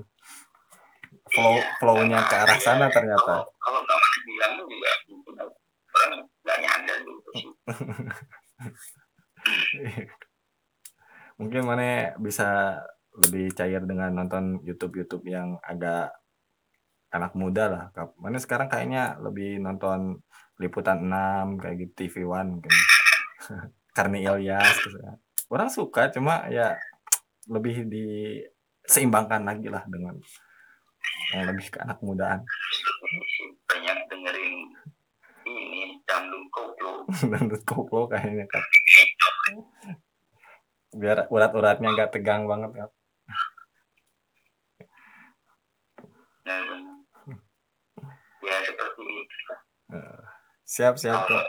flow 1.33 1.55
iya, 1.55 1.63
flownya 1.77 2.19
ke 2.25 2.35
arah 2.35 2.59
sana 2.59 2.89
ternyata 2.91 3.45
kalau 3.61 3.79
nggak 3.85 3.97
masih 3.97 4.21
bilang 4.27 4.53
juga 4.59 4.91
mungkin 5.09 5.33
orang 5.89 6.21
nggak 6.45 6.57
nyadar 6.63 6.97
gitu 7.01 7.29
sih 7.33 7.45
mungkin 11.39 11.61
mana 11.63 12.11
bisa 12.19 12.79
lebih 13.15 13.55
cair 13.55 13.83
dengan 13.87 14.11
nonton 14.11 14.59
YouTube 14.63 14.99
YouTube 15.01 15.25
yang 15.27 15.57
agak 15.63 16.11
anak 17.09 17.33
muda 17.33 17.65
lah. 17.67 17.83
Mana 18.21 18.37
sekarang 18.37 18.69
kayaknya 18.69 19.17
lebih 19.17 19.57
nonton 19.57 20.21
liputan 20.61 21.07
6 21.07 21.61
kayak 21.61 21.75
gitu 21.81 21.93
TV 22.05 22.15
One 22.27 22.61
kan. 22.61 22.75
Karni 23.95 24.23
Ilyas 24.23 24.77
gitu. 24.85 24.99
Orang 25.49 25.73
suka 25.73 26.13
cuma 26.13 26.45
ya 26.53 26.77
lebih 27.49 27.89
diseimbangkan 27.89 29.41
lagi 29.41 29.67
lah 29.67 29.83
dengan 29.89 30.21
yang 31.33 31.49
lebih 31.53 31.67
ke 31.69 31.77
anak 31.81 31.99
mudaan. 32.01 32.41
Banyak 33.69 33.97
dengerin 34.09 34.55
ini 35.45 35.97
dangdut 36.05 36.45
koplo. 36.53 36.91
dangdut 37.31 37.63
koplo 37.63 38.09
kayaknya 38.09 38.45
kan. 38.49 38.63
Biar 40.93 41.29
urat-uratnya 41.29 41.93
nggak 41.93 42.11
tegang 42.17 42.49
banget 42.49 42.71
kan. 42.73 42.89
ya 48.49 48.57
seperti 48.65 49.03
itu 49.05 49.37
siap 50.65 50.95
siap 50.97 51.29
kok 51.29 51.45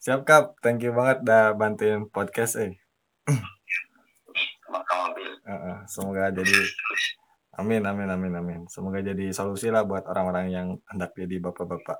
siap 0.00 0.20
kap 0.24 0.56
thank 0.64 0.80
you 0.80 0.96
banget 0.96 1.20
udah 1.20 1.52
bantuin 1.52 2.08
podcast 2.08 2.56
eh 2.56 2.80
semoga 5.90 6.30
jadi 6.30 6.56
amin 7.58 7.82
amin 7.82 8.08
amin 8.08 8.32
amin. 8.38 8.60
Semoga 8.70 9.02
jadi 9.02 9.34
solusi 9.34 9.68
lah 9.68 9.82
buat 9.82 10.06
orang-orang 10.06 10.46
yang 10.54 10.66
hendak 10.86 11.10
jadi 11.18 11.42
bapak-bapak. 11.42 11.98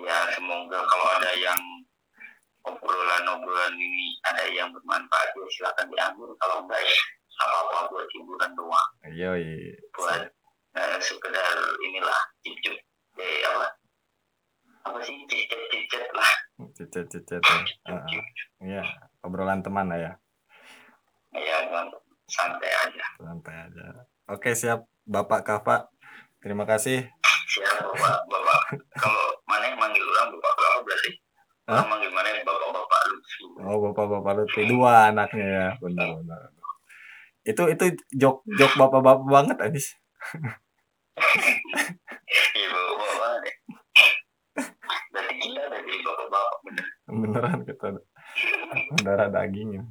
Ya 0.00 0.18
semoga 0.34 0.80
kalau 0.88 1.06
ada 1.20 1.30
yang 1.36 1.60
obrolan-obrolan 2.64 3.74
ini 3.76 4.18
ada 4.26 4.44
yang 4.50 4.72
bermanfaat 4.72 5.28
ya 5.36 5.46
silakan 5.52 5.86
diambil. 5.92 6.32
Kalau 6.40 6.64
enggak 6.64 6.80
ya 6.80 6.98
apa 7.40 7.78
buat 7.92 8.08
hiburan 8.16 8.50
doang. 8.56 8.88
Iya 9.04 9.30
iya. 9.36 9.76
Buat 9.96 10.32
uh, 10.76 10.98
sekedar 11.00 11.56
inilah 11.84 12.20
cicip 12.40 12.76
eh 13.20 13.44
apa? 13.44 13.68
Apa 14.88 14.98
sih 15.04 15.16
cicet 15.28 15.60
cicet 15.68 16.08
lah. 16.16 16.32
Cicet 16.72 17.06
ya. 17.12 17.40
Uh, 17.88 18.04
iya 18.64 18.82
obrolan 19.20 19.60
teman 19.60 19.88
lah 19.92 20.00
ya 20.00 20.12
iya 21.34 21.56
santai 22.30 22.70
aja. 22.70 23.06
Santai 23.18 23.56
aja. 23.66 23.84
Oke 24.30 24.54
siap 24.54 24.86
bapak 25.06 25.42
kafa 25.42 25.90
terima 26.38 26.64
kasih. 26.66 27.10
Siap 27.50 27.82
bapak. 27.82 28.14
Bapak 28.30 28.60
kalau 28.98 29.26
mana 29.46 29.70
yang 29.70 29.78
manggil 29.78 30.02
orang 30.06 30.30
bapak 30.38 30.52
kafa 30.54 30.78
berarti? 30.86 31.10
Hah? 31.70 31.84
manggil 31.86 32.10
mana 32.10 32.28
bapak 32.42 32.70
bapak 32.74 33.00
Lutfi? 33.10 33.42
Oh 33.62 33.76
bapak 33.90 34.06
bapak 34.06 34.32
Lutfi. 34.38 34.62
Dua 34.70 35.10
anaknya 35.10 35.46
ya. 35.46 35.68
Benar 35.82 36.08
benar. 36.22 36.40
Itu 37.42 37.62
itu 37.66 37.84
jok 38.14 38.46
jok 38.46 38.72
bapak-bapak 38.78 39.26
banget 39.26 39.58
Adis 39.64 39.96
iya 42.54 42.68
bapak 42.70 43.12
banget 43.18 43.42
ya. 43.42 43.54
Dari 45.10 45.98
bapak-bapak 46.06 46.56
bener. 46.66 46.86
Beneran 47.10 47.60
kita 47.66 47.86
darah 49.02 49.28
dagingnya 49.32 49.82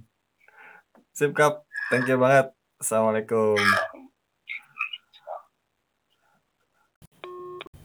sip 1.19 1.35
kap. 1.35 1.67
Thank 1.91 2.07
you 2.07 2.15
banget. 2.15 2.55
Assalamualaikum 2.79 3.59